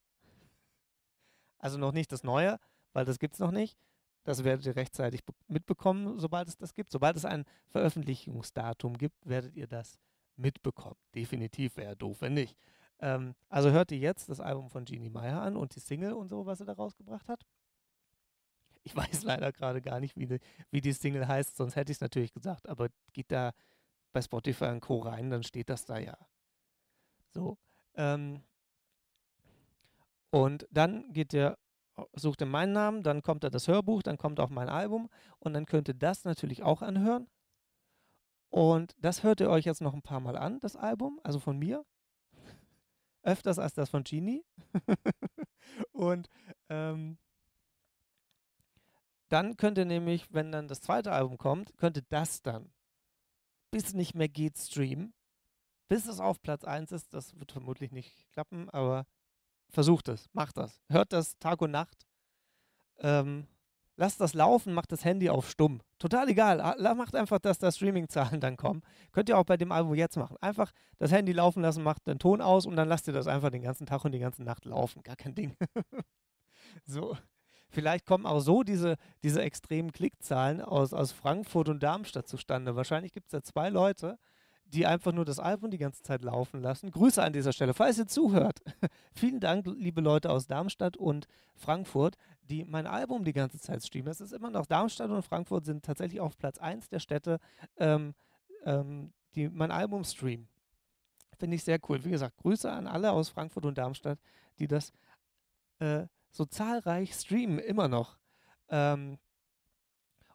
Also 1.59 1.77
noch 1.77 1.91
nicht 1.91 2.11
das 2.11 2.23
neue, 2.23 2.59
weil 2.93 3.05
das 3.05 3.19
gibt 3.19 3.35
es 3.35 3.39
noch 3.39 3.51
nicht. 3.51 3.77
Das 4.23 4.43
werdet 4.43 4.65
ihr 4.65 4.75
rechtzeitig 4.75 5.21
mitbekommen, 5.47 6.17
sobald 6.17 6.47
es 6.47 6.57
das 6.57 6.73
gibt. 6.73 6.91
Sobald 6.91 7.15
es 7.15 7.23
ein 7.23 7.45
Veröffentlichungsdatum 7.67 8.97
gibt, 8.97 9.29
werdet 9.29 9.55
ihr 9.55 9.67
das 9.67 9.99
mitbekommen. 10.37 10.97
Definitiv 11.13 11.77
wäre 11.77 11.95
doof, 11.95 12.21
wenn 12.21 12.33
nicht. 12.33 12.57
Ähm, 12.97 13.35
also 13.47 13.69
hört 13.69 13.91
ihr 13.91 13.99
jetzt 13.99 14.29
das 14.29 14.39
Album 14.39 14.71
von 14.71 14.85
Jeannie 14.87 15.11
Meyer 15.11 15.39
an 15.39 15.55
und 15.55 15.75
die 15.75 15.81
Single 15.81 16.13
und 16.13 16.29
so, 16.29 16.47
was 16.47 16.57
sie 16.57 16.65
da 16.65 16.73
rausgebracht 16.73 17.29
hat. 17.29 17.45
Ich 18.83 18.95
weiß 18.95 19.23
leider 19.23 19.51
gerade 19.51 19.81
gar 19.81 19.99
nicht, 19.99 20.17
wie 20.17 20.27
die, 20.27 20.39
wie 20.71 20.81
die 20.81 20.93
Single 20.93 21.27
heißt, 21.27 21.55
sonst 21.55 21.75
hätte 21.75 21.91
ich 21.91 21.97
es 21.97 22.01
natürlich 22.01 22.33
gesagt. 22.33 22.67
Aber 22.67 22.89
geht 23.13 23.31
da 23.31 23.53
bei 24.11 24.21
Spotify 24.21 24.65
und 24.65 24.81
Co. 24.81 24.99
rein, 24.99 25.29
dann 25.29 25.43
steht 25.43 25.69
das 25.69 25.85
da 25.85 25.97
ja. 25.97 26.17
So. 27.33 27.57
Ähm, 27.95 28.43
und 30.31 30.67
dann 30.71 31.11
geht 31.13 31.33
der, 31.33 31.57
sucht 32.13 32.41
er 32.41 32.47
meinen 32.47 32.73
Namen, 32.73 33.03
dann 33.03 33.21
kommt 33.21 33.43
da 33.43 33.49
das 33.49 33.67
Hörbuch, 33.67 34.01
dann 34.01 34.17
kommt 34.17 34.39
auch 34.39 34.49
mein 34.49 34.69
Album 34.69 35.09
und 35.39 35.53
dann 35.53 35.65
könnt 35.65 35.87
ihr 35.87 35.93
das 35.93 36.23
natürlich 36.23 36.63
auch 36.63 36.81
anhören. 36.81 37.27
Und 38.49 38.95
das 38.99 39.23
hört 39.23 39.39
ihr 39.39 39.49
euch 39.49 39.65
jetzt 39.65 39.81
noch 39.81 39.93
ein 39.93 40.01
paar 40.01 40.19
Mal 40.19 40.37
an, 40.37 40.59
das 40.59 40.75
Album, 40.75 41.19
also 41.23 41.39
von 41.39 41.57
mir. 41.57 41.85
Öfters 43.23 43.59
als 43.59 43.73
das 43.73 43.89
von 43.89 44.03
Genie. 44.03 44.43
und 45.91 46.27
ähm, 46.69 47.17
dann 49.31 49.55
könnte 49.57 49.85
nämlich, 49.85 50.33
wenn 50.33 50.51
dann 50.51 50.67
das 50.67 50.81
zweite 50.81 51.11
Album 51.11 51.37
kommt, 51.37 51.77
könnte 51.77 52.03
das 52.03 52.41
dann 52.41 52.71
bis 53.71 53.93
nicht 53.93 54.13
mehr 54.13 54.27
geht 54.27 54.57
streamen, 54.57 55.13
bis 55.87 56.05
es 56.05 56.19
auf 56.19 56.41
Platz 56.41 56.65
1 56.65 56.91
ist. 56.91 57.13
Das 57.13 57.39
wird 57.39 57.51
vermutlich 57.51 57.91
nicht 57.91 58.29
klappen, 58.33 58.69
aber 58.69 59.05
versucht 59.69 60.09
es, 60.09 60.29
macht 60.33 60.57
das. 60.57 60.81
Hört 60.89 61.13
das 61.13 61.39
Tag 61.39 61.61
und 61.61 61.71
Nacht. 61.71 62.05
Ähm, 62.99 63.47
lasst 63.95 64.19
das 64.19 64.33
laufen, 64.33 64.73
macht 64.73 64.91
das 64.91 65.05
Handy 65.05 65.29
auf 65.29 65.49
stumm. 65.49 65.81
Total 65.97 66.27
egal. 66.27 66.57
Macht 66.95 67.15
einfach, 67.15 67.39
dass 67.39 67.57
da 67.57 67.71
Streaming-Zahlen 67.71 68.41
dann 68.41 68.57
kommen. 68.57 68.81
Könnt 69.13 69.29
ihr 69.29 69.37
auch 69.37 69.45
bei 69.45 69.55
dem 69.55 69.71
Album 69.71 69.95
jetzt 69.95 70.17
machen. 70.17 70.35
Einfach 70.41 70.73
das 70.97 71.11
Handy 71.13 71.31
laufen 71.31 71.61
lassen, 71.61 71.83
macht 71.83 72.05
den 72.05 72.19
Ton 72.19 72.41
aus 72.41 72.65
und 72.65 72.75
dann 72.75 72.89
lasst 72.89 73.07
ihr 73.07 73.13
das 73.13 73.27
einfach 73.27 73.49
den 73.49 73.63
ganzen 73.63 73.85
Tag 73.85 74.03
und 74.03 74.11
die 74.11 74.19
ganze 74.19 74.43
Nacht 74.43 74.65
laufen. 74.65 75.03
Gar 75.03 75.15
kein 75.15 75.35
Ding. 75.35 75.55
so. 76.85 77.15
Vielleicht 77.71 78.05
kommen 78.05 78.25
auch 78.25 78.41
so 78.41 78.63
diese, 78.63 78.97
diese 79.23 79.41
extremen 79.41 79.91
Klickzahlen 79.91 80.61
aus, 80.61 80.93
aus 80.93 81.11
Frankfurt 81.13 81.69
und 81.69 81.81
Darmstadt 81.81 82.27
zustande. 82.27 82.75
Wahrscheinlich 82.75 83.13
gibt 83.13 83.27
es 83.27 83.31
da 83.31 83.41
zwei 83.43 83.69
Leute, 83.69 84.19
die 84.65 84.85
einfach 84.85 85.11
nur 85.11 85.25
das 85.25 85.39
Album 85.39 85.71
die 85.71 85.77
ganze 85.77 86.03
Zeit 86.03 86.21
laufen 86.21 86.61
lassen. 86.61 86.91
Grüße 86.91 87.21
an 87.21 87.33
dieser 87.33 87.53
Stelle, 87.53 87.73
falls 87.73 87.97
ihr 87.97 88.07
zuhört. 88.07 88.59
Vielen 89.13 89.39
Dank, 89.39 89.65
liebe 89.65 90.01
Leute 90.01 90.29
aus 90.29 90.47
Darmstadt 90.47 90.97
und 90.97 91.27
Frankfurt, 91.55 92.17
die 92.43 92.65
mein 92.65 92.87
Album 92.87 93.23
die 93.23 93.33
ganze 93.33 93.59
Zeit 93.59 93.83
streamen. 93.83 94.11
Es 94.11 94.21
ist 94.21 94.33
immer 94.33 94.49
noch 94.49 94.65
Darmstadt 94.65 95.09
und 95.09 95.23
Frankfurt 95.23 95.65
sind 95.65 95.83
tatsächlich 95.83 96.19
auf 96.19 96.37
Platz 96.37 96.57
1 96.57 96.89
der 96.89 96.99
Städte, 96.99 97.39
ähm, 97.77 98.13
ähm, 98.65 99.13
die 99.35 99.49
mein 99.49 99.71
Album 99.71 100.03
streamen. 100.03 100.47
Finde 101.37 101.55
ich 101.55 101.63
sehr 101.63 101.79
cool. 101.89 102.03
Wie 102.03 102.11
gesagt, 102.11 102.37
Grüße 102.37 102.71
an 102.71 102.87
alle 102.87 103.11
aus 103.11 103.29
Frankfurt 103.29 103.65
und 103.65 103.77
Darmstadt, 103.77 104.19
die 104.59 104.67
das 104.67 104.91
äh, 105.79 106.05
so 106.31 106.45
zahlreich 106.45 107.13
streamen, 107.13 107.59
immer 107.59 107.87
noch. 107.87 108.17
Ähm, 108.69 109.17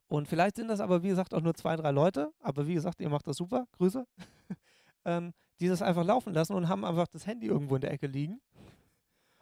und 0.09 0.29
vielleicht 0.29 0.57
sind 0.57 0.69
das 0.69 0.81
aber, 0.81 1.03
wie 1.03 1.09
gesagt, 1.09 1.35
auch 1.35 1.41
nur 1.41 1.55
zwei, 1.55 1.77
drei 1.77 1.91
Leute. 1.91 2.33
Aber 2.41 2.67
wie 2.67 2.75
gesagt, 2.75 3.01
ihr 3.01 3.09
macht 3.09 3.27
das 3.27 3.37
super. 3.37 3.67
Grüße. 3.73 4.07
ähm, 5.05 5.33
die 5.61 5.69
das 5.69 5.83
einfach 5.83 6.05
laufen 6.05 6.35
lassen 6.35 6.55
und 6.55 6.69
haben 6.69 6.85
einfach 6.85 7.09
das 7.09 7.27
Handy 7.27 7.47
irgendwo 7.47 7.77
in 7.77 7.81
der 7.81 7.91
Ecke 7.91 8.07
liegen. 8.07 8.41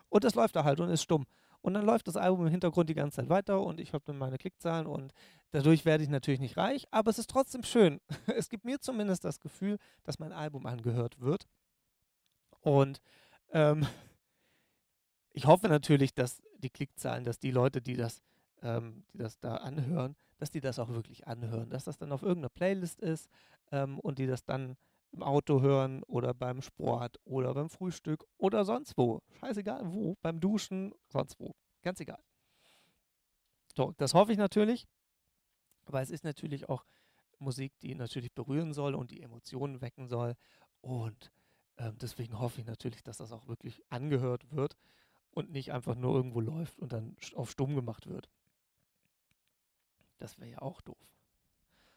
Und 0.08 0.24
das 0.24 0.34
läuft 0.34 0.54
da 0.56 0.64
halt 0.64 0.80
und 0.80 0.90
ist 0.90 1.02
stumm. 1.02 1.26
Und 1.60 1.74
dann 1.74 1.84
läuft 1.84 2.06
das 2.06 2.16
Album 2.16 2.46
im 2.46 2.50
Hintergrund 2.50 2.90
die 2.90 2.94
ganze 2.94 3.16
Zeit 3.16 3.30
weiter 3.30 3.60
und 3.62 3.80
ich 3.80 3.94
habe 3.94 4.04
dann 4.04 4.18
meine 4.18 4.36
Klickzahlen 4.36 4.86
und 4.86 5.12
dadurch 5.50 5.84
werde 5.84 6.04
ich 6.04 6.10
natürlich 6.10 6.40
nicht 6.40 6.58
reich, 6.58 6.86
aber 6.90 7.10
es 7.10 7.18
ist 7.18 7.30
trotzdem 7.30 7.62
schön. 7.62 8.00
Es 8.36 8.50
gibt 8.50 8.64
mir 8.64 8.80
zumindest 8.80 9.24
das 9.24 9.40
Gefühl, 9.40 9.78
dass 10.02 10.18
mein 10.18 10.32
Album 10.32 10.66
angehört 10.66 11.20
wird. 11.20 11.46
Und 12.60 13.00
ähm, 13.50 13.86
ich 15.32 15.46
hoffe 15.46 15.68
natürlich, 15.68 16.14
dass 16.14 16.42
die 16.64 16.70
Klickzahlen, 16.70 17.24
dass 17.24 17.38
die 17.38 17.50
Leute, 17.50 17.80
die 17.80 17.96
das, 17.96 18.22
ähm, 18.62 19.04
die 19.12 19.18
das 19.18 19.38
da 19.38 19.56
anhören, 19.56 20.16
dass 20.38 20.50
die 20.50 20.60
das 20.60 20.78
auch 20.78 20.88
wirklich 20.88 21.26
anhören, 21.26 21.70
dass 21.70 21.84
das 21.84 21.96
dann 21.96 22.12
auf 22.12 22.22
irgendeiner 22.22 22.48
Playlist 22.48 23.00
ist 23.00 23.28
ähm, 23.70 24.00
und 24.00 24.18
die 24.18 24.26
das 24.26 24.44
dann 24.44 24.76
im 25.12 25.22
Auto 25.22 25.60
hören 25.60 26.02
oder 26.04 26.34
beim 26.34 26.60
Sport 26.60 27.20
oder 27.24 27.54
beim 27.54 27.70
Frühstück 27.70 28.24
oder 28.36 28.64
sonst 28.64 28.98
wo. 28.98 29.22
Scheißegal 29.38 29.82
wo, 29.92 30.16
beim 30.22 30.40
Duschen, 30.40 30.92
sonst 31.08 31.38
wo. 31.38 31.54
Ganz 31.82 32.00
egal. 32.00 32.22
So, 33.76 33.92
das 33.96 34.14
hoffe 34.14 34.32
ich 34.32 34.38
natürlich, 34.38 34.86
weil 35.86 36.02
es 36.02 36.10
ist 36.10 36.24
natürlich 36.24 36.68
auch 36.68 36.84
Musik, 37.38 37.72
die 37.80 37.94
natürlich 37.94 38.32
berühren 38.32 38.72
soll 38.72 38.94
und 38.94 39.10
die 39.10 39.22
Emotionen 39.22 39.80
wecken 39.80 40.08
soll. 40.08 40.34
Und 40.80 41.30
ähm, 41.78 41.96
deswegen 41.98 42.38
hoffe 42.38 42.60
ich 42.60 42.66
natürlich, 42.66 43.02
dass 43.02 43.18
das 43.18 43.32
auch 43.32 43.46
wirklich 43.46 43.82
angehört 43.90 44.50
wird 44.50 44.76
und 45.34 45.50
nicht 45.50 45.72
einfach 45.72 45.94
nur 45.94 46.14
irgendwo 46.14 46.40
läuft 46.40 46.78
und 46.78 46.92
dann 46.92 47.16
auf 47.34 47.50
stumm 47.50 47.74
gemacht 47.74 48.08
wird. 48.08 48.30
Das 50.18 50.38
wäre 50.38 50.50
ja 50.50 50.62
auch 50.62 50.80
doof. 50.80 50.96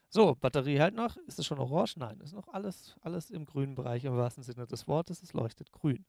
So, 0.09 0.35
Batterie 0.35 0.79
hält 0.79 0.95
noch. 0.95 1.17
Ist 1.17 1.37
es 1.39 1.45
schon 1.45 1.59
orange? 1.59 1.97
Nein, 1.97 2.19
ist 2.21 2.33
noch 2.33 2.47
alles, 2.47 2.95
alles 3.01 3.29
im 3.29 3.45
grünen 3.45 3.75
Bereich 3.75 4.05
im 4.05 4.15
wahrsten 4.15 4.43
Sinne 4.43 4.65
des 4.65 4.87
Wortes. 4.87 5.21
Es 5.21 5.33
leuchtet 5.33 5.71
grün. 5.71 6.05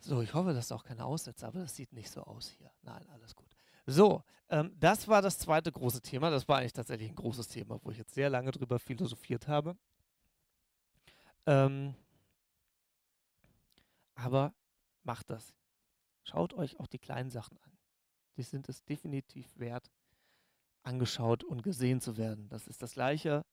So, 0.00 0.20
ich 0.20 0.34
hoffe, 0.34 0.52
das 0.52 0.66
ist 0.66 0.72
auch 0.72 0.84
keine 0.84 1.04
Aussätze, 1.04 1.46
aber 1.46 1.60
das 1.60 1.76
sieht 1.76 1.92
nicht 1.92 2.10
so 2.10 2.22
aus 2.22 2.50
hier. 2.50 2.70
Nein, 2.82 3.06
alles 3.10 3.34
gut. 3.34 3.54
So, 3.86 4.22
ähm, 4.48 4.74
das 4.78 5.08
war 5.08 5.22
das 5.22 5.38
zweite 5.38 5.70
große 5.70 6.00
Thema. 6.00 6.30
Das 6.30 6.48
war 6.48 6.58
eigentlich 6.58 6.72
tatsächlich 6.72 7.10
ein 7.10 7.16
großes 7.16 7.48
Thema, 7.48 7.78
wo 7.82 7.90
ich 7.90 7.98
jetzt 7.98 8.14
sehr 8.14 8.30
lange 8.30 8.50
drüber 8.50 8.78
philosophiert 8.78 9.46
habe. 9.46 9.76
Ähm, 11.46 11.94
aber 14.14 14.54
macht 15.02 15.28
das. 15.30 15.54
Schaut 16.24 16.54
euch 16.54 16.80
auch 16.80 16.86
die 16.86 16.98
kleinen 16.98 17.30
Sachen 17.30 17.58
an. 17.58 17.78
Die 18.36 18.42
sind 18.42 18.68
es 18.68 18.84
definitiv 18.84 19.58
wert, 19.58 19.90
angeschaut 20.82 21.44
und 21.44 21.62
gesehen 21.62 22.00
zu 22.00 22.16
werden. 22.16 22.48
Das 22.48 22.66
ist 22.66 22.82
das 22.82 22.94
gleiche, 22.94 23.44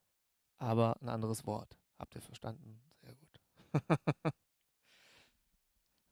aber 0.57 0.99
ein 1.01 1.09
anderes 1.09 1.45
Wort. 1.45 1.78
Habt 1.99 2.15
ihr 2.15 2.22
verstanden? 2.22 2.82
Sehr 3.01 3.13
gut. 3.15 3.39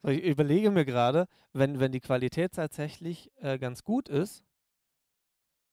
ich 0.03 0.23
überlege 0.23 0.69
mir 0.69 0.85
gerade, 0.85 1.27
wenn, 1.53 1.79
wenn 1.79 1.91
die 1.91 2.01
Qualität 2.01 2.53
tatsächlich 2.53 3.31
äh, 3.37 3.57
ganz 3.57 3.83
gut 3.83 4.09
ist 4.09 4.43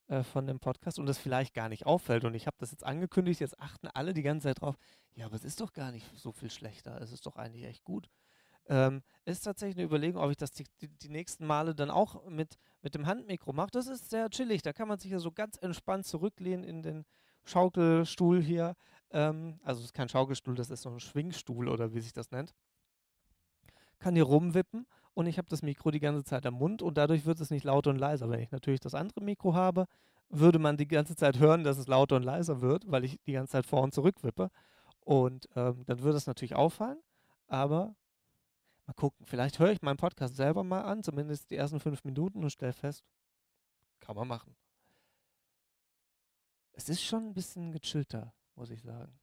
äh, 0.08 0.22
von 0.22 0.46
dem 0.46 0.60
Podcast 0.60 0.98
und 0.98 1.08
es 1.08 1.18
vielleicht 1.18 1.52
gar 1.52 1.68
nicht 1.68 1.84
auffällt 1.84 2.24
und 2.24 2.34
ich 2.34 2.46
habe 2.46 2.56
das 2.58 2.70
jetzt 2.70 2.84
angekündigt, 2.84 3.40
jetzt 3.40 3.58
achten 3.58 3.88
alle 3.88 4.14
die 4.14 4.22
ganze 4.22 4.48
Zeit 4.48 4.60
drauf, 4.60 4.76
ja, 5.14 5.26
aber 5.26 5.34
es 5.34 5.44
ist 5.44 5.60
doch 5.60 5.72
gar 5.72 5.90
nicht 5.90 6.06
so 6.16 6.32
viel 6.32 6.50
schlechter, 6.50 7.00
es 7.00 7.12
ist 7.12 7.26
doch 7.26 7.36
eigentlich 7.36 7.64
echt 7.64 7.84
gut. 7.84 8.08
Ähm, 8.68 9.02
ist 9.24 9.42
tatsächlich 9.42 9.76
eine 9.76 9.86
Überlegung, 9.86 10.22
ob 10.22 10.30
ich 10.30 10.36
das 10.36 10.52
die, 10.52 10.64
die, 10.80 10.88
die, 10.88 11.08
nächsten 11.08 11.46
Male 11.46 11.74
dann 11.74 11.90
auch 11.90 12.28
mit, 12.28 12.58
mit 12.82 12.94
dem 12.94 13.06
Handmikro 13.06 13.52
mache. 13.52 13.70
Das 13.72 13.86
ist 13.86 14.10
sehr 14.10 14.28
chillig. 14.30 14.62
Da 14.62 14.72
kann 14.72 14.88
man 14.88 14.98
sich 14.98 15.10
ja 15.10 15.18
so 15.18 15.30
ganz 15.30 15.56
entspannt 15.60 16.06
zurücklehnen 16.06 16.64
in 16.64 16.82
den 16.82 17.04
Schaukelstuhl 17.44 18.42
hier. 18.42 18.74
Ähm, 19.10 19.60
also 19.62 19.80
es 19.80 19.86
ist 19.86 19.94
kein 19.94 20.08
Schaukelstuhl, 20.08 20.54
das 20.54 20.70
ist 20.70 20.82
so 20.82 20.90
ein 20.90 21.00
Schwingstuhl 21.00 21.68
oder 21.68 21.94
wie 21.94 22.00
sich 22.00 22.12
das 22.12 22.30
nennt. 22.30 22.54
Kann 23.98 24.14
hier 24.14 24.24
rumwippen 24.24 24.86
und 25.14 25.26
ich 25.26 25.38
habe 25.38 25.48
das 25.48 25.62
Mikro 25.62 25.90
die 25.90 26.00
ganze 26.00 26.24
Zeit 26.24 26.44
am 26.44 26.54
Mund 26.54 26.82
und 26.82 26.98
dadurch 26.98 27.24
wird 27.24 27.40
es 27.40 27.50
nicht 27.50 27.64
lauter 27.64 27.90
und 27.90 27.98
leiser. 27.98 28.28
Wenn 28.28 28.40
ich 28.40 28.50
natürlich 28.50 28.80
das 28.80 28.94
andere 28.94 29.22
Mikro 29.22 29.54
habe, 29.54 29.86
würde 30.28 30.58
man 30.58 30.76
die 30.76 30.88
ganze 30.88 31.16
Zeit 31.16 31.38
hören, 31.38 31.64
dass 31.64 31.78
es 31.78 31.86
lauter 31.86 32.16
und 32.16 32.24
leiser 32.24 32.60
wird, 32.60 32.90
weil 32.90 33.04
ich 33.04 33.18
die 33.26 33.32
ganze 33.32 33.52
Zeit 33.52 33.66
vor 33.66 33.82
und 33.82 33.94
zurück 33.94 34.22
wippe. 34.22 34.50
Und 35.00 35.48
ähm, 35.54 35.84
dann 35.86 36.00
würde 36.00 36.18
es 36.18 36.26
natürlich 36.26 36.56
auffallen, 36.56 36.98
aber 37.46 37.94
Mal 38.86 38.94
gucken, 38.94 39.26
vielleicht 39.26 39.58
höre 39.58 39.72
ich 39.72 39.82
meinen 39.82 39.96
Podcast 39.96 40.36
selber 40.36 40.62
mal 40.62 40.82
an, 40.82 41.02
zumindest 41.02 41.50
die 41.50 41.56
ersten 41.56 41.80
fünf 41.80 42.04
Minuten 42.04 42.42
und 42.44 42.50
stelle 42.50 42.72
fest, 42.72 43.04
kann 43.98 44.14
man 44.14 44.28
machen. 44.28 44.56
Es 46.72 46.88
ist 46.88 47.02
schon 47.02 47.28
ein 47.28 47.34
bisschen 47.34 47.72
gechillter, 47.72 48.32
muss 48.54 48.70
ich 48.70 48.82
sagen. 48.82 49.18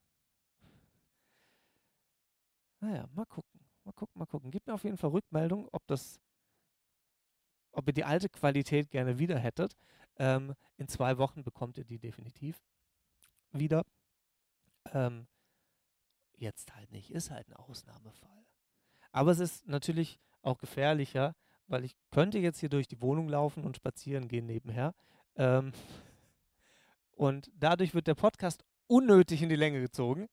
Naja, 2.82 3.08
mal 3.14 3.26
gucken, 3.26 3.62
mal 3.86 3.94
gucken, 3.94 4.20
mal 4.20 4.26
gucken. 4.26 4.52
Gebt 4.52 4.68
mir 4.68 4.74
auf 4.74 4.84
jeden 4.84 4.98
Fall 4.98 5.12
Rückmeldung, 5.12 5.70
ob 5.72 5.88
das, 5.88 6.20
ob 7.72 7.88
ihr 7.88 7.94
die 7.94 8.04
alte 8.04 8.28
Qualität 8.28 8.90
gerne 8.90 9.20
wieder 9.20 9.40
hättet. 9.40 9.78
Ähm, 10.18 10.56
in 10.76 10.90
zwei 10.90 11.18
Wochen 11.18 11.44
bekommt 11.44 11.78
ihr 11.78 11.86
die 11.86 12.00
definitiv 12.00 12.62
wieder. 13.52 13.86
Ähm, 14.92 15.28
jetzt 16.36 16.76
halt 16.76 16.92
nicht, 16.92 17.12
ist 17.12 17.32
halt 17.32 17.48
ein 17.48 17.54
Ausnahmefall. 17.54 18.43
Aber 19.14 19.32
es 19.32 19.40
ist 19.40 19.68
natürlich 19.68 20.20
auch 20.42 20.58
gefährlicher, 20.58 21.36
weil 21.68 21.86
ich 21.86 21.96
könnte 22.12 22.40
jetzt 22.40 22.60
hier 22.60 22.70
durch 22.70 22.88
die 22.88 23.00
Wohnung 23.00 23.30
laufen 23.30 23.64
und 23.64 23.78
spazieren 23.78 24.28
gehen 24.28 24.48
nebenher. 24.48 24.94
Ähm, 25.36 25.72
und 27.12 27.50
dadurch 27.56 27.94
wird 27.94 28.08
der 28.08 28.16
Podcast 28.16 28.66
unnötig 28.88 29.42
in 29.42 29.50
die 29.50 29.56
Länge 29.56 29.80
gezogen, 29.80 30.28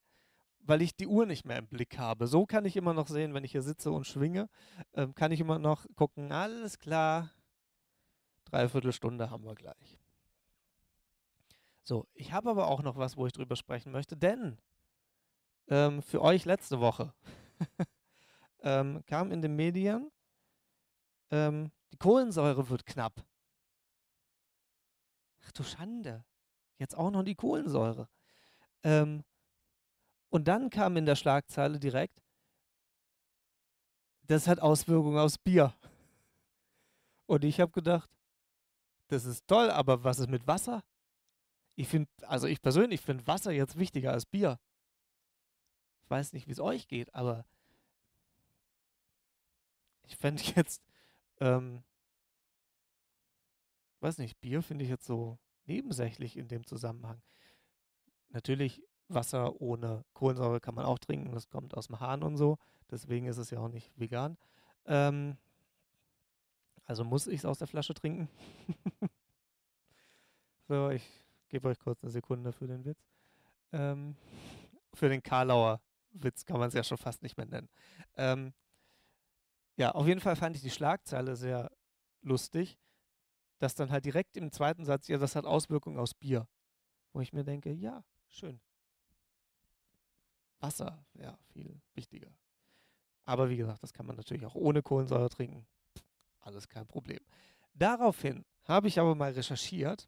weil 0.59 0.81
ich 0.81 0.95
die 0.95 1.07
Uhr 1.07 1.25
nicht 1.25 1.45
mehr 1.45 1.57
im 1.57 1.67
Blick 1.67 1.97
habe. 1.97 2.27
So 2.27 2.45
kann 2.45 2.65
ich 2.65 2.75
immer 2.75 2.93
noch 2.93 3.07
sehen, 3.07 3.33
wenn 3.33 3.43
ich 3.43 3.51
hier 3.51 3.61
sitze 3.61 3.91
und 3.91 4.07
schwinge, 4.07 4.49
ähm, 4.93 5.15
kann 5.15 5.31
ich 5.31 5.39
immer 5.39 5.59
noch 5.59 5.85
gucken, 5.95 6.31
alles 6.31 6.79
klar, 6.79 7.29
dreiviertel 8.45 8.91
Stunde 8.91 9.29
haben 9.29 9.45
wir 9.45 9.55
gleich. 9.55 9.99
So, 11.83 12.07
ich 12.13 12.31
habe 12.31 12.49
aber 12.49 12.67
auch 12.67 12.81
noch 12.81 12.97
was, 12.97 13.15
wo 13.15 13.27
ich 13.27 13.33
drüber 13.33 13.55
sprechen 13.55 13.91
möchte, 13.91 14.17
denn 14.17 14.57
ähm, 15.67 16.01
für 16.01 16.21
euch 16.21 16.45
letzte 16.45 16.79
Woche 16.79 17.13
ähm, 18.61 19.03
kam 19.05 19.31
in 19.31 19.41
den 19.41 19.55
Medien, 19.55 20.11
ähm, 21.31 21.71
die 21.91 21.97
Kohlensäure 21.97 22.69
wird 22.69 22.85
knapp. 22.85 23.25
Ach 25.45 25.51
du 25.51 25.63
Schande, 25.63 26.23
jetzt 26.77 26.95
auch 26.95 27.11
noch 27.11 27.23
die 27.23 27.35
Kohlensäure. 27.35 28.07
Ähm, 28.83 29.23
und 30.29 30.47
dann 30.47 30.69
kam 30.69 30.97
in 30.97 31.05
der 31.05 31.15
Schlagzeile 31.15 31.79
direkt, 31.79 32.21
das 34.23 34.47
hat 34.47 34.59
Auswirkungen 34.59 35.17
aufs 35.17 35.37
Bier. 35.37 35.75
Und 37.25 37.43
ich 37.43 37.59
habe 37.59 37.71
gedacht, 37.71 38.09
das 39.07 39.25
ist 39.25 39.47
toll, 39.47 39.69
aber 39.69 40.03
was 40.03 40.19
ist 40.19 40.29
mit 40.29 40.47
Wasser? 40.47 40.83
Ich 41.75 41.87
finde, 41.87 42.09
also 42.23 42.47
ich 42.47 42.61
persönlich 42.61 43.01
finde 43.01 43.27
Wasser 43.27 43.51
jetzt 43.51 43.77
wichtiger 43.77 44.13
als 44.13 44.25
Bier. 44.25 44.59
Ich 46.03 46.09
weiß 46.09 46.33
nicht, 46.33 46.47
wie 46.47 46.51
es 46.51 46.59
euch 46.59 46.87
geht, 46.87 47.13
aber 47.13 47.45
ich 50.11 50.17
fände 50.17 50.43
jetzt, 50.55 50.83
ähm, 51.39 51.83
weiß 54.01 54.17
nicht, 54.17 54.39
Bier 54.41 54.61
finde 54.61 54.83
ich 54.83 54.91
jetzt 54.91 55.05
so 55.05 55.39
nebensächlich 55.65 56.37
in 56.37 56.47
dem 56.47 56.65
Zusammenhang. 56.65 57.21
Natürlich, 58.29 58.83
Wasser 59.07 59.59
ohne 59.61 60.05
Kohlensäure 60.13 60.61
kann 60.61 60.75
man 60.75 60.85
auch 60.85 60.99
trinken, 60.99 61.31
das 61.33 61.49
kommt 61.49 61.75
aus 61.75 61.87
dem 61.87 61.99
Hahn 61.99 62.23
und 62.23 62.37
so, 62.37 62.57
deswegen 62.89 63.25
ist 63.25 63.37
es 63.37 63.49
ja 63.49 63.59
auch 63.59 63.67
nicht 63.67 63.91
vegan. 63.97 64.37
Ähm, 64.85 65.37
also 66.85 67.03
muss 67.03 67.27
ich 67.27 67.39
es 67.39 67.45
aus 67.45 67.59
der 67.59 67.67
Flasche 67.67 67.93
trinken. 67.93 68.29
So, 70.67 70.89
ich 70.89 71.03
gebe 71.49 71.67
euch 71.67 71.77
kurz 71.79 72.01
eine 72.01 72.11
Sekunde 72.11 72.53
für 72.53 72.65
den 72.65 72.85
Witz. 72.85 73.05
Ähm, 73.73 74.15
für 74.93 75.09
den 75.09 75.21
Karlauer 75.21 75.81
Witz 76.13 76.45
kann 76.45 76.59
man 76.59 76.69
es 76.69 76.73
ja 76.73 76.81
schon 76.81 76.97
fast 76.97 77.21
nicht 77.23 77.35
mehr 77.35 77.45
nennen. 77.45 77.67
Ähm, 78.15 78.53
ja, 79.81 79.93
auf 79.93 80.05
jeden 80.05 80.21
Fall 80.21 80.35
fand 80.35 80.55
ich 80.55 80.61
die 80.61 80.69
Schlagzeile 80.69 81.35
sehr 81.35 81.71
lustig, 82.21 82.77
dass 83.57 83.73
dann 83.73 83.89
halt 83.89 84.05
direkt 84.05 84.37
im 84.37 84.51
zweiten 84.51 84.85
Satz, 84.85 85.07
ja, 85.07 85.17
das 85.17 85.35
hat 85.35 85.45
Auswirkungen 85.45 85.97
aus 85.97 86.13
Bier. 86.13 86.47
Wo 87.13 87.19
ich 87.19 87.33
mir 87.33 87.43
denke, 87.43 87.71
ja, 87.71 88.03
schön. 88.27 88.61
Wasser, 90.59 91.03
ja, 91.15 91.35
viel 91.47 91.81
wichtiger. 91.95 92.31
Aber 93.23 93.49
wie 93.49 93.57
gesagt, 93.57 93.81
das 93.81 93.91
kann 93.91 94.05
man 94.05 94.17
natürlich 94.17 94.45
auch 94.45 94.53
ohne 94.53 94.83
Kohlensäure 94.83 95.29
trinken. 95.29 95.65
Alles 96.41 96.69
kein 96.69 96.85
Problem. 96.85 97.25
Daraufhin 97.73 98.45
habe 98.65 98.87
ich 98.87 98.99
aber 98.99 99.15
mal 99.15 99.31
recherchiert, 99.31 100.07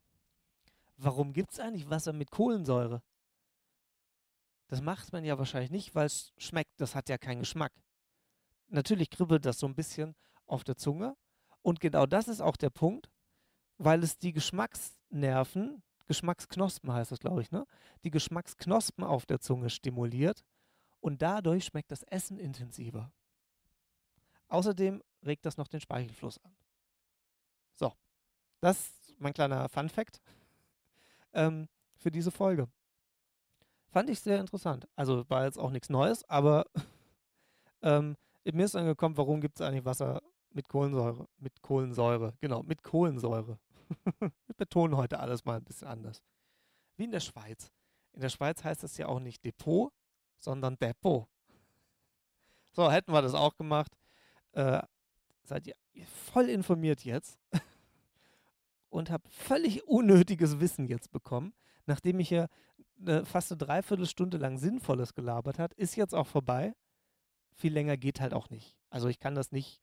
warum 0.97 1.33
gibt 1.33 1.51
es 1.51 1.59
eigentlich 1.59 1.89
Wasser 1.89 2.13
mit 2.13 2.29
Kohlensäure? 2.29 3.01
Das 4.67 4.81
macht 4.81 5.11
man 5.13 5.25
ja 5.25 5.39
wahrscheinlich 5.39 5.71
nicht, 5.71 5.95
weil 5.95 6.05
es 6.05 6.31
schmeckt. 6.37 6.79
Das 6.79 6.93
hat 6.93 7.09
ja 7.09 7.17
keinen 7.17 7.39
Geschmack. 7.39 7.73
Natürlich 8.67 9.09
kribbelt 9.09 9.45
das 9.45 9.59
so 9.59 9.67
ein 9.67 9.75
bisschen 9.75 10.15
auf 10.45 10.63
der 10.63 10.77
Zunge. 10.77 11.15
Und 11.61 11.79
genau 11.79 12.05
das 12.05 12.27
ist 12.27 12.41
auch 12.41 12.57
der 12.57 12.69
Punkt, 12.69 13.09
weil 13.77 14.03
es 14.03 14.17
die 14.17 14.33
Geschmacksnerven, 14.33 15.81
Geschmacksknospen 16.05 16.91
heißt 16.91 17.11
das, 17.11 17.19
glaube 17.19 17.41
ich, 17.41 17.51
ne? 17.51 17.65
Die 18.03 18.11
Geschmacksknospen 18.11 19.03
auf 19.03 19.25
der 19.25 19.39
Zunge 19.39 19.69
stimuliert 19.69 20.43
und 20.99 21.21
dadurch 21.21 21.65
schmeckt 21.65 21.91
das 21.91 22.03
Essen 22.03 22.37
intensiver. 22.37 23.11
Außerdem 24.47 25.01
regt 25.25 25.45
das 25.45 25.57
noch 25.57 25.67
den 25.67 25.79
Speichelfluss 25.79 26.37
an. 26.43 26.55
So, 27.75 27.93
das 28.59 28.89
ist 29.07 29.19
mein 29.19 29.33
kleiner 29.33 29.67
Fun 29.69 29.89
Fact 29.89 30.21
ähm, 31.33 31.67
für 31.95 32.11
diese 32.11 32.31
Folge. 32.31 32.67
Fand 33.89 34.09
ich 34.09 34.19
sehr 34.19 34.39
interessant. 34.39 34.87
Also 34.95 35.29
war 35.29 35.45
jetzt 35.45 35.57
auch 35.57 35.71
nichts 35.71 35.89
Neues, 35.89 36.23
aber 36.29 36.65
ähm, 37.81 38.17
mir 38.51 38.65
ist 38.65 38.75
angekommen, 38.75 39.17
warum 39.17 39.39
gibt 39.41 39.59
es 39.59 39.65
eigentlich 39.65 39.85
Wasser 39.85 40.21
mit 40.51 40.67
Kohlensäure? 40.67 41.27
Mit 41.37 41.61
Kohlensäure, 41.61 42.33
genau, 42.41 42.63
mit 42.63 42.83
Kohlensäure. 42.83 43.57
Wir 44.19 44.55
betonen 44.57 44.97
heute 44.97 45.19
alles 45.19 45.45
mal 45.45 45.57
ein 45.57 45.63
bisschen 45.63 45.87
anders. 45.87 46.21
Wie 46.97 47.05
in 47.05 47.11
der 47.11 47.19
Schweiz. 47.19 47.71
In 48.13 48.21
der 48.21 48.29
Schweiz 48.29 48.63
heißt 48.63 48.83
es 48.83 48.97
ja 48.97 49.07
auch 49.07 49.19
nicht 49.19 49.43
Depot, 49.43 49.91
sondern 50.37 50.77
Depot. 50.77 51.27
So, 52.71 52.91
hätten 52.91 53.11
wir 53.11 53.21
das 53.21 53.33
auch 53.33 53.55
gemacht. 53.55 53.91
Äh, 54.53 54.81
seid 55.43 55.67
ihr 55.67 55.75
voll 56.05 56.49
informiert 56.49 57.03
jetzt 57.03 57.39
und 58.89 59.09
habe 59.09 59.29
völlig 59.29 59.87
unnötiges 59.87 60.59
Wissen 60.59 60.87
jetzt 60.87 61.11
bekommen, 61.11 61.53
nachdem 61.85 62.19
ich 62.19 62.29
hier 62.29 62.49
eine, 62.99 63.25
fast 63.25 63.51
eine 63.51 63.57
Dreiviertelstunde 63.57 64.37
lang 64.37 64.57
Sinnvolles 64.57 65.13
gelabert 65.13 65.59
hat, 65.59 65.73
ist 65.73 65.95
jetzt 65.95 66.15
auch 66.15 66.27
vorbei. 66.27 66.73
Viel 67.55 67.73
länger 67.73 67.97
geht 67.97 68.19
halt 68.19 68.33
auch 68.33 68.49
nicht. 68.49 68.75
Also 68.89 69.07
ich 69.07 69.19
kann 69.19 69.35
das 69.35 69.51
nicht, 69.51 69.81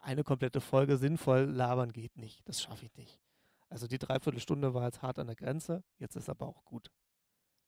eine 0.00 0.24
komplette 0.24 0.60
Folge 0.60 0.96
sinnvoll 0.96 1.42
labern 1.42 1.92
geht 1.92 2.16
nicht. 2.16 2.46
Das 2.48 2.62
schaffe 2.62 2.86
ich 2.86 2.94
nicht. 2.96 3.20
Also 3.68 3.86
die 3.86 3.98
Dreiviertelstunde 3.98 4.72
war 4.74 4.84
jetzt 4.84 5.02
hart 5.02 5.18
an 5.18 5.26
der 5.26 5.36
Grenze, 5.36 5.84
jetzt 5.98 6.16
ist 6.16 6.28
aber 6.28 6.46
auch 6.46 6.64
gut. 6.64 6.90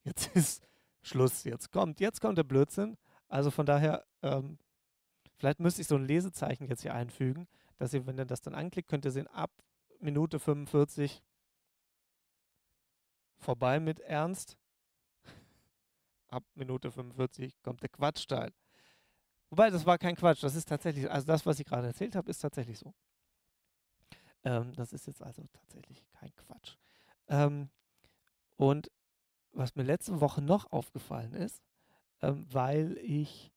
Jetzt 0.05 0.29
ist 0.37 0.67
Schluss, 1.03 1.45
jetzt 1.45 1.71
kommt, 1.73 2.01
jetzt 2.01 2.21
kommt 2.21 2.39
der 2.39 2.45
Blödsinn. 2.45 2.97
Also 3.29 3.51
von 3.51 3.67
daher, 3.67 4.07
ähm, 4.23 4.59
vielleicht 5.37 5.61
müsste 5.61 5.83
ich 5.83 5.89
so 5.89 5.97
ein 5.97 6.07
Lesezeichen 6.07 6.67
jetzt 6.67 6.83
hier 6.83 6.95
einfügen, 6.95 7.49
dass 7.77 7.95
ihr, 7.95 8.07
wenn 8.07 8.19
ihr 8.19 8.27
das 8.27 8.43
dann 8.43 8.55
anklickt, 8.55 8.89
könnt 8.89 9.05
ihr 9.05 9.11
sehen, 9.11 9.29
ab 9.29 9.51
Minute 10.01 10.39
45 10.39 11.23
vorbei 13.39 13.81
mit 13.81 14.01
Ernst. 14.01 14.57
Ab 16.29 16.45
Minute 16.55 16.91
45 16.91 17.61
kommt 17.63 17.83
der 17.83 17.89
Quatschteil. 17.89 18.53
Wobei, 19.51 19.71
das 19.71 19.85
war 19.85 19.99
kein 19.99 20.17
Quatsch, 20.17 20.43
das 20.43 20.55
ist 20.55 20.69
tatsächlich, 20.69 21.11
also 21.11 21.27
das, 21.27 21.45
was 21.45 21.59
ich 21.59 21.67
gerade 21.67 21.89
erzählt 21.89 22.15
habe, 22.15 22.31
ist 22.31 22.39
tatsächlich 22.39 22.79
so. 22.79 22.95
Ähm, 24.45 24.73
das 24.75 24.93
ist 24.93 25.07
jetzt 25.07 25.23
also 25.23 25.43
tatsächlich 25.53 26.05
kein 26.13 26.35
Quatsch. 26.37 26.77
Ähm, 27.29 27.69
und 28.57 28.91
was 29.53 29.75
mir 29.75 29.83
letzte 29.83 30.21
Woche 30.21 30.41
noch 30.41 30.71
aufgefallen 30.71 31.35
ist, 31.35 31.63
ähm, 32.23 32.47
weil 32.51 32.97
ich 32.99 33.53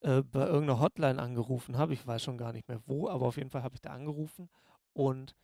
äh, 0.00 0.22
bei 0.22 0.46
irgendeiner 0.46 0.80
Hotline 0.80 1.20
angerufen 1.22 1.78
habe, 1.78 1.94
ich 1.94 2.06
weiß 2.06 2.22
schon 2.22 2.38
gar 2.38 2.52
nicht 2.52 2.68
mehr 2.68 2.82
wo, 2.86 3.08
aber 3.08 3.26
auf 3.26 3.36
jeden 3.36 3.50
Fall 3.50 3.62
habe 3.62 3.74
ich 3.74 3.80
da 3.80 3.90
angerufen 3.90 4.50
und 4.92 5.34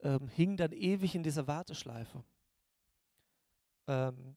ähm, 0.00 0.28
hing 0.28 0.56
dann 0.56 0.72
ewig 0.72 1.14
in 1.14 1.22
dieser 1.22 1.46
Warteschleife. 1.46 2.24
Ähm, 3.86 4.36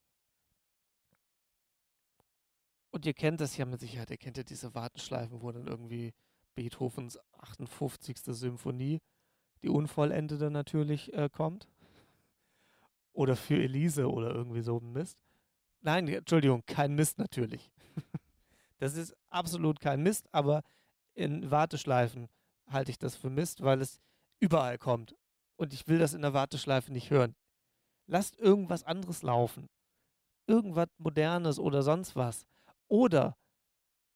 und 2.91 3.05
ihr 3.05 3.13
kennt 3.13 3.41
das 3.41 3.57
ja 3.57 3.65
mit 3.65 3.79
Sicherheit, 3.79 4.11
ihr 4.11 4.17
kennt 4.17 4.37
ja 4.37 4.43
diese 4.43 4.75
Warteschleifen, 4.75 5.41
wo 5.41 5.51
dann 5.51 5.67
irgendwie 5.67 6.13
Beethovens 6.55 7.17
58. 7.39 8.17
Symphonie, 8.25 8.99
die 9.63 9.69
unvollendete 9.69 10.51
natürlich, 10.51 11.13
äh, 11.13 11.29
kommt. 11.29 11.67
Oder 13.13 13.35
für 13.35 13.61
Elise 13.61 14.09
oder 14.09 14.33
irgendwie 14.33 14.61
so 14.61 14.77
ein 14.77 14.91
Mist. 14.91 15.21
Nein, 15.81 16.07
Entschuldigung, 16.07 16.63
kein 16.65 16.93
Mist 16.93 17.17
natürlich. 17.17 17.71
das 18.79 18.95
ist 18.95 19.15
absolut 19.29 19.79
kein 19.79 20.03
Mist, 20.03 20.27
aber 20.33 20.61
in 21.13 21.49
Warteschleifen 21.51 22.29
halte 22.67 22.91
ich 22.91 22.99
das 22.99 23.15
für 23.15 23.29
Mist, 23.29 23.61
weil 23.61 23.81
es 23.81 23.99
überall 24.39 24.77
kommt. 24.77 25.15
Und 25.55 25.73
ich 25.73 25.87
will 25.87 25.99
das 25.99 26.13
in 26.13 26.21
der 26.21 26.33
Warteschleife 26.33 26.91
nicht 26.91 27.09
hören. 27.09 27.35
Lasst 28.07 28.37
irgendwas 28.39 28.83
anderes 28.83 29.23
laufen. 29.23 29.69
Irgendwas 30.47 30.87
Modernes 30.97 31.59
oder 31.59 31.83
sonst 31.83 32.15
was. 32.15 32.45
Oder, 32.91 33.37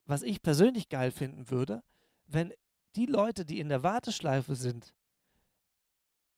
was 0.05 0.21
ich 0.21 0.41
persönlich 0.41 0.89
geil 0.89 1.09
finden 1.09 1.49
würde, 1.49 1.82
wenn 2.28 2.51
die 2.97 3.05
Leute, 3.05 3.45
die 3.45 3.61
in 3.61 3.69
der 3.69 3.84
Warteschleife 3.84 4.53
sind, 4.53 4.93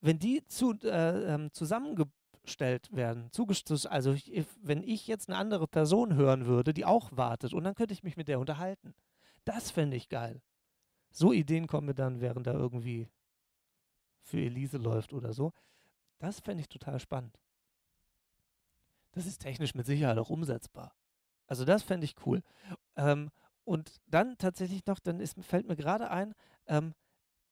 wenn 0.02 0.20
die 0.20 0.46
zu, 0.46 0.74
äh, 0.84 1.34
ähm, 1.34 1.52
zusammengestellt 1.52 2.96
werden, 2.96 3.32
also 3.90 4.14
ich, 4.14 4.46
wenn 4.62 4.84
ich 4.84 5.08
jetzt 5.08 5.30
eine 5.30 5.38
andere 5.40 5.68
Person 5.68 6.14
hören 6.14 6.46
würde, 6.46 6.76
die 6.76 6.86
auch 6.86 7.10
wartet, 7.18 7.56
und 7.56 7.64
dann 7.64 7.74
könnte 7.74 7.96
ich 7.96 8.04
mich 8.04 8.18
mit 8.18 8.28
der 8.28 8.40
unterhalten. 8.40 8.94
Das 9.44 9.72
fände 9.72 9.98
ich 9.98 10.08
geil. 10.08 10.44
So 11.10 11.34
Ideen 11.34 11.66
kommen 11.66 11.88
mir 11.88 11.96
dann, 11.96 12.22
während 12.22 12.46
da 12.46 12.54
irgendwie 12.54 13.10
für 14.22 14.40
Elise 14.40 14.78
läuft 14.78 15.12
oder 15.12 15.34
so. 15.34 15.54
Das 16.20 16.40
fände 16.40 16.62
ich 16.62 16.70
total 16.70 17.00
spannend. 17.00 17.40
Das 19.14 19.26
ist 19.26 19.40
technisch 19.40 19.74
mit 19.74 19.88
Sicherheit 19.88 20.20
auch 20.20 20.30
umsetzbar. 20.30 20.94
Also 21.48 21.66
das 21.66 21.84
fände 21.84 22.06
ich 22.06 22.16
cool. 22.26 22.44
Ähm, 22.96 23.32
und 23.64 23.98
dann 24.08 24.38
tatsächlich 24.38 24.86
noch, 24.86 25.00
dann 25.00 25.20
ist, 25.20 25.38
fällt 25.44 25.68
mir 25.68 25.76
gerade 25.76 26.10
ein, 26.10 26.34
ähm, 26.68 26.94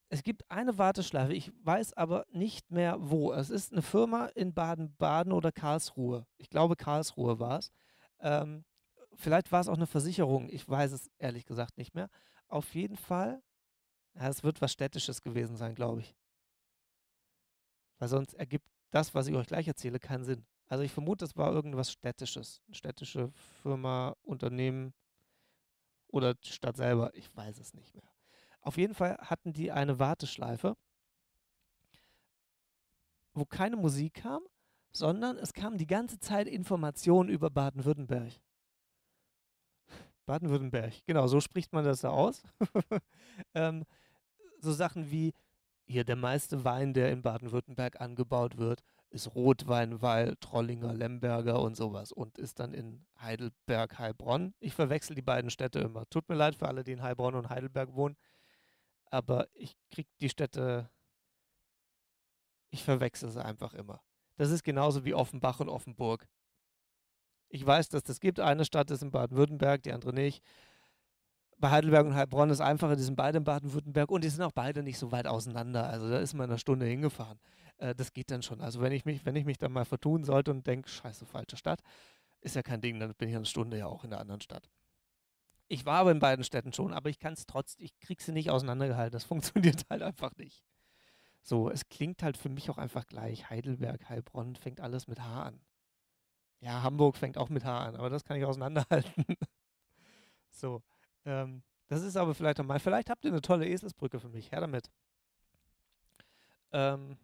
es 0.10 0.24
gibt 0.24 0.50
eine 0.52 0.78
Warteschleife, 0.78 1.34
ich 1.34 1.52
weiß 1.66 1.94
aber 1.94 2.26
nicht 2.32 2.72
mehr 2.72 2.98
wo. 3.00 3.34
Es 3.34 3.50
ist 3.50 3.74
eine 3.74 3.82
Firma 3.82 4.28
in 4.28 4.54
Baden-Baden 4.54 5.34
oder 5.34 5.52
Karlsruhe. 5.52 6.28
Ich 6.38 6.50
glaube, 6.50 6.76
Karlsruhe 6.76 7.40
war 7.40 7.60
es. 7.60 7.72
Ähm, 8.20 8.64
vielleicht 9.16 9.52
war 9.52 9.62
es 9.62 9.68
auch 9.68 9.76
eine 9.76 9.88
Versicherung, 9.88 10.48
ich 10.50 10.68
weiß 10.68 10.92
es 10.92 11.10
ehrlich 11.18 11.46
gesagt 11.46 11.78
nicht 11.78 11.96
mehr. 11.96 12.10
Auf 12.48 12.76
jeden 12.76 12.98
Fall, 12.98 13.42
ja, 14.14 14.30
es 14.30 14.44
wird 14.44 14.62
was 14.62 14.72
Städtisches 14.72 15.22
gewesen 15.22 15.58
sein, 15.58 15.76
glaube 15.76 16.02
ich. 16.02 16.16
Weil 17.98 18.08
sonst 18.08 18.34
ergibt 18.36 18.68
das, 18.92 19.14
was 19.16 19.28
ich 19.28 19.36
euch 19.36 19.48
gleich 19.48 19.68
erzähle, 19.68 20.00
keinen 20.00 20.24
Sinn. 20.24 20.46
Also 20.68 20.84
ich 20.84 20.92
vermute, 20.92 21.26
es 21.26 21.36
war 21.36 21.54
irgendwas 21.54 21.92
Städtisches. 21.92 22.62
Städtische 22.72 23.32
Firma, 23.62 24.16
Unternehmen 24.24 24.94
oder 26.08 26.34
die 26.34 26.52
Stadt 26.52 26.78
selber. 26.78 27.14
Ich 27.16 27.36
weiß 27.36 27.60
es 27.60 27.74
nicht 27.74 27.94
mehr. 27.94 28.10
Auf 28.62 28.78
jeden 28.78 28.96
Fall 28.96 29.18
hatten 29.18 29.54
die 29.54 29.72
eine 29.72 30.00
Warteschleife, 30.00 30.76
wo 33.34 33.46
keine 33.46 33.76
Musik 33.76 34.16
kam, 34.16 34.42
sondern 34.92 35.38
es 35.38 35.54
kam 35.54 35.78
die 35.78 35.86
ganze 35.86 36.20
Zeit 36.20 36.48
Informationen 36.48 37.30
über 37.30 37.52
Baden-Württemberg. 37.52 38.34
Baden-Württemberg, 40.26 40.94
genau, 41.06 41.28
so 41.28 41.40
spricht 41.40 41.74
man 41.74 41.86
das 41.86 42.02
da 42.02 42.10
aus. 42.10 42.42
ähm, 43.54 43.86
so 44.60 44.72
Sachen 44.72 45.12
wie, 45.12 45.34
hier 45.86 46.04
der 46.04 46.16
meiste 46.16 46.64
Wein, 46.64 46.94
der 46.94 47.12
in 47.12 47.22
Baden-Württemberg 47.22 48.02
angebaut 48.02 48.58
wird, 48.58 48.84
ist 49.16 49.34
Rotwein, 49.34 50.02
weil 50.02 50.36
Trollinger, 50.42 50.94
Lemberger 50.94 51.62
und 51.62 51.76
sowas 51.76 52.12
und 52.12 52.38
ist 52.38 52.60
dann 52.60 52.74
in 52.74 53.06
Heidelberg, 53.20 53.98
Heilbronn. 53.98 54.54
Ich 54.60 54.74
verwechsel 54.74 55.16
die 55.16 55.22
beiden 55.22 55.50
Städte 55.50 55.80
immer. 55.80 56.08
Tut 56.10 56.30
mir 56.30 56.36
leid 56.36 56.56
für 56.56 56.68
alle, 56.68 56.84
die 56.84 56.92
in 56.92 57.02
Heilbronn 57.02 57.36
und 57.36 57.50
Heidelberg 57.50 57.96
wohnen, 57.96 58.18
aber 59.10 59.48
ich 59.54 59.76
krieg 59.90 60.08
die 60.20 60.30
Städte, 60.30 60.92
ich 62.70 62.84
verwechsel 62.84 63.30
sie 63.32 63.44
einfach 63.44 63.74
immer. 63.74 64.02
Das 64.38 64.52
ist 64.52 64.64
genauso 64.64 65.06
wie 65.06 65.14
Offenbach 65.14 65.62
und 65.62 65.70
Offenburg. 65.70 66.28
Ich 67.48 67.66
weiß, 67.66 67.90
dass 67.90 68.04
das 68.04 68.20
gibt. 68.20 68.40
Eine 68.42 68.66
Stadt 68.66 68.92
ist 68.92 69.02
in 69.02 69.12
Baden-Württemberg, 69.12 69.82
die 69.84 69.94
andere 69.94 70.14
nicht. 70.14 70.44
Bei 71.58 71.72
Heidelberg 71.72 72.06
und 72.06 72.16
Heilbronn 72.16 72.50
ist 72.50 72.62
einfacher, 72.62 72.96
die 72.96 73.04
sind 73.04 73.16
beide 73.16 73.38
in 73.38 73.44
Baden-Württemberg 73.44 74.12
und 74.12 74.24
die 74.24 74.30
sind 74.30 74.44
auch 74.44 74.52
beide 74.52 74.84
nicht 74.84 74.98
so 74.98 75.12
weit 75.12 75.28
auseinander. 75.28 75.88
Also 75.88 76.10
da 76.10 76.20
ist 76.20 76.34
man 76.34 76.50
eine 76.50 76.60
Stunde 76.60 76.86
hingefahren. 76.86 77.40
Äh, 77.78 77.96
das 77.96 78.14
geht 78.14 78.32
dann 78.32 78.44
schon. 78.44 78.62
Also 78.62 78.82
wenn 78.82 78.92
ich 78.92 79.06
mich, 79.06 79.26
wenn 79.26 79.36
ich 79.36 79.46
mich 79.46 79.58
dann 79.58 79.72
mal 79.72 79.86
vertun 79.86 80.24
sollte 80.24 80.52
und 80.52 80.68
denke, 80.68 80.90
scheiße, 80.90 81.26
falsche 81.26 81.58
Stadt, 81.58 81.80
ist 82.42 82.56
ja 82.56 82.62
kein 82.62 82.82
Ding, 82.82 83.00
dann 83.00 83.14
bin 83.16 83.30
ich 83.30 83.36
eine 83.36 83.46
Stunde 83.46 83.78
ja 83.78 83.88
auch 83.88 84.04
in 84.04 84.12
der 84.12 84.20
anderen 84.20 84.42
Stadt. 84.42 84.70
Ich 85.68 85.86
war 85.86 86.00
aber 86.00 86.12
in 86.12 86.20
beiden 86.20 86.44
Städten 86.44 86.74
schon, 86.74 86.94
aber 86.94 87.10
ich 87.10 87.20
kann 87.20 87.34
es 87.34 87.48
trotzdem, 87.48 87.86
ich 87.86 88.00
krieg 88.00 88.22
sie 88.22 88.32
nicht 88.32 88.52
auseinandergehalten. 88.52 89.14
Das 89.14 89.24
funktioniert 89.26 89.84
halt 89.90 90.02
einfach 90.02 90.32
nicht. 90.38 90.64
So, 91.42 91.70
es 91.70 91.88
klingt 91.88 92.24
halt 92.24 92.38
für 92.38 92.50
mich 92.50 92.70
auch 92.70 92.78
einfach 92.78 93.06
gleich. 93.06 93.50
Heidelberg, 93.50 94.10
Heilbronn 94.10 94.56
fängt 94.56 94.82
alles 94.82 95.08
mit 95.08 95.22
H 95.22 95.44
an. 95.44 95.62
Ja, 96.60 96.82
Hamburg 96.82 97.18
fängt 97.18 97.38
auch 97.38 97.50
mit 97.50 97.64
H 97.66 97.86
an, 97.86 97.96
aber 97.96 98.10
das 98.10 98.24
kann 98.24 98.38
ich 98.38 98.46
auseinanderhalten. 98.46 99.26
so, 100.50 100.82
ähm, 101.26 101.64
das 101.88 102.02
ist 102.02 102.18
aber 102.18 102.34
vielleicht 102.34 102.60
einmal, 102.60 102.80
vielleicht 102.80 103.10
habt 103.10 103.26
ihr 103.26 103.32
eine 103.32 103.42
tolle 103.42 103.68
Eselsbrücke 103.68 104.20
für 104.20 104.30
mich. 104.30 104.52
Her 104.52 104.62
damit. 104.62 104.90
Ähm, 106.72 107.18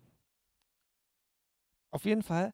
auf 1.89 2.06
jeden 2.06 2.24
Fall, 2.24 2.54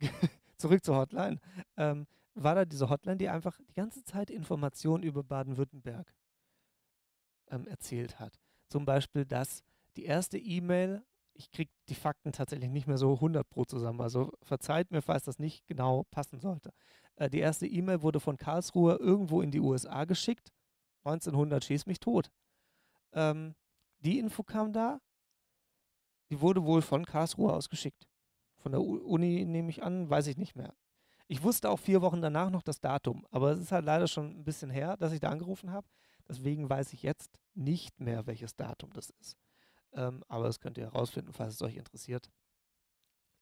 zurück 0.56 0.84
zur 0.84 0.96
Hotline, 0.96 1.40
ähm, 1.76 2.06
war 2.34 2.54
da 2.54 2.64
diese 2.64 2.88
Hotline, 2.88 3.16
die 3.16 3.28
einfach 3.28 3.58
die 3.68 3.74
ganze 3.74 4.04
Zeit 4.04 4.30
Informationen 4.30 5.02
über 5.02 5.24
Baden-Württemberg 5.24 6.14
ähm, 7.48 7.66
erzählt 7.66 8.20
hat. 8.20 8.38
Zum 8.68 8.84
Beispiel, 8.84 9.24
dass 9.24 9.64
die 9.96 10.04
erste 10.04 10.38
E-Mail, 10.38 11.04
ich 11.34 11.50
kriege 11.50 11.72
die 11.88 11.94
Fakten 11.94 12.32
tatsächlich 12.32 12.70
nicht 12.70 12.86
mehr 12.86 12.98
so 12.98 13.14
100 13.14 13.48
pro 13.48 13.64
zusammen, 13.64 14.00
also 14.00 14.30
verzeiht 14.42 14.90
mir, 14.92 15.02
falls 15.02 15.24
das 15.24 15.38
nicht 15.38 15.66
genau 15.66 16.04
passen 16.10 16.38
sollte. 16.38 16.70
Äh, 17.16 17.30
die 17.30 17.40
erste 17.40 17.66
E-Mail 17.66 18.02
wurde 18.02 18.20
von 18.20 18.36
Karlsruhe 18.36 18.96
irgendwo 18.96 19.42
in 19.42 19.50
die 19.50 19.60
USA 19.60 20.04
geschickt 20.04 20.52
1900 21.04 21.64
schieß 21.64 21.86
mich 21.86 22.00
tot. 22.00 22.30
Ähm, 23.12 23.54
die 23.98 24.18
Info 24.18 24.42
kam 24.42 24.72
da, 24.72 25.00
die 26.30 26.40
wurde 26.40 26.64
wohl 26.64 26.82
von 26.82 27.04
Karlsruhe 27.04 27.52
ausgeschickt. 27.52 28.06
Von 28.58 28.72
der 28.72 28.80
Uni 28.80 29.44
nehme 29.44 29.70
ich 29.70 29.82
an, 29.82 30.08
weiß 30.08 30.26
ich 30.26 30.36
nicht 30.36 30.54
mehr. 30.54 30.74
Ich 31.26 31.42
wusste 31.42 31.70
auch 31.70 31.78
vier 31.78 32.02
Wochen 32.02 32.20
danach 32.20 32.50
noch 32.50 32.62
das 32.62 32.80
Datum, 32.80 33.26
aber 33.30 33.52
es 33.52 33.60
ist 33.60 33.72
halt 33.72 33.84
leider 33.84 34.08
schon 34.08 34.40
ein 34.40 34.44
bisschen 34.44 34.70
her, 34.70 34.96
dass 34.96 35.12
ich 35.12 35.20
da 35.20 35.30
angerufen 35.30 35.70
habe. 35.70 35.86
Deswegen 36.28 36.68
weiß 36.68 36.92
ich 36.92 37.02
jetzt 37.02 37.38
nicht 37.54 38.00
mehr, 38.00 38.26
welches 38.26 38.56
Datum 38.56 38.92
das 38.92 39.10
ist. 39.10 39.36
Ähm, 39.92 40.22
aber 40.28 40.44
das 40.44 40.60
könnt 40.60 40.78
ihr 40.78 40.84
herausfinden, 40.84 41.32
falls 41.32 41.54
es 41.54 41.62
euch 41.62 41.76
interessiert. 41.76 42.30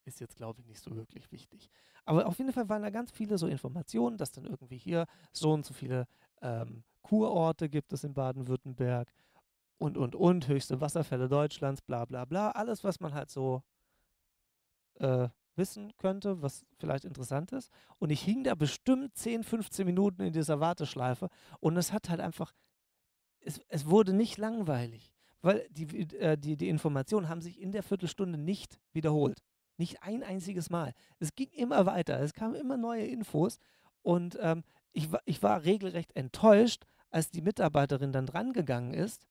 Ist 0.05 0.19
jetzt, 0.19 0.37
glaube 0.37 0.61
ich, 0.61 0.67
nicht 0.67 0.81
so 0.81 0.95
wirklich 0.95 1.31
wichtig. 1.31 1.69
Aber 2.05 2.25
auf 2.25 2.37
jeden 2.37 2.53
Fall 2.53 2.69
waren 2.69 2.81
da 2.81 2.89
ganz 2.89 3.11
viele 3.11 3.37
so 3.37 3.47
Informationen, 3.47 4.17
dass 4.17 4.31
dann 4.31 4.45
irgendwie 4.45 4.77
hier 4.77 5.05
so 5.33 5.51
und 5.51 5.65
so 5.65 5.73
viele 5.73 6.07
ähm, 6.41 6.83
Kurorte 7.01 7.69
gibt 7.69 7.93
es 7.93 8.03
in 8.03 8.13
Baden-Württemberg 8.13 9.11
und, 9.77 9.97
und, 9.97 10.15
und, 10.15 10.47
höchste 10.47 10.81
Wasserfälle 10.81 11.27
Deutschlands, 11.29 11.81
bla, 11.81 12.05
bla, 12.05 12.25
bla. 12.25 12.51
Alles, 12.51 12.83
was 12.83 12.99
man 12.99 13.13
halt 13.13 13.29
so 13.29 13.63
äh, 14.95 15.29
wissen 15.55 15.95
könnte, 15.97 16.41
was 16.41 16.65
vielleicht 16.77 17.05
interessant 17.05 17.51
ist. 17.51 17.71
Und 17.99 18.09
ich 18.09 18.21
hing 18.21 18.43
da 18.43 18.55
bestimmt 18.55 19.15
10, 19.15 19.43
15 19.43 19.85
Minuten 19.85 20.23
in 20.23 20.33
dieser 20.33 20.59
Warteschleife 20.59 21.29
und 21.59 21.77
es 21.77 21.93
hat 21.93 22.09
halt 22.09 22.19
einfach, 22.19 22.53
es, 23.41 23.59
es 23.67 23.87
wurde 23.87 24.13
nicht 24.13 24.37
langweilig, 24.37 25.13
weil 25.41 25.67
die, 25.69 26.15
äh, 26.17 26.37
die, 26.37 26.57
die 26.57 26.69
Informationen 26.69 27.29
haben 27.29 27.41
sich 27.41 27.61
in 27.61 27.71
der 27.71 27.83
Viertelstunde 27.83 28.37
nicht 28.37 28.79
wiederholt. 28.93 29.43
Nicht 29.77 30.03
ein 30.03 30.23
einziges 30.23 30.69
Mal. 30.69 30.93
Es 31.19 31.35
ging 31.35 31.49
immer 31.51 31.85
weiter, 31.85 32.19
es 32.19 32.33
kamen 32.33 32.55
immer 32.55 32.75
neue 32.75 33.05
Infos 33.05 33.59
und 34.01 34.37
ähm, 34.41 34.63
ich, 34.91 35.11
war, 35.11 35.21
ich 35.25 35.41
war 35.43 35.63
regelrecht 35.63 36.15
enttäuscht, 36.15 36.85
als 37.09 37.29
die 37.29 37.41
Mitarbeiterin 37.41 38.11
dann 38.11 38.25
drangegangen 38.25 38.93
ist 38.93 39.25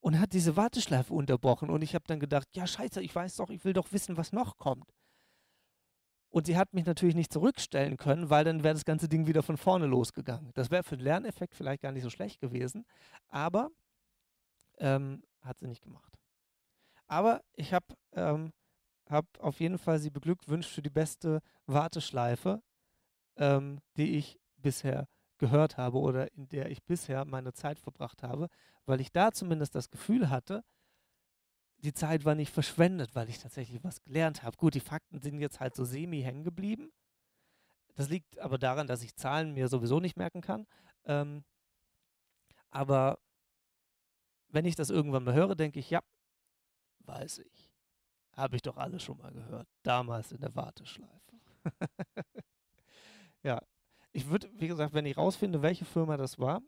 und 0.00 0.20
hat 0.20 0.32
diese 0.32 0.56
Warteschleife 0.56 1.12
unterbrochen. 1.12 1.70
Und 1.70 1.82
ich 1.82 1.94
habe 1.94 2.04
dann 2.06 2.20
gedacht, 2.20 2.48
ja 2.52 2.66
scheiße, 2.66 3.02
ich 3.02 3.14
weiß 3.14 3.36
doch, 3.36 3.50
ich 3.50 3.64
will 3.64 3.72
doch 3.72 3.92
wissen, 3.92 4.16
was 4.16 4.32
noch 4.32 4.56
kommt. 4.58 4.92
Und 6.28 6.46
sie 6.46 6.56
hat 6.56 6.74
mich 6.74 6.84
natürlich 6.84 7.14
nicht 7.14 7.32
zurückstellen 7.32 7.96
können, 7.96 8.28
weil 8.28 8.44
dann 8.44 8.62
wäre 8.62 8.74
das 8.74 8.84
ganze 8.84 9.08
Ding 9.08 9.26
wieder 9.26 9.42
von 9.42 9.56
vorne 9.56 9.86
losgegangen. 9.86 10.50
Das 10.54 10.70
wäre 10.70 10.82
für 10.82 10.96
den 10.96 11.04
Lerneffekt 11.04 11.54
vielleicht 11.54 11.82
gar 11.82 11.92
nicht 11.92 12.02
so 12.02 12.10
schlecht 12.10 12.40
gewesen, 12.40 12.84
aber 13.28 13.70
ähm, 14.78 15.22
hat 15.40 15.58
sie 15.60 15.66
nicht 15.66 15.82
gemacht. 15.82 16.18
Aber 17.06 17.42
ich 17.54 17.72
habe 17.72 17.86
ähm, 18.12 18.52
hab 19.08 19.26
auf 19.38 19.60
jeden 19.60 19.78
Fall 19.78 19.98
sie 19.98 20.10
beglückwünscht 20.10 20.70
für 20.70 20.82
die 20.82 20.90
beste 20.90 21.40
Warteschleife, 21.66 22.60
ähm, 23.36 23.80
die 23.96 24.18
ich 24.18 24.38
bisher 24.56 25.08
gehört 25.38 25.76
habe 25.76 25.98
oder 25.98 26.32
in 26.32 26.48
der 26.48 26.70
ich 26.70 26.82
bisher 26.84 27.24
meine 27.24 27.52
Zeit 27.52 27.78
verbracht 27.78 28.22
habe, 28.22 28.48
weil 28.86 29.00
ich 29.00 29.12
da 29.12 29.32
zumindest 29.32 29.74
das 29.74 29.90
Gefühl 29.90 30.30
hatte, 30.30 30.64
die 31.78 31.92
Zeit 31.92 32.24
war 32.24 32.34
nicht 32.34 32.52
verschwendet, 32.52 33.14
weil 33.14 33.28
ich 33.28 33.38
tatsächlich 33.38 33.84
was 33.84 34.02
gelernt 34.02 34.42
habe. 34.42 34.56
Gut, 34.56 34.74
die 34.74 34.80
Fakten 34.80 35.20
sind 35.20 35.38
jetzt 35.40 35.60
halt 35.60 35.74
so 35.74 35.84
semi 35.84 36.22
hängen 36.22 36.44
geblieben. 36.44 36.90
Das 37.94 38.08
liegt 38.08 38.38
aber 38.38 38.58
daran, 38.58 38.86
dass 38.86 39.02
ich 39.02 39.14
Zahlen 39.14 39.54
mir 39.54 39.68
sowieso 39.68 40.00
nicht 40.00 40.16
merken 40.16 40.40
kann. 40.40 40.66
Ähm, 41.04 41.44
aber 42.70 43.18
wenn 44.48 44.64
ich 44.64 44.74
das 44.74 44.90
irgendwann 44.90 45.24
mal 45.24 45.34
höre, 45.34 45.54
denke 45.54 45.78
ich, 45.78 45.90
ja, 45.90 46.02
weiß 47.00 47.38
ich. 47.38 47.72
Habe 48.32 48.56
ich 48.56 48.62
doch 48.62 48.76
alle 48.76 49.00
schon 49.00 49.18
mal 49.18 49.32
gehört. 49.32 49.68
Damals 49.82 50.32
in 50.32 50.40
der 50.40 50.54
Warteschleife. 50.54 51.40
ja, 53.42 53.60
ich 54.16 54.30
würde, 54.30 54.48
wie 54.54 54.66
gesagt, 54.66 54.94
wenn 54.94 55.04
ich 55.04 55.18
rausfinde, 55.18 55.60
welche 55.60 55.84
Firma 55.84 56.16
das 56.16 56.38
war, 56.38 56.62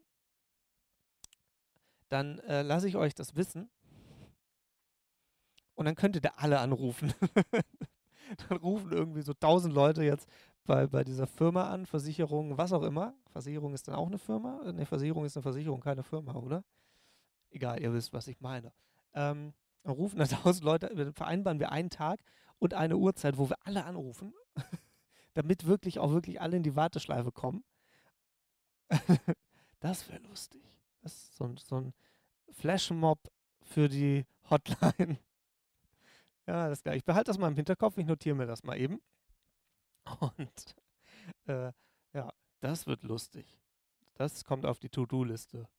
dann 2.07 2.37
äh, 2.39 2.61
lasse 2.61 2.87
ich 2.87 2.95
euch 2.95 3.15
das 3.15 3.35
wissen. 3.35 3.71
Und 5.73 5.85
dann 5.85 5.95
könnt 5.95 6.15
ihr 6.15 6.39
alle 6.39 6.59
anrufen. 6.59 7.11
dann 8.49 8.57
rufen 8.57 8.91
irgendwie 8.91 9.23
so 9.23 9.33
tausend 9.33 9.73
Leute 9.73 10.03
jetzt 10.03 10.29
bei, 10.65 10.85
bei 10.85 11.03
dieser 11.03 11.25
Firma 11.25 11.69
an, 11.69 11.87
Versicherung, 11.87 12.55
was 12.59 12.71
auch 12.71 12.83
immer. 12.83 13.15
Versicherung 13.31 13.73
ist 13.73 13.87
dann 13.87 13.95
auch 13.95 14.07
eine 14.07 14.19
Firma? 14.19 14.71
Ne, 14.71 14.85
Versicherung 14.85 15.25
ist 15.25 15.35
eine 15.35 15.41
Versicherung, 15.43 15.79
keine 15.79 16.03
Firma, 16.03 16.35
oder? 16.35 16.63
Egal, 17.49 17.81
ihr 17.81 17.91
wisst, 17.91 18.13
was 18.13 18.27
ich 18.27 18.39
meine. 18.41 18.71
Ähm, 19.15 19.53
dann 19.81 19.93
rufen 19.93 20.19
da 20.19 20.25
tausend 20.27 20.63
Leute, 20.63 20.93
dann 20.93 21.13
vereinbaren 21.13 21.59
wir 21.59 21.71
einen 21.71 21.89
Tag 21.89 22.19
und 22.59 22.75
eine 22.75 22.97
Uhrzeit, 22.97 23.39
wo 23.39 23.49
wir 23.49 23.57
alle 23.65 23.85
anrufen 23.85 24.35
damit 25.39 25.65
wirklich 25.65 25.99
auch 25.99 26.11
wirklich 26.11 26.41
alle 26.41 26.57
in 26.57 26.63
die 26.63 26.75
Warteschleife 26.75 27.31
kommen. 27.31 27.63
das 29.79 30.09
wäre 30.09 30.21
lustig. 30.23 30.61
Das 31.01 31.13
ist 31.13 31.37
so, 31.37 31.55
so 31.55 31.77
ein 31.77 31.93
Flashmob 32.51 33.19
für 33.61 33.87
die 33.87 34.25
Hotline. 34.49 35.17
ja, 36.45 36.67
das 36.67 36.79
ist 36.79 36.83
geil. 36.83 36.97
Ich 36.97 37.05
behalte 37.05 37.29
das 37.29 37.37
mal 37.37 37.47
im 37.47 37.55
Hinterkopf, 37.55 37.97
ich 37.97 38.05
notiere 38.05 38.35
mir 38.35 38.47
das 38.47 38.63
mal 38.63 38.77
eben. 38.77 39.01
Und 40.19 40.75
äh, 41.45 41.71
ja, 42.11 42.33
das 42.59 42.85
wird 42.85 43.03
lustig. 43.03 43.61
Das 44.15 44.43
kommt 44.43 44.65
auf 44.65 44.77
die 44.77 44.89
To-Do-Liste. 44.89 45.69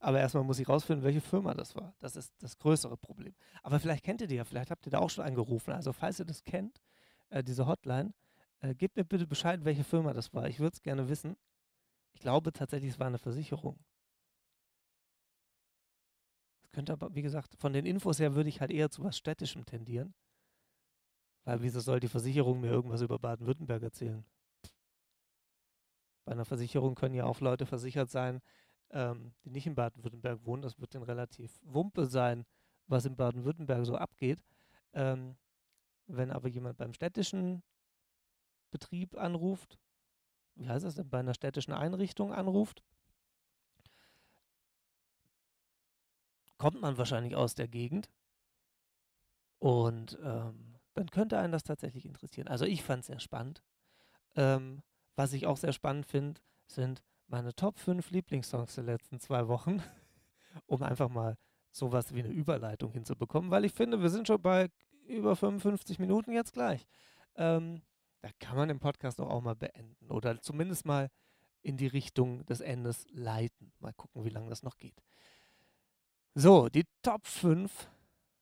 Aber 0.00 0.18
erstmal 0.18 0.42
muss 0.42 0.58
ich 0.58 0.68
rausfinden, 0.68 1.04
welche 1.04 1.20
Firma 1.20 1.54
das 1.54 1.76
war. 1.76 1.94
Das 2.00 2.16
ist 2.16 2.34
das 2.42 2.58
größere 2.58 2.96
Problem. 2.96 3.32
Aber 3.62 3.78
vielleicht 3.78 4.04
kennt 4.04 4.20
ihr 4.22 4.26
die 4.26 4.34
ja, 4.34 4.44
vielleicht 4.44 4.72
habt 4.72 4.84
ihr 4.88 4.90
da 4.90 4.98
auch 4.98 5.08
schon 5.08 5.24
angerufen. 5.24 5.70
Also 5.70 5.92
falls 5.92 6.18
ihr 6.18 6.26
das 6.26 6.42
kennt, 6.42 6.80
äh, 7.30 7.42
diese 7.42 7.66
Hotline. 7.66 8.12
Äh, 8.60 8.74
gebt 8.74 8.96
mir 8.96 9.04
bitte 9.04 9.26
Bescheid, 9.26 9.64
welche 9.64 9.84
Firma 9.84 10.12
das 10.12 10.32
war. 10.32 10.48
Ich 10.48 10.60
würde 10.60 10.74
es 10.74 10.82
gerne 10.82 11.08
wissen. 11.08 11.36
Ich 12.12 12.20
glaube 12.20 12.52
tatsächlich, 12.52 12.92
es 12.92 12.98
war 12.98 13.08
eine 13.08 13.18
Versicherung. 13.18 13.78
Es 16.62 16.70
könnte 16.72 16.92
aber, 16.92 17.14
wie 17.14 17.22
gesagt, 17.22 17.54
von 17.58 17.72
den 17.72 17.86
Infos 17.86 18.18
her 18.18 18.34
würde 18.34 18.48
ich 18.48 18.60
halt 18.60 18.70
eher 18.70 18.90
zu 18.90 19.04
was 19.04 19.16
Städtischem 19.16 19.64
tendieren. 19.66 20.14
Weil 21.44 21.60
wieso 21.62 21.80
soll 21.80 22.00
die 22.00 22.08
Versicherung 22.08 22.60
mir 22.60 22.70
irgendwas 22.70 23.02
über 23.02 23.18
Baden-Württemberg 23.18 23.82
erzählen? 23.82 24.24
Bei 26.24 26.32
einer 26.32 26.46
Versicherung 26.46 26.94
können 26.94 27.14
ja 27.14 27.24
auch 27.26 27.40
Leute 27.40 27.66
versichert 27.66 28.10
sein, 28.10 28.40
ähm, 28.90 29.34
die 29.44 29.50
nicht 29.50 29.66
in 29.66 29.74
Baden-Württemberg 29.74 30.44
wohnen. 30.46 30.62
Das 30.62 30.80
wird 30.80 30.94
dann 30.94 31.02
relativ 31.02 31.60
Wumpe 31.64 32.06
sein, 32.06 32.46
was 32.86 33.04
in 33.04 33.16
Baden-Württemberg 33.16 33.84
so 33.84 33.96
abgeht. 33.96 34.42
Ähm, 34.94 35.36
wenn 36.06 36.30
aber 36.30 36.48
jemand 36.48 36.76
beim 36.76 36.92
städtischen 36.92 37.62
Betrieb 38.70 39.16
anruft, 39.16 39.78
wie 40.56 40.68
heißt 40.68 40.84
das 40.84 40.94
denn, 40.94 41.08
bei 41.08 41.20
einer 41.20 41.34
städtischen 41.34 41.72
Einrichtung 41.72 42.32
anruft, 42.32 42.82
kommt 46.58 46.80
man 46.80 46.98
wahrscheinlich 46.98 47.36
aus 47.36 47.54
der 47.54 47.68
Gegend 47.68 48.10
und 49.58 50.18
ähm, 50.22 50.76
dann 50.94 51.10
könnte 51.10 51.38
einen 51.38 51.52
das 51.52 51.64
tatsächlich 51.64 52.06
interessieren. 52.06 52.48
Also 52.48 52.64
ich 52.64 52.82
fand 52.82 53.00
es 53.00 53.06
sehr 53.08 53.20
spannend. 53.20 53.62
Ähm, 54.36 54.82
was 55.16 55.32
ich 55.32 55.46
auch 55.46 55.56
sehr 55.56 55.72
spannend 55.72 56.06
finde, 56.06 56.40
sind 56.66 57.02
meine 57.26 57.54
Top 57.54 57.78
5 57.78 58.10
Lieblingssongs 58.10 58.74
der 58.76 58.84
letzten 58.84 59.20
zwei 59.20 59.48
Wochen, 59.48 59.82
um 60.66 60.82
einfach 60.82 61.08
mal 61.08 61.36
sowas 61.70 62.14
wie 62.14 62.20
eine 62.20 62.30
Überleitung 62.30 62.92
hinzubekommen, 62.92 63.50
weil 63.50 63.64
ich 63.64 63.72
finde, 63.72 64.00
wir 64.00 64.10
sind 64.10 64.28
schon 64.28 64.40
bei 64.40 64.68
über 65.06 65.36
55 65.36 65.98
Minuten 65.98 66.32
jetzt 66.32 66.52
gleich. 66.52 66.86
Ähm, 67.36 67.82
da 68.22 68.30
kann 68.38 68.56
man 68.56 68.68
den 68.68 68.78
Podcast 68.78 69.18
doch 69.18 69.28
auch 69.28 69.42
mal 69.42 69.56
beenden 69.56 70.10
oder 70.10 70.40
zumindest 70.40 70.86
mal 70.86 71.10
in 71.62 71.76
die 71.76 71.86
Richtung 71.86 72.44
des 72.46 72.60
Endes 72.60 73.06
leiten. 73.10 73.72
Mal 73.80 73.92
gucken, 73.92 74.24
wie 74.24 74.30
lange 74.30 74.50
das 74.50 74.62
noch 74.62 74.78
geht. 74.78 75.02
So, 76.34 76.68
die 76.68 76.84
Top 77.02 77.26
5 77.26 77.88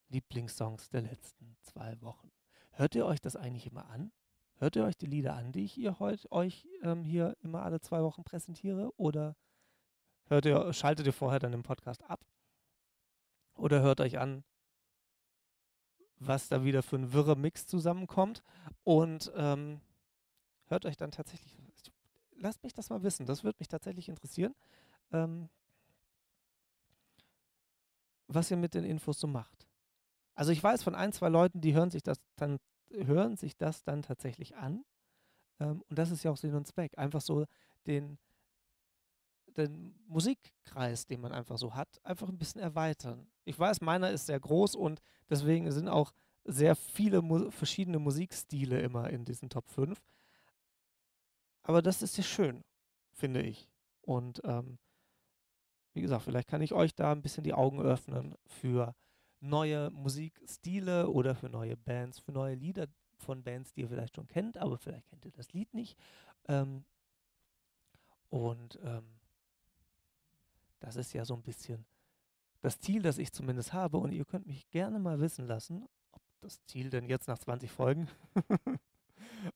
Lieblingssongs 0.08 0.90
der 0.90 1.02
letzten 1.02 1.56
zwei 1.62 2.00
Wochen. 2.00 2.30
Hört 2.70 2.94
ihr 2.94 3.06
euch 3.06 3.20
das 3.20 3.36
eigentlich 3.36 3.66
immer 3.66 3.88
an? 3.88 4.12
Hört 4.56 4.76
ihr 4.76 4.84
euch 4.84 4.96
die 4.96 5.06
Lieder 5.06 5.34
an, 5.34 5.52
die 5.52 5.64
ich 5.64 5.76
ihr 5.76 5.98
heute 5.98 6.30
euch 6.30 6.68
ähm, 6.82 7.02
hier 7.04 7.36
immer 7.42 7.62
alle 7.62 7.80
zwei 7.80 8.02
Wochen 8.02 8.22
präsentiere? 8.22 8.92
Oder 8.96 9.36
hört 10.28 10.44
ihr, 10.44 10.72
schaltet 10.72 11.06
ihr 11.06 11.12
vorher 11.12 11.40
dann 11.40 11.52
im 11.52 11.62
Podcast 11.62 12.02
ab? 12.04 12.24
Oder 13.54 13.82
hört 13.82 14.00
euch 14.00 14.18
an, 14.18 14.44
was 16.26 16.48
da 16.48 16.64
wieder 16.64 16.82
für 16.82 16.96
ein 16.96 17.12
wirrer 17.12 17.36
Mix 17.36 17.66
zusammenkommt 17.66 18.42
und 18.84 19.32
ähm, 19.36 19.80
hört 20.66 20.86
euch 20.86 20.96
dann 20.96 21.10
tatsächlich, 21.10 21.56
lasst 22.36 22.62
mich 22.62 22.72
das 22.72 22.90
mal 22.90 23.02
wissen, 23.02 23.26
das 23.26 23.44
würde 23.44 23.56
mich 23.58 23.68
tatsächlich 23.68 24.08
interessieren, 24.08 24.54
ähm, 25.12 25.48
was 28.28 28.50
ihr 28.50 28.56
mit 28.56 28.74
den 28.74 28.84
Infos 28.84 29.20
so 29.20 29.26
macht. 29.26 29.68
Also 30.34 30.52
ich 30.52 30.62
weiß 30.62 30.82
von 30.82 30.94
ein, 30.94 31.12
zwei 31.12 31.28
Leuten, 31.28 31.60
die 31.60 31.74
hören 31.74 31.90
sich 31.90 32.02
das 32.02 32.18
dann, 32.36 32.58
hören 32.90 33.36
sich 33.36 33.56
das 33.56 33.84
dann 33.84 34.02
tatsächlich 34.02 34.56
an. 34.56 34.84
Ähm, 35.60 35.82
und 35.88 35.98
das 35.98 36.10
ist 36.10 36.22
ja 36.24 36.30
auch 36.30 36.36
Sinn 36.36 36.54
und 36.54 36.66
Zweck. 36.66 36.96
Einfach 36.98 37.20
so 37.20 37.46
den, 37.86 38.18
den 39.56 39.94
Musikkreis, 40.06 41.06
den 41.06 41.20
man 41.20 41.32
einfach 41.32 41.58
so 41.58 41.74
hat, 41.74 42.00
einfach 42.04 42.28
ein 42.28 42.38
bisschen 42.38 42.60
erweitern. 42.60 43.26
Ich 43.44 43.58
weiß, 43.58 43.80
meiner 43.80 44.10
ist 44.10 44.26
sehr 44.26 44.40
groß 44.40 44.74
und 44.74 45.00
deswegen 45.28 45.70
sind 45.70 45.88
auch 45.88 46.12
sehr 46.44 46.74
viele 46.74 47.22
mu 47.22 47.50
verschiedene 47.50 47.98
Musikstile 47.98 48.80
immer 48.80 49.10
in 49.10 49.24
diesen 49.24 49.48
Top 49.48 49.68
5. 49.68 50.00
Aber 51.62 51.82
das 51.82 52.02
ist 52.02 52.16
ja 52.16 52.24
schön, 52.24 52.64
finde 53.12 53.42
ich. 53.42 53.68
Und 54.02 54.40
ähm, 54.44 54.78
wie 55.94 56.02
gesagt, 56.02 56.24
vielleicht 56.24 56.48
kann 56.48 56.62
ich 56.62 56.72
euch 56.72 56.94
da 56.94 57.12
ein 57.12 57.22
bisschen 57.22 57.44
die 57.44 57.54
Augen 57.54 57.80
öffnen 57.80 58.34
für 58.46 58.94
neue 59.40 59.90
Musikstile 59.90 61.08
oder 61.08 61.34
für 61.34 61.48
neue 61.48 61.76
Bands, 61.76 62.18
für 62.18 62.32
neue 62.32 62.54
Lieder 62.54 62.86
von 63.18 63.42
Bands, 63.42 63.72
die 63.72 63.82
ihr 63.82 63.88
vielleicht 63.88 64.16
schon 64.16 64.26
kennt, 64.26 64.56
aber 64.56 64.78
vielleicht 64.78 65.06
kennt 65.08 65.24
ihr 65.24 65.32
das 65.32 65.52
Lied 65.52 65.72
nicht. 65.74 65.96
Ähm, 66.48 66.84
und 68.30 68.78
ähm, 68.82 69.20
das 70.82 70.96
ist 70.96 71.12
ja 71.12 71.24
so 71.24 71.34
ein 71.34 71.42
bisschen 71.42 71.86
das 72.60 72.78
Ziel, 72.80 73.02
das 73.02 73.18
ich 73.18 73.32
zumindest 73.32 73.72
habe. 73.72 73.98
Und 73.98 74.12
ihr 74.12 74.24
könnt 74.24 74.46
mich 74.46 74.68
gerne 74.70 74.98
mal 74.98 75.20
wissen 75.20 75.46
lassen, 75.46 75.88
ob 76.10 76.22
das 76.40 76.64
Ziel 76.64 76.90
denn 76.90 77.08
jetzt 77.08 77.28
nach 77.28 77.38
20 77.38 77.70
Folgen, 77.70 78.08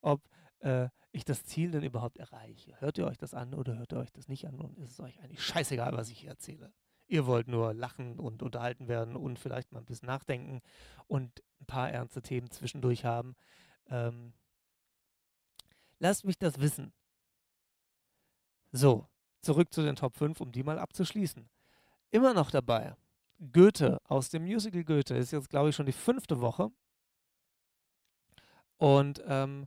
ob 0.00 0.22
äh, 0.60 0.88
ich 1.10 1.24
das 1.24 1.44
Ziel 1.44 1.72
denn 1.72 1.82
überhaupt 1.82 2.18
erreiche. 2.18 2.80
Hört 2.80 2.98
ihr 2.98 3.06
euch 3.06 3.18
das 3.18 3.34
an 3.34 3.54
oder 3.54 3.76
hört 3.76 3.92
ihr 3.92 3.98
euch 3.98 4.12
das 4.12 4.28
nicht 4.28 4.46
an 4.46 4.60
und 4.60 4.78
ist 4.78 4.92
es 4.92 5.00
euch 5.00 5.20
eigentlich 5.20 5.42
scheißegal, 5.42 5.96
was 5.96 6.10
ich 6.10 6.20
hier 6.20 6.30
erzähle? 6.30 6.72
Ihr 7.08 7.26
wollt 7.26 7.48
nur 7.48 7.74
lachen 7.74 8.18
und 8.18 8.42
unterhalten 8.42 8.88
werden 8.88 9.16
und 9.16 9.38
vielleicht 9.38 9.72
mal 9.72 9.80
ein 9.80 9.86
bisschen 9.86 10.06
nachdenken 10.06 10.60
und 11.06 11.42
ein 11.60 11.66
paar 11.66 11.90
ernste 11.90 12.22
Themen 12.22 12.50
zwischendurch 12.50 13.04
haben. 13.04 13.34
Ähm, 13.88 14.32
lasst 15.98 16.24
mich 16.24 16.38
das 16.38 16.60
wissen. 16.60 16.92
So, 18.72 19.08
zurück 19.46 19.72
zu 19.72 19.82
den 19.82 19.96
Top 19.96 20.16
5, 20.16 20.40
um 20.40 20.52
die 20.52 20.62
mal 20.62 20.78
abzuschließen. 20.78 21.48
Immer 22.10 22.34
noch 22.34 22.50
dabei. 22.50 22.94
Goethe 23.52 23.98
aus 24.04 24.28
dem 24.28 24.44
Musical 24.44 24.84
Goethe 24.84 25.16
ist 25.16 25.32
jetzt, 25.32 25.48
glaube 25.48 25.70
ich, 25.70 25.76
schon 25.76 25.86
die 25.86 25.92
fünfte 25.92 26.40
Woche. 26.40 26.70
Und 28.76 29.22
ähm, 29.26 29.66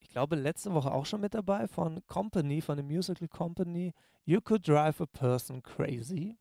ich 0.00 0.08
glaube, 0.08 0.36
letzte 0.36 0.72
Woche 0.72 0.92
auch 0.92 1.06
schon 1.06 1.20
mit 1.20 1.34
dabei 1.34 1.68
von 1.68 2.04
Company, 2.06 2.60
von 2.60 2.76
dem 2.76 2.86
Musical 2.86 3.28
Company. 3.28 3.92
You 4.24 4.40
Could 4.40 4.66
Drive 4.66 5.00
a 5.00 5.06
Person 5.06 5.62
Crazy. 5.62 6.36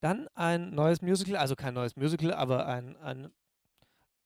Dann 0.00 0.28
ein 0.34 0.70
neues 0.70 1.02
Musical, 1.02 1.36
also 1.36 1.56
kein 1.56 1.74
neues 1.74 1.96
Musical, 1.96 2.32
aber 2.32 2.66
ein, 2.66 2.96
ein 2.98 3.32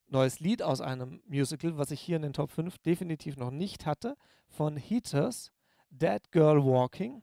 neues 0.06 0.40
Lied 0.40 0.62
aus 0.62 0.80
einem 0.80 1.22
Musical, 1.26 1.78
was 1.78 1.90
ich 1.90 2.00
hier 2.00 2.16
in 2.16 2.22
den 2.22 2.34
Top 2.34 2.50
5 2.50 2.78
definitiv 2.78 3.36
noch 3.36 3.50
nicht 3.50 3.86
hatte, 3.86 4.16
von 4.48 4.76
Heaters, 4.76 5.50
Dead 5.93 6.20
Girl 6.32 6.64
Walking. 6.64 7.22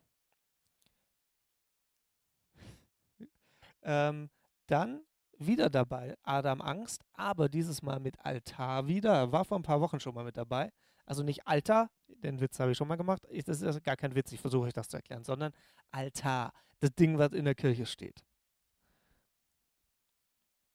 ähm, 3.90 4.30
dann 4.68 5.02
wieder 5.38 5.70
dabei 5.70 6.16
Adam 6.24 6.62
Angst, 6.62 7.04
aber 7.14 7.50
dieses 7.50 7.82
Mal 7.82 8.00
mit 8.00 8.24
Altar 8.24 8.88
wieder. 8.88 9.14
Er 9.14 9.32
war 9.32 9.46
vor 9.46 9.58
ein 9.58 9.64
paar 9.64 9.82
Wochen 9.82 10.00
schon 10.00 10.14
mal 10.14 10.24
mit 10.24 10.38
dabei. 10.38 10.72
Also 11.06 11.24
nicht 11.24 11.48
Altar, 11.48 11.90
den 12.08 12.40
Witz 12.40 12.60
habe 12.60 12.72
ich 12.72 12.78
schon 12.78 12.88
mal 12.88 12.98
gemacht. 12.98 13.26
Ich, 13.30 13.44
das 13.44 13.62
ist 13.62 13.84
gar 13.84 13.96
kein 13.96 14.14
Witz, 14.16 14.32
ich 14.32 14.42
versuche 14.42 14.68
euch 14.68 14.74
das 14.74 14.90
zu 14.90 14.98
erklären, 14.98 15.24
sondern 15.24 15.54
Altar, 15.92 16.54
das 16.80 16.94
Ding, 16.94 17.18
was 17.18 17.32
in 17.32 17.46
der 17.46 17.56
Kirche 17.56 17.86
steht. 17.86 18.24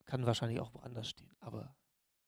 Kann 0.07 0.27
wahrscheinlich 0.27 0.61
auch 0.61 0.75
woanders 0.75 1.09
stehen, 1.09 1.33
aber 1.41 1.77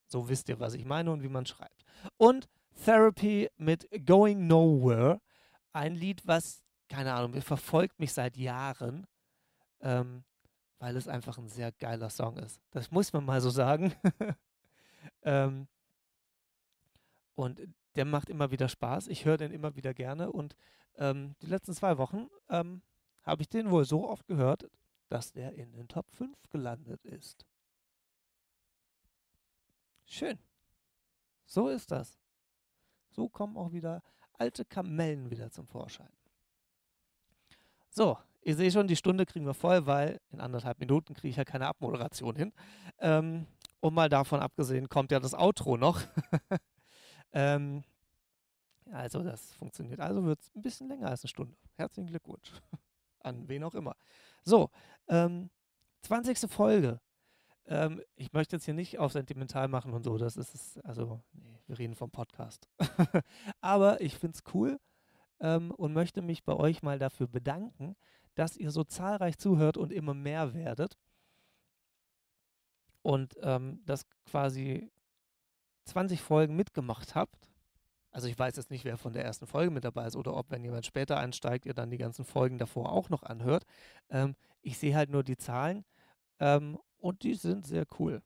so 0.07 0.29
wisst 0.29 0.49
ihr, 0.49 0.61
was 0.61 0.75
ich 0.75 0.85
meine 0.85 1.11
und 1.11 1.23
wie 1.23 1.29
man 1.29 1.47
schreibt. 1.47 1.85
Und 2.17 2.49
Therapy 2.85 3.49
mit 3.57 3.89
Going 4.07 4.47
Nowhere. 4.47 5.21
Ein 5.77 5.95
Lied, 5.95 6.27
was, 6.27 6.65
keine 6.89 7.13
Ahnung, 7.13 7.39
verfolgt 7.43 8.01
mich 8.01 8.15
seit 8.15 8.39
Jahren, 8.39 9.07
ähm, 9.81 10.25
weil 10.79 10.97
es 10.97 11.07
einfach 11.07 11.37
ein 11.37 11.51
sehr 11.51 11.71
geiler 11.71 12.09
Song 12.09 12.39
ist. 12.39 12.63
Das 12.71 12.91
muss 12.91 13.13
man 13.13 13.27
mal 13.27 13.43
so 13.43 13.51
sagen. 13.51 13.95
ähm, 15.23 15.69
und 17.35 17.61
der 17.95 18.07
macht 18.07 18.31
immer 18.31 18.51
wieder 18.51 18.71
Spaß. 18.71 19.09
Ich 19.09 19.27
höre 19.27 19.37
den 19.37 19.53
immer 19.53 19.77
wieder 19.77 19.93
gerne. 19.93 20.33
Und 20.33 20.57
ähm, 20.97 21.37
die 21.43 21.47
letzten 21.47 21.75
zwei 21.75 21.99
Wochen 21.99 22.29
ähm, 22.49 22.81
habe 23.23 23.43
ich 23.43 23.51
den 23.51 23.71
wohl 23.71 23.85
so 23.85 24.09
oft 24.09 24.27
gehört, 24.27 24.71
dass 25.11 25.33
der 25.33 25.53
in 25.57 25.75
den 25.75 25.89
Top 25.89 26.11
5 26.11 26.49
gelandet 26.49 27.05
ist. 27.05 27.45
Schön. 30.07 30.39
So 31.45 31.69
ist 31.69 31.91
das. 31.91 32.19
So 33.11 33.29
kommen 33.29 33.59
auch 33.59 33.73
wieder 33.73 34.03
alte 34.39 34.65
Kamellen 34.65 35.31
wieder 35.31 35.51
zum 35.51 35.67
Vorschein. 35.67 36.09
So, 37.91 38.19
ihr 38.43 38.55
seht 38.55 38.73
schon, 38.73 38.89
die 38.89 38.97
Stunde 38.97 39.27
kriegen 39.27 39.47
wir 39.47 39.55
voll, 39.55 39.87
weil 39.87 40.21
in 40.31 40.41
anderthalb 40.41 40.79
Minuten 40.81 41.15
kriege 41.15 41.29
ich 41.29 41.37
ja 41.37 41.45
keine 41.45 41.67
Abmoderation 41.67 42.37
hin. 42.37 42.53
Ähm, 42.99 43.47
und 43.81 43.95
mal 43.95 44.09
davon 44.09 44.41
abgesehen, 44.41 44.89
kommt 44.89 45.13
ja 45.13 45.21
das 45.21 45.35
Outro 45.35 45.77
noch. 45.77 46.01
ähm, 47.33 47.85
also 48.93 49.23
das 49.23 49.53
funktioniert. 49.55 50.01
Also 50.01 50.25
wird 50.25 50.41
es 50.41 50.55
ein 50.55 50.63
bisschen 50.63 50.89
länger 50.89 51.09
als 51.09 51.23
eine 51.23 51.29
Stunde. 51.29 51.57
Herzlichen 51.77 52.09
Glückwunsch. 52.09 52.53
An 53.21 53.49
wen 53.49 53.65
auch 53.65 53.75
immer. 53.75 53.97
So, 54.45 54.71
ähm, 55.09 55.51
20. 56.03 56.51
Folge. 56.51 57.01
Ähm, 57.69 58.01
ich 58.15 58.33
möchte 58.33 58.57
jetzt 58.57 58.65
hier 58.65 58.75
nicht 58.75 58.99
auf 58.99 59.13
sentimental 59.13 59.69
machen 59.69 59.93
und 59.93 60.05
so, 60.05 60.19
das 60.19 60.37
ist 60.37 60.55
es, 60.55 60.79
also, 60.85 61.21
nee, 61.33 61.59
wir 61.67 61.79
reden 61.79 61.95
vom 61.95 62.11
Podcast. 62.11 62.69
Aber 63.61 64.01
ich 64.01 64.17
finde 64.17 64.37
es 64.37 64.55
cool 64.55 64.79
ähm, 65.41 65.73
und 65.73 65.93
möchte 65.93 66.23
mich 66.23 66.45
bei 66.45 66.55
euch 66.55 66.83
mal 66.83 66.99
dafür 66.99 67.27
bedanken, 67.27 67.97
dass 68.35 68.57
ihr 68.57 68.71
so 68.71 68.85
zahlreich 68.85 69.39
zuhört 69.39 69.77
und 69.77 69.93
immer 69.93 70.15
mehr 70.15 70.55
werdet. 70.55 70.97
Und 73.03 73.35
ähm, 73.43 73.81
das 73.85 74.05
quasi 74.25 74.91
20 75.85 76.21
Folgen 76.21 76.57
mitgemacht 76.57 77.15
habt. 77.15 77.49
Also 78.11 78.29
ich 78.29 78.39
weiß 78.39 78.57
jetzt 78.57 78.71
nicht, 78.71 78.85
wer 78.85 78.97
von 78.97 79.13
der 79.13 79.25
ersten 79.25 79.47
Folge 79.47 79.71
mit 79.71 79.85
dabei 79.85 80.07
ist 80.07 80.17
oder 80.17 80.35
ob, 80.35 80.51
wenn 80.51 80.65
jemand 80.65 80.87
später 80.87 81.19
einsteigt, 81.19 81.67
ihr 81.67 81.75
dann 81.75 81.91
die 81.91 81.99
ganzen 81.99 82.25
Folgen 82.25 82.59
davor 82.59 82.91
auch 82.91 83.09
noch 83.09 83.23
anhört. 83.23 83.65
Ähm, 84.09 84.37
ich 84.63 84.79
sehe 84.79 84.97
halt 84.97 85.11
nur 85.11 85.23
die 85.23 85.37
Zahlen 85.37 85.85
ähm, 86.41 86.79
und 86.99 87.23
die 87.23 87.35
sind 87.35 87.67
sehr 87.67 87.87
cool. 87.99 88.23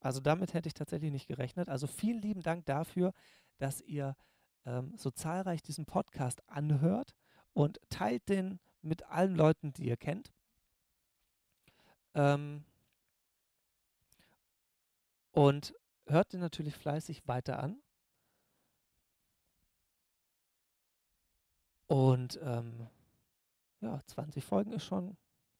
Also 0.00 0.20
damit 0.20 0.54
hätte 0.54 0.68
ich 0.68 0.74
tatsächlich 0.74 1.12
nicht 1.12 1.28
gerechnet. 1.28 1.68
Also 1.68 1.86
vielen 1.86 2.20
lieben 2.20 2.42
Dank 2.42 2.66
dafür, 2.66 3.12
dass 3.58 3.80
ihr 3.82 4.16
ähm, 4.64 4.92
so 4.96 5.10
zahlreich 5.10 5.62
diesen 5.62 5.86
Podcast 5.86 6.42
anhört 6.48 7.14
und 7.52 7.80
teilt 7.88 8.28
den 8.28 8.58
mit 8.80 9.04
allen 9.04 9.34
Leuten, 9.34 9.72
die 9.72 9.86
ihr 9.86 9.96
kennt. 9.96 10.32
Ähm, 12.14 12.64
und 15.30 15.74
hört 16.06 16.32
den 16.32 16.40
natürlich 16.40 16.74
fleißig 16.74 17.26
weiter 17.26 17.58
an. 17.60 17.80
Und 21.86 22.40
ähm, 22.42 22.88
ja, 23.80 24.00
20 24.06 24.44
Folgen 24.44 24.72
ist 24.72 24.84
schon 24.84 25.16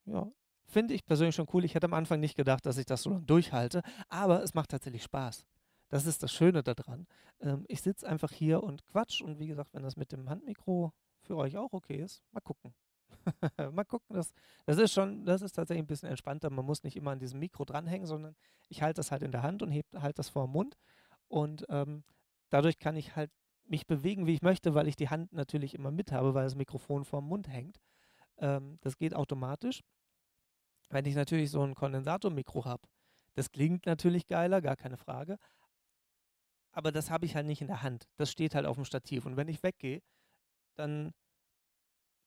ja, 0.06 0.30
Finde 0.72 0.94
ich 0.94 1.04
persönlich 1.04 1.34
schon 1.34 1.48
cool. 1.52 1.66
Ich 1.66 1.74
hätte 1.74 1.84
am 1.84 1.92
Anfang 1.92 2.18
nicht 2.18 2.34
gedacht, 2.34 2.64
dass 2.64 2.78
ich 2.78 2.86
das 2.86 3.02
so 3.02 3.10
lange 3.10 3.26
durchhalte, 3.26 3.82
aber 4.08 4.42
es 4.42 4.54
macht 4.54 4.70
tatsächlich 4.70 5.02
Spaß. 5.02 5.44
Das 5.90 6.06
ist 6.06 6.22
das 6.22 6.32
Schöne 6.32 6.62
daran. 6.62 7.06
Ähm, 7.40 7.66
ich 7.68 7.82
sitze 7.82 8.08
einfach 8.08 8.32
hier 8.32 8.62
und 8.62 8.82
quatsch 8.86 9.20
und 9.20 9.38
wie 9.38 9.48
gesagt, 9.48 9.74
wenn 9.74 9.82
das 9.82 9.96
mit 9.96 10.12
dem 10.12 10.30
Handmikro 10.30 10.94
für 11.20 11.36
euch 11.36 11.58
auch 11.58 11.74
okay 11.74 11.96
ist, 11.96 12.22
mal 12.30 12.40
gucken. 12.40 12.72
mal 13.72 13.84
gucken, 13.84 14.16
das, 14.16 14.32
das 14.64 14.78
ist 14.78 14.94
schon, 14.94 15.26
das 15.26 15.42
ist 15.42 15.52
tatsächlich 15.52 15.84
ein 15.84 15.86
bisschen 15.86 16.08
entspannter. 16.08 16.48
Man 16.48 16.64
muss 16.64 16.84
nicht 16.84 16.96
immer 16.96 17.10
an 17.10 17.18
diesem 17.18 17.38
Mikro 17.38 17.66
dranhängen, 17.66 18.06
sondern 18.06 18.34
ich 18.70 18.80
halte 18.82 19.00
das 19.00 19.10
halt 19.10 19.22
in 19.22 19.30
der 19.30 19.42
Hand 19.42 19.62
und 19.62 19.72
halte 19.72 20.16
das 20.16 20.30
vor 20.30 20.46
dem 20.46 20.52
Mund 20.52 20.78
und 21.28 21.66
ähm, 21.68 22.02
dadurch 22.48 22.78
kann 22.78 22.96
ich 22.96 23.14
halt 23.14 23.30
mich 23.64 23.86
bewegen, 23.86 24.26
wie 24.26 24.32
ich 24.32 24.42
möchte, 24.42 24.74
weil 24.74 24.88
ich 24.88 24.96
die 24.96 25.10
Hand 25.10 25.34
natürlich 25.34 25.74
immer 25.74 25.90
mit 25.90 26.12
habe, 26.12 26.32
weil 26.32 26.44
das 26.44 26.54
Mikrofon 26.54 27.04
vorm 27.04 27.28
Mund 27.28 27.48
hängt. 27.48 27.78
Ähm, 28.38 28.78
das 28.80 28.96
geht 28.96 29.14
automatisch. 29.14 29.82
Wenn 30.92 31.06
ich 31.06 31.14
natürlich 31.14 31.50
so 31.50 31.62
ein 31.62 31.74
Kondensatormikro 31.74 32.66
habe, 32.66 32.86
das 33.34 33.50
klingt 33.50 33.86
natürlich 33.86 34.26
geiler, 34.26 34.60
gar 34.60 34.76
keine 34.76 34.98
Frage. 34.98 35.38
Aber 36.70 36.92
das 36.92 37.10
habe 37.10 37.24
ich 37.24 37.34
halt 37.34 37.46
nicht 37.46 37.62
in 37.62 37.66
der 37.66 37.82
Hand. 37.82 38.08
Das 38.16 38.30
steht 38.30 38.54
halt 38.54 38.66
auf 38.66 38.76
dem 38.76 38.84
Stativ. 38.84 39.24
Und 39.24 39.38
wenn 39.38 39.48
ich 39.48 39.62
weggehe, 39.62 40.02
dann 40.74 41.12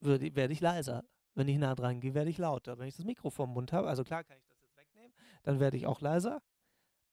werde 0.02 0.52
ich 0.52 0.62
leiser. 0.62 1.04
Wenn 1.36 1.48
ich 1.48 1.60
nah 1.60 1.76
dran 1.76 2.00
gehe, 2.00 2.16
werde 2.16 2.32
ich 2.32 2.40
lauter. 2.40 2.80
Wenn 2.80 2.88
ich 2.88 2.96
das 2.96 3.06
Mikro 3.06 3.30
vom 3.30 3.54
Mund 3.54 3.72
habe, 3.72 3.88
also 3.88 4.04
klar 4.04 4.24
kann 4.24 4.38
ich 4.38 4.46
das 4.48 4.60
jetzt 4.62 4.78
wegnehmen, 4.78 5.14
dann 5.44 5.60
werde 5.60 5.78
ich 5.78 5.86
auch 5.86 6.02
leiser. 6.02 6.42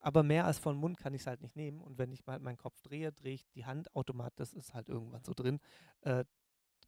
Aber 0.00 0.22
mehr 0.22 0.46
als 0.46 0.59
vom 0.59 0.76
Mund 0.78 0.96
kann 0.96 1.12
ich 1.12 1.20
es 1.20 1.26
halt 1.26 1.42
nicht 1.42 1.55
nehmen. 1.55 1.82
Und 1.82 1.98
wenn 1.98 2.12
ich 2.12 2.24
mal 2.24 2.38
meinen 2.38 2.57
Kopf 2.57 2.80
drehe, 2.80 3.12
drehe 3.12 3.34
ich 3.34 3.46
die 3.50 3.66
Hand 3.66 3.94
automatisch, 3.94 4.36
das 4.36 4.53
ist 4.55 4.72
halt 4.72 4.88
irgendwann 4.88 5.22
so 5.22 5.34
drin, 5.34 5.61
äh, 6.00 6.24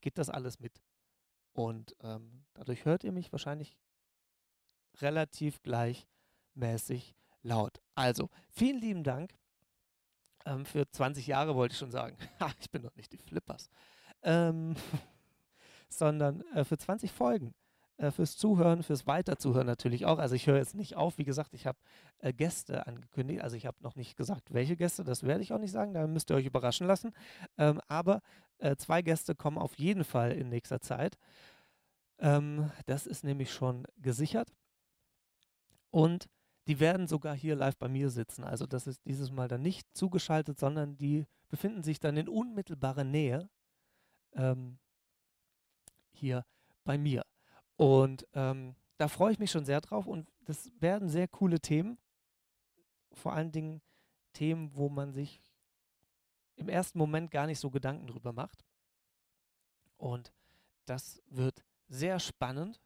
geht 0.01 0.17
das 0.17 0.31
alles 0.31 0.59
mit. 0.59 0.83
Und 1.53 1.95
ähm, 2.01 2.47
dadurch 2.55 2.87
hört 2.87 3.05
ihr 3.05 3.13
mich 3.13 3.31
wahrscheinlich 3.31 3.77
relativ 5.05 5.63
gleichmäßig 5.63 7.15
laut. 7.43 7.81
Also, 7.95 8.31
vielen 8.51 8.81
lieben 8.81 9.05
Dank 9.05 9.35
ähm, 10.47 10.65
für 10.65 10.91
20 10.91 11.27
Jahre, 11.27 11.55
wollte 11.55 11.75
ich 11.75 11.79
schon 11.79 11.91
sagen. 11.91 12.17
ich 12.61 12.71
bin 12.71 12.83
doch 12.83 12.95
nicht 12.97 13.13
die 13.13 13.19
Flippers. 13.19 13.69
Ähm, 14.23 14.75
sondern 15.89 16.41
äh, 16.55 16.65
für 16.65 16.79
20 16.79 17.13
Folgen. 17.13 17.55
Äh, 17.97 18.11
fürs 18.11 18.37
Zuhören, 18.37 18.83
fürs 18.83 19.07
Weiterzuhören 19.07 19.67
natürlich 19.67 20.05
auch. 20.05 20.19
Also 20.19 20.35
ich 20.35 20.47
höre 20.49 20.57
jetzt 20.57 20.75
nicht 20.75 20.97
auf. 20.97 21.19
Wie 21.19 21.25
gesagt, 21.25 21.55
ich 21.55 21.67
habe 21.67 21.79
äh, 22.19 22.33
Gäste 22.33 22.87
angekündigt. 22.87 23.43
Also 23.43 23.57
ich 23.57 23.67
habe 23.67 23.77
noch 23.83 23.95
nicht 23.95 24.17
gesagt, 24.17 24.53
welche 24.53 24.77
Gäste. 24.77 25.05
Das 25.05 25.23
werde 25.23 25.43
ich 25.43 25.53
auch 25.53 25.59
nicht 25.59 25.71
sagen. 25.71 25.95
Da 25.95 26.07
müsst 26.07 26.31
ihr 26.31 26.37
euch 26.37 26.47
überraschen 26.47 26.89
lassen. 26.89 27.13
Ähm, 27.57 27.81
aber 27.87 28.21
äh, 28.59 28.75
zwei 28.77 29.03
Gäste 29.03 29.37
kommen 29.37 29.59
auf 29.59 29.79
jeden 29.79 30.03
Fall 30.03 30.33
in 30.33 30.49
nächster 30.49 30.81
Zeit. 30.81 31.19
Ähm, 32.19 32.71
das 32.87 33.07
ist 33.07 33.23
nämlich 33.23 33.53
schon 33.53 33.87
gesichert. 33.99 34.53
Und 35.95 36.29
die 36.67 36.81
werden 36.81 37.07
sogar 37.07 37.37
hier 37.37 37.55
live 37.55 37.77
bei 37.77 37.87
mir 37.87 38.11
sitzen. 38.11 38.43
Also 38.43 38.67
das 38.67 38.89
ist 38.89 39.07
dieses 39.07 39.31
Mal 39.31 39.47
dann 39.47 39.63
nicht 39.63 39.87
zugeschaltet, 39.97 40.59
sondern 40.59 40.97
die 40.97 41.25
befinden 41.51 41.85
sich 41.85 42.01
dann 42.01 42.17
in 42.17 42.29
unmittelbarer 42.29 43.05
Nähe 43.05 43.49
ähm, 44.33 44.81
hier 46.11 46.45
bei 46.83 46.99
mir. 46.99 47.25
Und 47.77 48.27
ähm, 48.33 48.75
da 48.97 49.07
freue 49.07 49.35
ich 49.35 49.39
mich 49.39 49.53
schon 49.53 49.65
sehr 49.65 49.81
drauf 49.81 50.09
und 50.09 50.29
das 50.41 50.69
werden 50.81 51.09
sehr 51.09 51.29
coole 51.29 51.61
Themen. 51.61 51.97
Vor 53.13 53.33
allen 53.33 53.53
Dingen 53.53 53.81
Themen, 54.33 54.75
wo 54.75 54.89
man 54.89 55.13
sich 55.13 55.41
im 56.57 56.69
ersten 56.69 56.99
Moment 56.99 57.31
gar 57.31 57.47
nicht 57.47 57.61
so 57.61 57.71
Gedanken 57.71 58.09
drüber 58.09 58.33
macht. 58.33 58.65
Und 59.97 60.33
das 60.87 61.23
wird 61.29 61.65
sehr 61.87 62.19
spannend, 62.19 62.81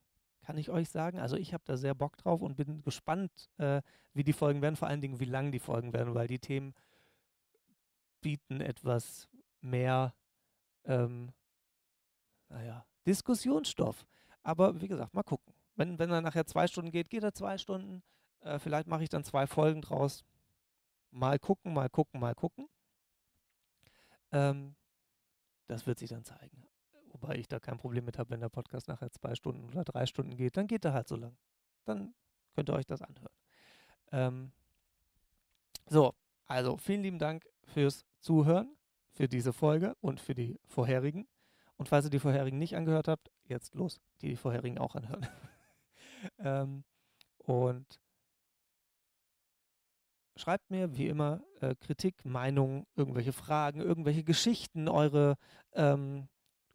kann 0.49 0.57
ich 0.57 0.71
euch 0.71 0.89
sagen. 0.89 1.19
Also 1.19 1.37
ich 1.37 1.53
habe 1.53 1.63
da 1.67 1.77
sehr 1.77 1.95
Bock 1.95 2.17
drauf 2.17 2.41
und 2.41 2.57
bin 2.57 2.81
gespannt, 2.81 3.51
äh, 3.59 3.83
wie 4.15 4.25
die 4.25 4.33
Folgen 4.33 4.63
werden, 4.63 4.77
vor 4.77 4.89
allen 4.89 5.03
Dingen, 5.03 5.21
wie 5.21 5.27
lang 5.27 5.53
die 5.53 5.59
Folgen 5.59 5.93
werden, 5.93 6.15
weil 6.15 6.27
die 6.27 6.39
Themen 6.39 6.75
bieten 8.23 8.63
etwas 8.63 9.29
mehr, 9.61 10.15
ähm, 10.87 11.33
naja, 12.49 12.87
Diskussionsstoff. 13.07 14.07
Aber 14.43 14.81
wie 14.81 14.89
gesagt, 14.89 15.13
mal 15.13 15.23
gucken. 15.23 15.53
Wenn, 15.77 15.99
wenn 15.99 16.11
er 16.11 16.23
nachher 16.23 16.47
zwei 16.47 16.67
Stunden 16.67 16.93
geht, 16.93 17.11
geht 17.11 17.25
er 17.25 17.35
zwei 17.35 17.59
Stunden. 17.59 18.03
Äh, 18.41 18.59
vielleicht 18.59 18.89
mache 18.89 19.03
ich 19.03 19.11
dann 19.11 19.25
zwei 19.25 19.47
Folgen 19.47 19.83
draus. 19.83 20.25
Mal 21.11 21.39
gucken, 21.39 21.75
mal 21.75 21.91
gucken, 21.91 22.21
mal 22.21 22.35
gucken. 22.35 22.71
Ähm, 24.33 24.77
das 25.67 25.87
wird 25.87 25.99
sich 25.99 26.09
dann 26.09 26.25
zeigen. 26.25 26.67
Wobei 27.21 27.37
ich 27.37 27.49
da 27.49 27.59
kein 27.59 27.79
Problem 27.79 28.05
mit 28.05 28.19
habe, 28.19 28.31
wenn 28.31 28.41
der 28.41 28.49
Podcast 28.49 28.89
nachher 28.89 29.11
zwei 29.11 29.35
Stunden 29.35 29.65
oder 29.65 29.85
drei 29.85 30.07
Stunden 30.07 30.37
geht, 30.37 30.57
dann 30.57 30.67
geht 30.67 30.85
er 30.85 30.93
halt 30.93 31.09
so 31.09 31.17
lang. 31.17 31.37
Dann 31.85 32.15
könnt 32.55 32.71
ihr 32.71 32.75
euch 32.75 32.87
das 32.87 33.03
anhören. 33.03 33.33
Ähm, 34.13 34.53
so, 35.87 36.15
also 36.47 36.77
vielen 36.77 37.03
lieben 37.03 37.19
Dank 37.19 37.47
fürs 37.65 38.05
Zuhören, 38.21 38.77
für 39.13 39.29
diese 39.29 39.53
Folge 39.53 39.95
und 40.01 40.21
für 40.21 40.35
die 40.35 40.59
vorherigen. 40.67 41.27
Und 41.77 41.89
falls 41.89 42.07
ihr 42.07 42.11
die 42.11 42.19
vorherigen 42.19 42.59
nicht 42.59 42.77
angehört 42.77 43.09
habt, 43.09 43.31
jetzt 43.45 43.75
los, 43.75 44.01
die 44.21 44.37
vorherigen 44.37 44.79
auch 44.79 44.95
anhören. 44.95 45.27
ähm, 46.39 46.85
und 47.39 48.01
schreibt 50.37 50.71
mir 50.71 50.97
wie 50.97 51.09
immer 51.09 51.43
äh, 51.61 51.75
Kritik, 51.75 52.25
Meinungen, 52.25 52.87
irgendwelche 52.97 53.33
Fragen, 53.33 53.81
irgendwelche 53.81 54.25
Geschichten, 54.25 54.89
eure 54.89 55.37
ähm, 55.73 56.29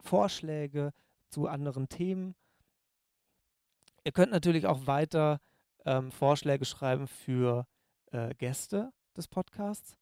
Vorschläge 0.04 0.94
zu 1.30 1.48
anderen 1.48 1.90
Themen. 1.90 2.36
Ihr 4.04 4.12
könnt 4.12 4.32
natürlich 4.32 4.68
auch 4.68 4.86
weiter 4.86 5.40
ähm, 5.86 6.12
Vorschläge 6.12 6.66
schreiben 6.66 7.08
für 7.08 7.66
äh, 8.12 8.34
Gäste 8.36 8.92
des 9.16 9.28
Podcasts. 9.28 9.98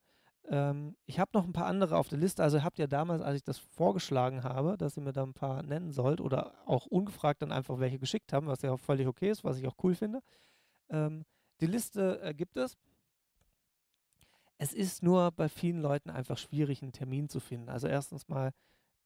Ähm, 0.49 0.95
ich 1.06 1.20
habe 1.20 1.32
noch 1.34 1.45
ein 1.45 1.54
paar 1.54 1.68
andere 1.68 1.97
auf 1.97 2.10
der 2.10 2.18
Liste. 2.18 2.43
Also 2.43 2.64
habt 2.64 2.80
ihr 2.80 2.88
damals, 2.88 3.22
als 3.22 3.38
ich 3.38 3.43
das 3.43 3.60
vorgeschlagen 3.60 4.43
habe, 4.43 4.78
dass 4.78 4.97
ihr 4.97 5.04
mir 5.04 5.14
da 5.14 5.24
ein 5.24 5.34
paar 5.34 5.64
nennen 5.64 5.91
sollt 5.91 6.20
oder 6.20 6.54
auch 6.66 6.88
ungefragt 6.88 7.41
dann 7.41 7.52
einfach 7.52 7.80
welche 7.80 7.99
geschickt 7.99 8.34
haben, 8.34 8.47
was 8.47 8.62
ja 8.62 8.72
auch 8.72 8.80
völlig 8.80 9.08
okay 9.08 9.30
ist, 9.30 9.43
was 9.43 9.58
ich 9.58 9.68
auch 9.68 9.76
cool 9.84 9.95
finde. 9.95 10.22
Ähm, 10.89 11.26
die 11.60 11.68
Liste 11.68 12.20
äh, 12.22 12.34
gibt 12.34 12.58
es. 12.58 12.78
Es 14.58 14.74
ist 14.74 15.02
nur 15.02 15.32
bei 15.32 15.49
vielen 15.49 15.82
Leuten 15.82 16.10
einfach 16.10 16.38
schwierig, 16.38 16.82
einen 16.82 16.91
Termin 16.91 17.30
zu 17.30 17.39
finden. 17.39 17.70
Also 17.70 17.88
erstens 17.88 18.28
mal, 18.28 18.52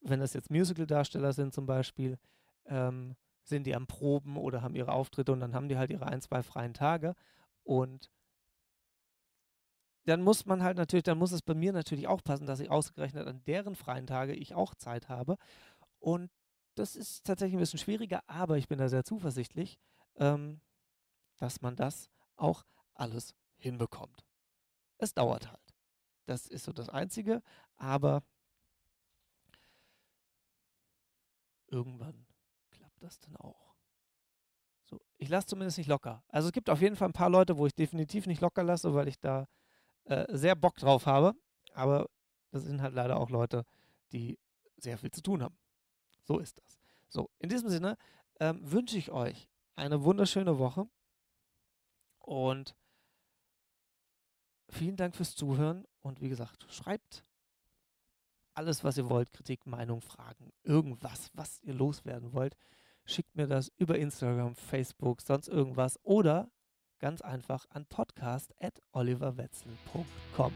wenn 0.00 0.20
das 0.20 0.34
jetzt 0.34 0.50
Musical-Darsteller 0.50 1.32
sind 1.32 1.54
zum 1.54 1.66
Beispiel, 1.66 2.18
ähm, 2.66 3.16
sind 3.42 3.66
die 3.66 3.74
am 3.74 3.86
Proben 3.86 4.36
oder 4.36 4.62
haben 4.62 4.74
ihre 4.74 4.92
Auftritte 4.92 5.32
und 5.32 5.40
dann 5.40 5.54
haben 5.54 5.68
die 5.68 5.78
halt 5.78 5.90
ihre 5.90 6.06
ein, 6.06 6.20
zwei 6.20 6.42
freien 6.42 6.74
Tage. 6.74 7.14
Und 7.62 8.10
dann 10.04 10.22
muss 10.22 10.46
man 10.46 10.62
halt 10.62 10.76
natürlich, 10.76 11.04
dann 11.04 11.18
muss 11.18 11.32
es 11.32 11.42
bei 11.42 11.54
mir 11.54 11.72
natürlich 11.72 12.06
auch 12.06 12.22
passen, 12.22 12.46
dass 12.46 12.60
ich 12.60 12.70
ausgerechnet 12.70 13.26
an 13.26 13.42
deren 13.44 13.74
freien 13.74 14.06
Tage 14.06 14.34
ich 14.34 14.54
auch 14.54 14.74
Zeit 14.74 15.08
habe. 15.08 15.36
Und 15.98 16.30
das 16.74 16.94
ist 16.94 17.24
tatsächlich 17.24 17.56
ein 17.56 17.60
bisschen 17.60 17.78
schwieriger, 17.78 18.22
aber 18.26 18.58
ich 18.58 18.68
bin 18.68 18.78
da 18.78 18.88
sehr 18.88 19.04
zuversichtlich, 19.04 19.78
ähm, 20.16 20.60
dass 21.38 21.60
man 21.60 21.74
das 21.74 22.10
auch 22.36 22.64
alles 22.94 23.34
hinbekommt. 23.56 24.24
Es 24.98 25.14
dauert 25.14 25.50
halt. 25.50 25.74
Das 26.26 26.46
ist 26.46 26.64
so 26.64 26.72
das 26.72 26.88
Einzige, 26.88 27.42
aber 27.76 28.22
irgendwann 31.68 32.26
klappt 32.70 33.02
das 33.02 33.18
dann 33.20 33.36
auch. 33.36 33.74
So, 34.84 35.00
ich 35.18 35.28
lasse 35.28 35.48
zumindest 35.48 35.78
nicht 35.78 35.88
locker. 35.88 36.22
Also 36.28 36.48
es 36.48 36.52
gibt 36.52 36.70
auf 36.70 36.80
jeden 36.80 36.96
Fall 36.96 37.08
ein 37.08 37.12
paar 37.12 37.30
Leute, 37.30 37.58
wo 37.58 37.66
ich 37.66 37.74
definitiv 37.74 38.26
nicht 38.26 38.40
locker 38.40 38.62
lasse, 38.62 38.94
weil 38.94 39.08
ich 39.08 39.18
da 39.18 39.48
äh, 40.04 40.26
sehr 40.36 40.54
Bock 40.54 40.76
drauf 40.76 41.06
habe. 41.06 41.34
Aber 41.74 42.08
das 42.52 42.62
sind 42.64 42.80
halt 42.80 42.94
leider 42.94 43.18
auch 43.18 43.30
Leute, 43.30 43.64
die 44.12 44.38
sehr 44.76 44.98
viel 44.98 45.10
zu 45.10 45.22
tun 45.22 45.42
haben. 45.42 45.58
So 46.24 46.38
ist 46.38 46.58
das. 46.58 46.78
So, 47.08 47.30
in 47.38 47.48
diesem 47.48 47.68
Sinne 47.68 47.96
ähm, 48.40 48.60
wünsche 48.62 48.96
ich 48.96 49.10
euch 49.10 49.48
eine 49.74 50.04
wunderschöne 50.04 50.58
Woche 50.58 50.88
und 52.18 52.76
vielen 54.68 54.96
Dank 54.96 55.16
fürs 55.16 55.34
Zuhören 55.34 55.86
und 56.00 56.20
wie 56.20 56.28
gesagt, 56.28 56.66
schreibt 56.68 57.24
alles, 58.56 58.84
was 58.84 58.98
ihr 58.98 59.10
wollt, 59.10 59.32
Kritik, 59.32 59.66
Meinung, 59.66 60.00
Fragen, 60.00 60.52
irgendwas, 60.62 61.30
was 61.34 61.60
ihr 61.62 61.74
loswerden 61.74 62.32
wollt. 62.32 62.56
Schickt 63.04 63.36
mir 63.36 63.46
das 63.46 63.70
über 63.76 63.98
Instagram, 63.98 64.56
Facebook, 64.56 65.20
sonst 65.20 65.48
irgendwas 65.48 66.00
oder 66.02 66.50
ganz 66.98 67.20
einfach 67.20 67.66
an 67.70 67.86
podcast.oliverwetzel.com. 67.86 70.52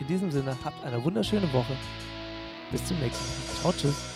In 0.00 0.06
diesem 0.06 0.30
Sinne, 0.30 0.56
habt 0.64 0.84
eine 0.84 1.02
wunderschöne 1.02 1.50
Woche. 1.52 1.74
Bis 2.70 2.86
zum 2.86 2.98
nächsten 2.98 3.24
Mal. 3.24 3.32
Ciao, 3.60 3.72
tschüss. 3.72 4.13